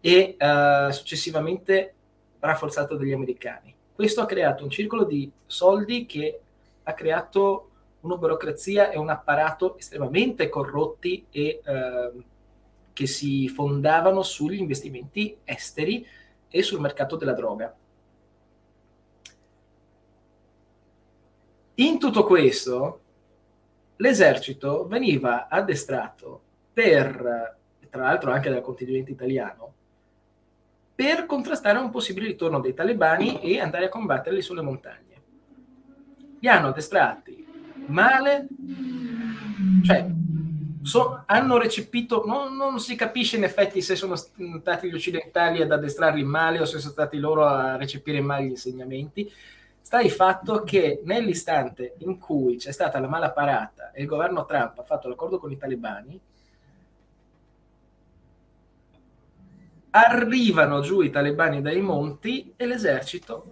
e 0.00 0.36
eh, 0.38 0.88
successivamente 0.92 1.94
rafforzato 2.38 2.94
dagli 2.94 3.10
americani. 3.10 3.74
Questo 3.92 4.20
ha 4.20 4.26
creato 4.26 4.62
un 4.62 4.70
circolo 4.70 5.02
di 5.02 5.28
soldi 5.46 6.06
che 6.06 6.40
ha 6.84 6.94
creato 6.94 7.70
una 8.02 8.16
burocrazia 8.16 8.90
e 8.90 8.98
un 8.98 9.08
apparato 9.08 9.76
estremamente 9.76 10.48
corrotti 10.48 11.26
e 11.30 11.60
eh, 11.64 12.12
che 12.98 13.06
si 13.06 13.46
fondavano 13.46 14.24
sugli 14.24 14.58
investimenti 14.58 15.38
esteri 15.44 16.04
e 16.48 16.62
sul 16.64 16.80
mercato 16.80 17.14
della 17.14 17.32
droga. 17.32 17.72
In 21.74 22.00
tutto 22.00 22.24
questo, 22.24 23.00
l'esercito 23.98 24.88
veniva 24.88 25.46
addestrato 25.46 26.42
per, 26.72 27.56
tra 27.88 28.02
l'altro 28.02 28.32
anche 28.32 28.50
dal 28.50 28.62
contingente 28.62 29.12
italiano, 29.12 29.74
per 30.92 31.24
contrastare 31.26 31.78
un 31.78 31.90
possibile 31.90 32.26
ritorno 32.26 32.58
dei 32.58 32.74
talebani 32.74 33.40
e 33.42 33.60
andare 33.60 33.84
a 33.84 33.90
combatterli 33.90 34.42
sulle 34.42 34.62
montagne. 34.62 35.22
Li 36.40 36.48
hanno 36.48 36.66
addestrati 36.66 37.46
male, 37.86 38.48
cioè 39.84 40.04
so, 40.82 41.22
hanno 41.26 41.58
recepito, 41.58 42.24
non, 42.26 42.56
non, 42.56 42.78
si 42.78 42.94
capisce 42.94 43.36
in 43.36 43.44
effetti 43.44 43.80
se 43.82 43.96
sono 43.96 44.16
stati 44.16 44.88
gli 44.88 44.94
occidentali 44.94 45.62
ad 45.62 45.72
addestrarli 45.72 46.22
male 46.24 46.60
o 46.60 46.64
se 46.64 46.78
sono 46.78 46.92
stati 46.92 47.18
loro 47.18 47.44
a 47.44 47.76
recepire 47.76 48.20
male 48.20 48.44
gli 48.44 48.50
insegnamenti. 48.50 49.30
Sta 49.80 50.00
il 50.00 50.10
fatto 50.10 50.62
che 50.64 51.00
nell'istante 51.04 51.94
in 51.98 52.18
cui 52.18 52.56
c'è 52.56 52.72
stata 52.72 53.00
la 53.00 53.08
mala 53.08 53.30
parata 53.30 53.90
e 53.92 54.02
il 54.02 54.08
governo 54.08 54.44
Trump 54.44 54.78
ha 54.78 54.82
fatto 54.82 55.08
l'accordo 55.08 55.38
con 55.38 55.50
i 55.50 55.56
talebani, 55.56 56.20
arrivano 59.90 60.80
giù 60.80 61.00
i 61.00 61.10
talebani 61.10 61.62
dai 61.62 61.80
monti 61.80 62.52
e 62.56 62.66
l'esercito 62.66 63.46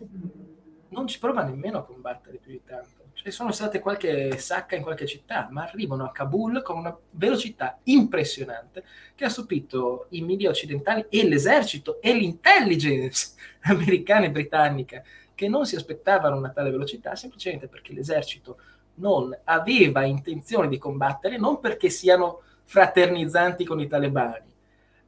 non 0.89 1.07
ci 1.07 1.19
prova 1.19 1.43
nemmeno 1.43 1.79
a 1.79 1.85
combattere 1.85 2.39
più 2.39 2.53
di 2.53 2.63
tanto. 2.65 2.96
Ci 3.27 3.33
sono 3.33 3.51
state 3.51 3.81
qualche 3.81 4.39
sacca 4.39 4.77
in 4.77 4.85
qualche 4.85 5.05
città, 5.05 5.49
ma 5.51 5.65
arrivano 5.65 6.05
a 6.05 6.13
Kabul 6.13 6.63
con 6.63 6.79
una 6.79 6.97
velocità 7.11 7.77
impressionante 7.83 8.85
che 9.17 9.25
ha 9.25 9.29
stupito 9.29 10.07
i 10.11 10.23
media 10.23 10.49
occidentali 10.49 11.07
e 11.09 11.27
l'esercito 11.27 12.01
e 12.01 12.15
l'intelligence 12.15 13.33
americana 13.67 14.27
e 14.27 14.31
britannica 14.31 15.03
che 15.35 15.49
non 15.49 15.67
si 15.67 15.75
aspettavano 15.75 16.37
una 16.37 16.51
tale 16.51 16.71
velocità 16.71 17.17
semplicemente 17.17 17.67
perché 17.67 17.93
l'esercito 17.93 18.61
non 18.99 19.37
aveva 19.43 20.05
intenzione 20.05 20.69
di 20.69 20.79
combattere, 20.79 21.37
non 21.37 21.59
perché 21.59 21.91
siano 21.91 22.43
fraternizzanti 22.63 23.65
con 23.65 23.81
i 23.81 23.89
talebani, 23.89 24.55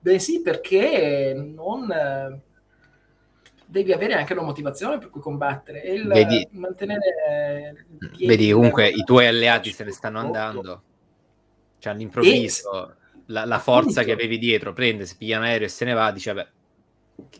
bensì 0.00 0.42
perché 0.42 1.34
non 1.36 1.88
eh, 1.92 2.40
devi 3.70 3.92
avere 3.92 4.14
anche 4.14 4.32
una 4.32 4.42
motivazione 4.42 4.96
per 4.96 5.10
cui 5.10 5.20
combattere 5.20 5.82
e 5.82 5.92
il 5.92 6.06
vedi, 6.06 6.48
mantenere 6.52 7.84
vedi 8.18 8.50
comunque 8.50 8.88
i 8.88 9.04
tuoi 9.04 9.26
alleati 9.26 9.70
se 9.72 9.84
ne 9.84 9.90
stanno 9.90 10.18
andando 10.20 10.82
cioè 11.78 11.92
all'improvviso 11.92 12.90
e, 12.90 12.94
la, 13.26 13.44
la, 13.44 13.58
forza 13.58 14.00
appunto, 14.00 14.04
che 14.04 14.12
avevi 14.12 14.38
dietro 14.38 14.72
prende, 14.72 15.04
si 15.04 15.18
piglia 15.18 15.36
un 15.36 15.44
aereo 15.44 15.66
e 15.66 15.70
se 15.70 15.84
ne 15.84 15.92
va 15.92 16.10
dice 16.10 16.32
vabbè 16.32 16.48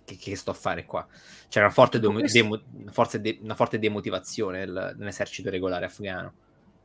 che, 0.05 0.16
che, 0.16 0.37
sto 0.37 0.51
a 0.51 0.55
fare 0.55 0.85
qua? 0.85 1.07
C'è 1.49 1.61
una 1.61 1.70
forte, 1.70 2.01
demo, 2.01 2.20
demo, 2.20 2.57
de, 2.57 3.39
una 3.43 3.55
forte 3.55 3.79
demotivazione 3.79 4.59
nel, 4.59 4.95
nell'esercito 4.99 5.51
regolare 5.51 5.85
afghano. 5.85 6.33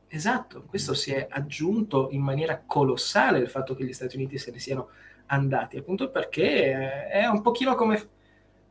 Esatto, 0.06 0.62
questo 0.62 0.94
si 0.94 1.12
è 1.12 1.26
aggiunto 1.28 2.08
in 2.12 2.22
maniera 2.22 2.62
colossale 2.64 3.40
il 3.40 3.48
fatto 3.48 3.74
che 3.74 3.84
gli 3.84 3.92
Stati 3.92 4.14
Uniti 4.14 4.38
se 4.38 4.52
ne 4.52 4.60
siano 4.60 4.90
andati, 5.26 5.76
appunto 5.76 6.08
perché 6.10 7.08
è 7.08 7.26
un 7.26 7.40
pochino 7.42 7.74
come 7.74 8.00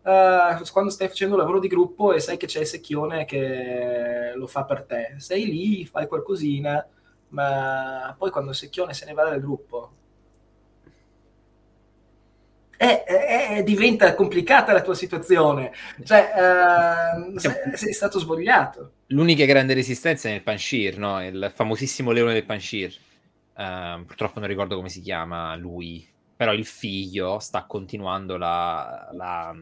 uh, 0.03 0.71
quando 0.71 0.91
stai 0.91 1.07
facendo 1.07 1.35
un 1.35 1.39
lavoro 1.39 1.59
di 1.59 1.67
gruppo 1.67 2.13
e 2.13 2.19
sai 2.19 2.37
che 2.37 2.45
c'è 2.45 2.61
il 2.61 2.67
secchione 2.67 3.25
che 3.25 4.33
lo 4.35 4.47
fa 4.47 4.63
per 4.65 4.83
te. 4.83 5.15
Sei 5.17 5.45
lì, 5.45 5.85
fai 5.85 6.07
qualcosina, 6.07 6.85
ma 7.29 8.15
poi 8.17 8.29
quando 8.29 8.51
il 8.51 8.55
secchione 8.55 8.93
se 8.93 9.05
ne 9.05 9.13
va 9.13 9.23
dal 9.23 9.39
gruppo, 9.39 9.91
è, 12.75 13.03
è, 13.03 13.63
diventa 13.63 14.13
complicata 14.13 14.73
la 14.73 14.81
tua 14.81 14.95
situazione. 14.95 15.71
Cioè, 16.03 16.31
uh, 16.35 17.37
sei, 17.37 17.53
sei, 17.73 17.93
stato 17.93 18.19
svogliato. 18.19 18.91
L'unica 19.07 19.45
grande 19.45 19.73
resistenza 19.73 20.27
è 20.27 20.31
nel 20.31 20.43
Panshir, 20.43 20.97
no? 20.97 21.23
il 21.25 21.51
famosissimo 21.53 22.11
leone 22.11 22.33
del 22.33 22.45
Panshir. 22.45 22.93
Uh, 23.55 24.03
purtroppo 24.05 24.39
non 24.39 24.47
ricordo 24.47 24.75
come 24.75 24.89
si 24.89 24.99
chiama 24.99 25.55
lui, 25.55 26.05
però 26.35 26.53
il 26.53 26.65
figlio 26.65 27.39
sta 27.39 27.65
continuando 27.65 28.35
la, 28.35 29.09
la, 29.13 29.55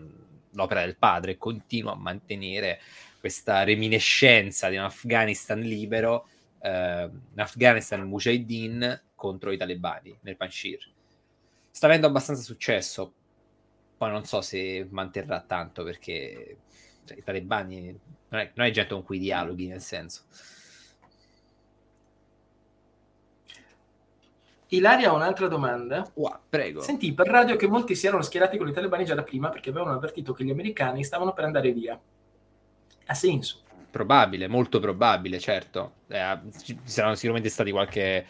l'opera 0.52 0.82
del 0.82 0.97
padre, 0.97 1.38
continua 1.38 1.93
a 1.93 1.97
mantenere 1.97 2.80
questa 3.20 3.64
reminiscenza 3.64 4.70
di 4.70 4.78
un 4.78 4.84
Afghanistan 4.84 5.60
libero, 5.60 6.28
uh, 6.60 6.68
un 6.68 7.38
Afghanistan 7.38 8.02
mujahideen 8.02 9.04
contro 9.16 9.52
i 9.52 9.58
talebani 9.58 10.18
nel 10.22 10.38
Panshir 10.38 10.91
sta 11.72 11.88
avendo 11.88 12.08
abbastanza 12.08 12.43
successo. 12.43 13.14
Poi 13.97 14.10
non 14.12 14.26
so 14.26 14.41
se 14.41 14.88
manterrà 14.89 15.41
tanto 15.41 15.84
perché 15.84 16.58
cioè, 17.06 17.18
i 17.18 17.24
talebani 17.24 17.99
non 18.30 18.41
è, 18.41 18.52
non 18.54 18.66
è 18.68 18.72
gente 18.72 18.93
con 18.93 19.04
cui 19.04 19.20
dialoghi, 19.20 19.68
nel 19.68 19.82
senso. 19.82 20.24
Ilaria 24.74 25.09
ha 25.09 25.13
un'altra 25.13 25.47
domanda. 25.47 26.09
Wow, 26.13 26.39
prego. 26.47 26.82
Sentì 26.82 27.13
per 27.13 27.28
radio 27.28 27.55
che 27.57 27.67
molti 27.67 27.93
si 27.95 28.07
erano 28.07 28.22
schierati 28.22 28.57
con 28.57 28.69
i 28.69 28.72
talebani 28.72 29.03
già 29.03 29.15
da 29.15 29.24
prima 29.24 29.49
perché 29.49 29.69
avevano 29.69 29.93
avvertito 29.93 30.34
che 30.34 30.45
gli 30.45 30.51
americani 30.51 31.03
stavano 31.03 31.34
per 31.34 31.43
andare 31.43 31.72
via. 31.74 31.99
Ha 33.05 33.13
senso? 33.13 33.63
Probabile, 33.89 34.47
molto 34.47 34.80
probabile, 34.80 35.39
certo. 35.39 35.95
Eh, 36.07 36.39
ci 36.63 36.80
saranno 36.84 37.15
sicuramente 37.15 37.49
stati 37.49 37.72
qualche 37.72 38.26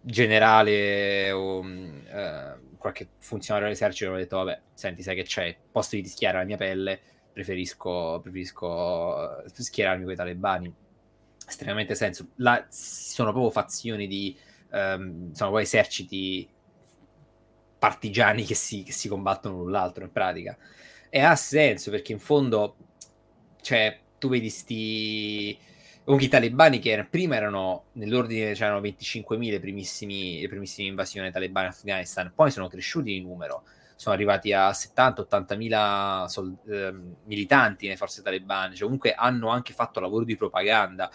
generale 0.00 1.30
o 1.32 1.64
eh, 1.66 2.54
qualche 2.76 3.08
funzionario 3.18 3.68
dell'esercito 3.68 4.12
ha 4.12 4.16
detto 4.16 4.36
vabbè 4.36 4.60
senti 4.72 5.02
sai 5.02 5.16
che 5.16 5.24
c'è 5.24 5.56
posto 5.70 5.96
di 5.96 6.06
schierare 6.06 6.38
la 6.38 6.44
mia 6.44 6.56
pelle 6.56 7.00
preferisco, 7.32 8.20
preferisco 8.22 9.44
eh, 9.44 9.50
schierarmi 9.52 10.04
con 10.04 10.12
i 10.12 10.16
talebani 10.16 10.72
estremamente 11.46 11.96
senso 11.96 12.28
là 12.36 12.64
sono 12.70 13.32
proprio 13.32 13.50
fazioni 13.50 14.06
di 14.06 14.36
um, 14.70 15.32
sono 15.32 15.50
poi 15.50 15.62
eserciti 15.62 16.48
partigiani 17.78 18.44
che 18.44 18.54
si, 18.54 18.82
che 18.82 18.92
si 18.92 19.08
combattono 19.08 19.58
l'un 19.58 19.70
l'altro 19.70 20.04
in 20.04 20.12
pratica. 20.12 20.56
E 21.10 21.20
ha 21.20 21.36
senso 21.36 21.90
perché 21.90 22.12
in 22.12 22.18
fondo 22.18 22.76
cioè 23.60 23.98
tu 24.18 24.28
vedi 24.28 24.48
sti 24.48 25.58
Comunque 26.08 26.30
i 26.30 26.32
talebani 26.32 26.78
che 26.78 27.06
prima 27.10 27.36
erano 27.36 27.88
nell'ordine, 27.92 28.54
c'erano 28.54 28.80
25.000 28.80 29.50
le 29.50 29.60
primissime 30.48 30.88
invasioni 30.88 31.30
talebane 31.30 31.66
in 31.66 31.72
Afghanistan, 31.72 32.32
poi 32.34 32.50
sono 32.50 32.66
cresciuti 32.66 33.12
di 33.12 33.20
numero, 33.20 33.64
sono 33.98 34.14
arrivati 34.14 34.52
a 34.52 34.72
70-80.000 34.72 36.28
sol- 36.28 36.56
eh, 36.68 36.94
militanti 37.24 37.86
nelle 37.86 37.96
forze 37.96 38.22
talebane, 38.22 38.76
cioè 38.76 38.84
comunque 38.84 39.12
hanno 39.12 39.48
anche 39.48 39.72
fatto 39.72 39.98
lavoro 39.98 40.24
di 40.24 40.36
propaganda. 40.36 41.10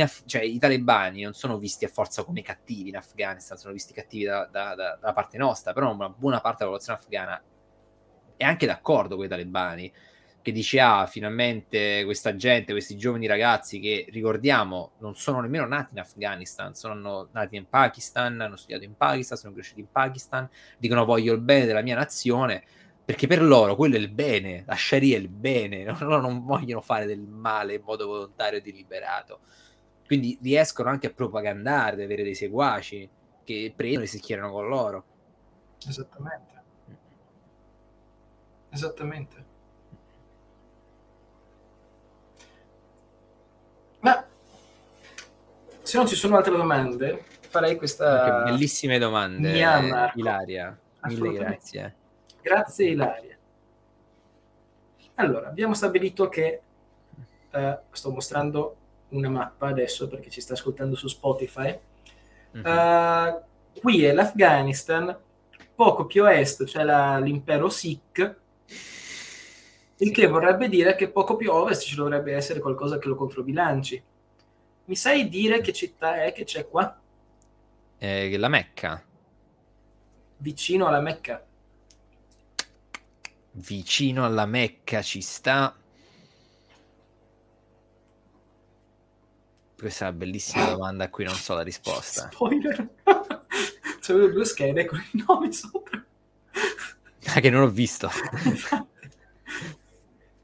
Af- 0.00 0.24
cioè, 0.26 0.42
I 0.42 0.58
talebani 0.58 1.22
non 1.22 1.34
sono 1.34 1.58
visti 1.58 1.84
a 1.84 1.88
forza 1.88 2.24
come 2.24 2.42
cattivi 2.42 2.88
in 2.88 2.96
Afghanistan, 2.96 3.56
sono 3.56 3.72
visti 3.72 3.92
cattivi 3.92 4.24
da, 4.24 4.48
da, 4.50 4.74
da, 4.74 4.98
da 5.00 5.12
parte 5.12 5.38
nostra, 5.38 5.72
però 5.72 5.94
una 5.94 6.08
buona 6.08 6.40
parte 6.40 6.64
della 6.64 6.76
popolazione 6.76 6.98
afghana 6.98 7.40
è 8.36 8.42
anche 8.42 8.66
d'accordo 8.66 9.14
con 9.14 9.26
i 9.26 9.28
talebani 9.28 9.92
che 10.44 10.52
dice 10.52 10.78
ah 10.78 11.06
finalmente 11.06 12.04
questa 12.04 12.36
gente, 12.36 12.72
questi 12.72 12.98
giovani 12.98 13.26
ragazzi 13.26 13.80
che 13.80 14.04
ricordiamo 14.10 14.92
non 14.98 15.16
sono 15.16 15.40
nemmeno 15.40 15.66
nati 15.66 15.94
in 15.94 16.00
Afghanistan, 16.00 16.74
sono 16.74 17.30
nati 17.32 17.56
in 17.56 17.66
Pakistan, 17.66 18.38
hanno 18.42 18.56
studiato 18.56 18.84
in 18.84 18.94
Pakistan, 18.94 19.38
sono 19.38 19.54
cresciuti 19.54 19.80
in 19.80 19.90
Pakistan, 19.90 20.46
dicono 20.76 21.06
voglio 21.06 21.32
il 21.32 21.40
bene 21.40 21.64
della 21.64 21.80
mia 21.80 21.94
nazione, 21.96 22.62
perché 23.02 23.26
per 23.26 23.42
loro 23.42 23.74
quello 23.74 23.96
è 23.96 23.98
il 23.98 24.10
bene, 24.10 24.64
la 24.66 24.76
Sharia 24.76 25.16
è 25.16 25.20
il 25.20 25.30
bene, 25.30 25.84
loro 25.98 26.20
non 26.20 26.44
vogliono 26.44 26.82
fare 26.82 27.06
del 27.06 27.20
male 27.20 27.76
in 27.76 27.82
modo 27.82 28.06
volontario 28.06 28.58
e 28.58 28.62
deliberato. 28.62 29.40
Quindi 30.04 30.38
riescono 30.42 30.90
anche 30.90 31.06
a 31.06 31.12
propagandare, 31.14 31.94
ad 31.94 32.00
avere 32.00 32.22
dei 32.22 32.34
seguaci 32.34 33.08
che 33.44 33.72
prendono 33.74 34.04
e 34.04 34.08
si 34.08 34.18
schierano 34.18 34.52
con 34.52 34.68
loro. 34.68 35.04
Esattamente. 35.86 36.62
Esattamente. 38.68 39.52
Ma 44.04 44.22
se 45.80 45.96
non 45.96 46.06
ci 46.06 46.14
sono 46.14 46.36
altre 46.36 46.54
domande, 46.54 47.24
farei 47.48 47.76
questa... 47.76 48.44
Che 48.44 48.50
bellissime 48.50 48.98
domande, 48.98 49.50
Mia, 49.50 50.12
Ilaria. 50.14 50.78
Mille 51.04 51.32
grazie. 51.32 51.94
Grazie 52.42 52.86
Ilaria. 52.90 53.38
Allora, 55.14 55.48
abbiamo 55.48 55.72
stabilito 55.72 56.28
che 56.28 56.60
uh, 57.50 57.78
sto 57.90 58.10
mostrando 58.10 58.76
una 59.10 59.30
mappa 59.30 59.68
adesso 59.68 60.06
perché 60.06 60.28
ci 60.28 60.42
sta 60.42 60.52
ascoltando 60.52 60.96
su 60.96 61.08
Spotify. 61.08 61.78
Mm-hmm. 62.56 62.66
Uh, 62.66 63.42
qui 63.80 64.04
è 64.04 64.12
l'Afghanistan, 64.12 65.16
poco 65.74 66.04
più 66.04 66.26
a 66.26 66.34
est 66.34 66.64
c'è 66.64 66.82
la, 66.82 67.18
l'impero 67.18 67.70
Sikh, 67.70 68.36
il 69.98 70.10
che 70.10 70.26
vorrebbe 70.26 70.68
dire 70.68 70.94
che 70.96 71.08
poco 71.08 71.36
più 71.36 71.50
a 71.50 71.54
ovest 71.54 71.82
ci 71.82 71.94
dovrebbe 71.94 72.34
essere 72.34 72.60
qualcosa 72.60 72.98
che 72.98 73.08
lo 73.08 73.14
controbilanci. 73.14 74.02
Mi 74.86 74.96
sai 74.96 75.28
dire 75.28 75.60
che 75.60 75.72
città 75.72 76.22
è 76.24 76.32
che 76.32 76.44
c'è 76.44 76.68
qua? 76.68 77.00
Eh, 77.98 78.36
la 78.36 78.48
Mecca. 78.48 79.02
Vicino 80.38 80.86
alla 80.86 81.00
Mecca. 81.00 81.46
Vicino 83.52 84.24
alla 84.24 84.46
Mecca 84.46 85.00
ci 85.00 85.20
sta. 85.20 85.74
Questa 89.78 90.06
è 90.06 90.08
una 90.08 90.16
bellissima 90.16 90.70
domanda 90.70 91.04
a 91.04 91.10
cui 91.10 91.24
non 91.24 91.34
so 91.34 91.54
la 91.54 91.62
risposta. 91.62 92.28
Spoiler. 92.32 92.88
C'avevo 94.00 94.28
due 94.28 94.44
schede 94.44 94.84
con 94.84 94.98
i 95.12 95.24
nomi 95.26 95.52
sopra. 95.52 96.04
Ah, 97.26 97.40
che 97.40 97.50
non 97.50 97.62
ho 97.62 97.70
visto. 97.70 98.10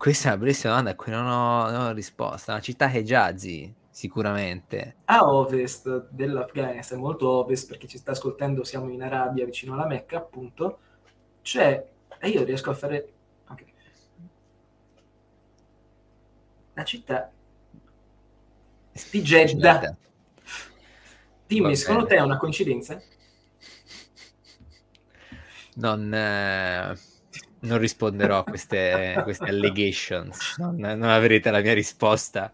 Questa 0.01 0.28
è 0.28 0.32
una 0.32 0.40
bellissima 0.40 0.70
domanda 0.70 0.92
a 0.92 0.94
cui 0.94 1.12
non 1.12 1.26
ho, 1.26 1.70
non 1.70 1.80
ho 1.88 1.92
risposta. 1.92 2.53
Una 2.53 2.62
città 2.62 2.90
Hejazi, 2.90 3.74
sicuramente. 3.90 4.96
A 5.05 5.26
ovest 5.26 6.09
dell'Afghanistan, 6.09 6.98
molto 6.98 7.28
ovest, 7.28 7.68
perché 7.68 7.86
ci 7.86 7.98
sta 7.98 8.12
ascoltando, 8.12 8.64
siamo 8.64 8.88
in 8.88 9.03
Arabia, 9.03 9.44
vicino 9.44 9.74
alla 9.74 9.84
Mecca, 9.84 10.16
appunto, 10.16 10.78
c'è... 11.42 11.86
E 12.18 12.28
io 12.30 12.44
riesco 12.44 12.70
a 12.70 12.72
fare... 12.72 13.12
Okay. 13.46 13.72
La 16.72 16.84
città 16.84 17.30
di 19.11 19.20
Jeddah. 19.20 19.96
Dimmi, 21.46 21.76
secondo 21.76 22.07
te 22.07 22.16
è 22.16 22.20
una 22.20 22.38
coincidenza? 22.38 22.98
Non... 25.74 26.14
Eh 26.14 27.10
non 27.61 27.79
risponderò 27.79 28.39
a 28.39 28.45
queste, 28.45 29.21
queste 29.23 29.45
allegations, 29.45 30.57
non, 30.59 30.77
non, 30.77 31.03
avrete 31.05 31.51
la 31.51 31.61
mia 31.61 31.75
risposta 31.75 32.53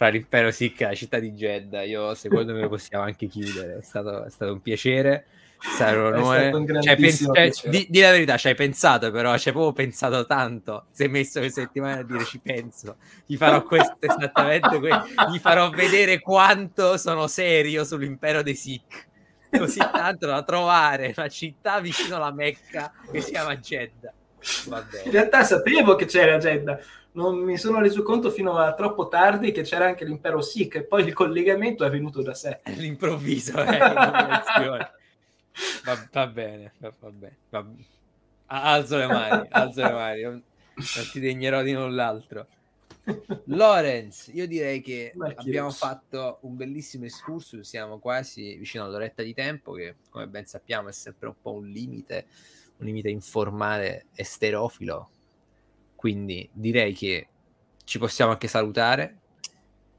fra 0.00 0.08
l'impero 0.08 0.50
Sikh 0.50 0.80
e 0.80 0.84
la 0.86 0.94
città 0.94 1.18
di 1.18 1.32
Jeddah. 1.32 1.82
Io 1.82 2.14
secondo 2.14 2.54
me 2.54 2.62
lo 2.62 2.68
possiamo 2.70 3.04
anche 3.04 3.26
chiudere. 3.26 3.76
È 3.76 3.82
stato, 3.82 4.24
è 4.24 4.30
stato 4.30 4.52
un 4.52 4.62
piacere. 4.62 5.26
Sarà 5.58 6.08
un 6.08 6.14
onore. 6.14 6.80
Cioè, 6.80 6.96
pens- 6.96 7.30
cioè, 7.30 7.50
di, 7.68 7.86
di, 7.90 8.00
la 8.00 8.10
verità, 8.10 8.38
ci 8.38 8.48
hai 8.48 8.54
pensato, 8.54 9.10
però 9.10 9.36
ci 9.36 9.48
hai 9.48 9.54
proprio 9.54 9.74
pensato 9.74 10.24
tanto. 10.24 10.86
Sei 10.90 11.08
messo 11.08 11.40
questa 11.40 11.60
settimana 11.60 12.00
a 12.00 12.02
dire 12.02 12.24
ci 12.24 12.38
penso. 12.38 12.96
Gli 13.26 13.36
farò 13.36 13.62
questo 13.62 13.98
esattamente. 14.00 14.78
Que- 14.78 15.02
gli 15.30 15.38
farò 15.38 15.68
vedere 15.68 16.18
quanto 16.20 16.96
sono 16.96 17.26
serio 17.26 17.84
sull'impero 17.84 18.42
dei 18.42 18.54
Sikh. 18.54 19.08
Così 19.50 19.80
tanto 19.80 20.26
da 20.26 20.42
trovare 20.44 21.12
una 21.14 21.28
città 21.28 21.78
vicino 21.80 22.16
alla 22.16 22.32
Mecca 22.32 22.90
che 23.12 23.20
si 23.20 23.32
chiama 23.32 23.54
Jeddah. 23.54 24.14
In 25.04 25.10
realtà 25.10 25.44
sapevo 25.44 25.94
che 25.94 26.06
c'era 26.06 26.38
Jeddah, 26.38 26.78
non 27.12 27.38
mi 27.38 27.58
sono 27.58 27.80
reso 27.80 28.02
conto 28.02 28.30
fino 28.30 28.56
a 28.56 28.74
troppo 28.74 29.08
tardi 29.08 29.52
che 29.52 29.62
c'era 29.62 29.86
anche 29.86 30.04
l'impero 30.04 30.40
Sikh 30.40 30.76
e 30.76 30.82
poi 30.84 31.04
il 31.04 31.12
collegamento 31.12 31.84
è 31.84 31.90
venuto 31.90 32.22
da 32.22 32.34
sé. 32.34 32.60
All'improvviso, 32.64 33.60
eh, 33.62 33.78
va, 35.84 36.08
va, 36.12 36.26
bene, 36.26 36.72
va, 36.78 36.92
va 36.98 37.10
bene. 37.10 37.36
Va... 37.50 37.66
Alzo 38.46 38.96
le 38.96 39.06
mani, 39.06 39.46
alzo 39.50 39.82
le 39.82 39.92
mani. 39.92 40.22
non 40.22 40.42
ti 41.12 41.20
degnerò 41.20 41.62
di 41.62 41.72
null'altro. 41.72 42.46
Lorenz, 43.46 44.30
io 44.32 44.46
direi 44.46 44.80
che 44.80 45.12
abbiamo 45.36 45.70
fatto 45.70 46.38
un 46.42 46.56
bellissimo 46.56 47.06
escursus, 47.06 47.66
siamo 47.66 47.98
quasi 47.98 48.54
vicino 48.56 48.84
all'oretta 48.84 49.22
di 49.22 49.34
tempo, 49.34 49.72
che 49.72 49.96
come 50.10 50.26
ben 50.26 50.46
sappiamo 50.46 50.88
è 50.88 50.92
sempre 50.92 51.28
un 51.28 51.34
po' 51.40 51.52
un 51.52 51.66
limite, 51.66 52.26
un 52.80 52.86
limite 52.86 53.08
informale 53.08 54.06
e 54.14 54.24
sterofilo. 54.24 55.10
Quindi 55.94 56.48
direi 56.52 56.94
che 56.94 57.28
ci 57.84 57.98
possiamo 57.98 58.32
anche 58.32 58.48
salutare. 58.48 59.18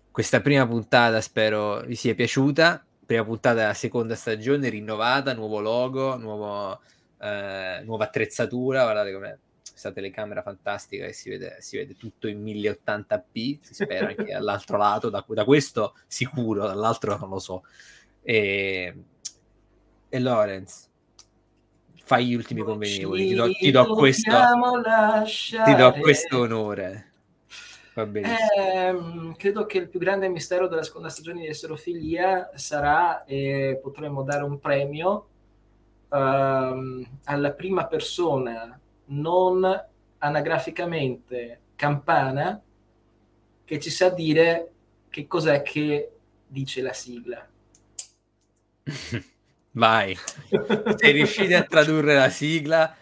Questa 0.09 0.41
prima 0.41 0.67
puntata 0.67 1.21
spero 1.21 1.81
vi 1.81 1.95
sia 1.95 2.15
piaciuta. 2.15 2.85
Prima 3.05 3.23
puntata 3.23 3.55
della 3.55 3.73
seconda 3.73 4.15
stagione, 4.15 4.69
rinnovata, 4.69 5.33
nuovo 5.33 5.59
logo, 5.59 6.17
nuovo, 6.17 6.81
eh, 7.19 7.81
nuova 7.83 8.05
attrezzatura. 8.05 8.83
Guardate 8.83 9.13
com'è 9.13 9.37
questa 9.69 9.91
telecamera 9.91 10.41
fantastica 10.41 11.05
che 11.05 11.13
si 11.13 11.29
vede, 11.29 11.57
si 11.59 11.77
vede 11.77 11.95
tutto 11.95 12.27
in 12.27 12.43
1080p, 12.43 13.59
si 13.61 13.73
spera 13.73 14.07
anche 14.07 14.25
dall'altro 14.31 14.77
lato, 14.77 15.09
da, 15.09 15.25
da, 15.27 15.43
questo 15.43 15.95
sicuro, 16.07 16.67
dall'altro 16.67 17.17
non 17.17 17.29
lo 17.29 17.39
so. 17.39 17.63
E, 18.21 19.03
e 20.07 20.19
Lorenz, 20.19 20.90
fai 22.11 22.27
gli 22.27 22.35
ultimi 22.35 22.61
convenevoli, 22.61 23.27
ti 23.29 23.33
do, 23.33 23.49
ti 23.49 23.71
do 23.71 23.85
questo, 23.93 24.35
ti 25.63 25.75
do 25.75 25.93
questo 25.93 26.39
onore. 26.39 27.11
Va 27.93 28.03
Eh, 28.03 29.33
credo 29.37 29.65
che 29.65 29.77
il 29.77 29.87
più 29.87 29.97
grande 29.97 30.27
mistero 30.27 30.67
della 30.67 30.83
seconda 30.83 31.07
stagione 31.07 31.39
di 31.39 31.47
Esserofilia 31.47 32.51
sarà, 32.55 33.23
e 33.23 33.79
potremmo 33.81 34.23
dare 34.23 34.43
un 34.43 34.59
premio 34.59 35.27
uh, 36.09 37.05
alla 37.23 37.51
prima 37.55 37.87
persona 37.87 38.77
non 39.05 39.85
anagraficamente 40.17 41.59
campana 41.75 42.61
che 43.63 43.79
ci 43.79 43.89
sa 43.89 44.09
dire 44.09 44.71
che 45.09 45.27
cos'è 45.27 45.61
che 45.61 46.11
dice 46.45 46.81
la 46.81 46.93
sigla. 46.93 47.47
Vai, 49.73 50.17
sei 50.97 51.11
riusciti 51.13 51.53
a 51.53 51.63
tradurre 51.63 52.15
la 52.15 52.29
sigla, 52.29 52.93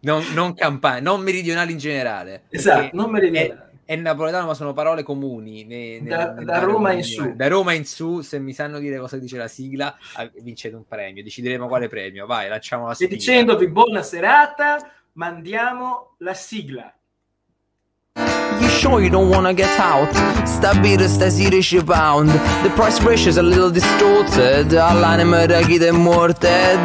non, 0.00 0.24
non 0.32 0.54
campana, 0.54 1.00
non 1.00 1.22
meridionali 1.22 1.72
in 1.72 1.78
generale. 1.78 2.44
Esatto, 2.50 2.90
non 2.94 3.10
meridionali. 3.10 3.60
È, 3.84 3.92
è, 3.92 3.96
napoletano, 3.96 4.46
ma 4.46 4.54
sono 4.54 4.72
parole 4.72 5.02
comuni. 5.02 5.64
Ne, 5.64 6.00
ne, 6.00 6.08
da, 6.08 6.32
ne, 6.32 6.44
da 6.44 6.58
Roma 6.60 6.92
in 6.92 7.02
su. 7.02 7.34
Da 7.34 7.48
Roma 7.48 7.72
in 7.72 7.84
su, 7.84 8.20
se 8.20 8.38
mi 8.38 8.52
sanno 8.52 8.78
dire 8.78 8.98
cosa 8.98 9.18
dice 9.18 9.36
la 9.36 9.48
sigla, 9.48 9.96
vincete 10.40 10.76
un 10.76 10.86
premio. 10.86 11.22
Decideremo 11.22 11.66
quale 11.66 11.88
premio. 11.88 12.26
Vai, 12.26 12.48
lanciamo 12.48 12.86
la 12.86 12.94
sigla. 12.94 13.12
E 13.12 13.16
dicendovi 13.16 13.68
buona 13.68 14.02
serata 14.02 14.78
mandiamo 15.14 16.14
la 16.18 16.34
sigla. 16.34 16.94
Sure 18.82 19.00
you 19.00 19.10
don't 19.10 19.30
wanna 19.30 19.54
get 19.54 19.78
out? 19.78 20.12
Stabile 20.44 21.06
stasera 21.06 21.86
pound 21.86 22.28
The 22.64 22.70
price 22.74 23.00
ratio's 23.00 23.36
a 23.36 23.42
little 23.42 23.70
distorted. 23.70 24.72
All'anima 24.74 25.46
da 25.46 25.60
chi 25.60 25.78
morted 25.92 26.80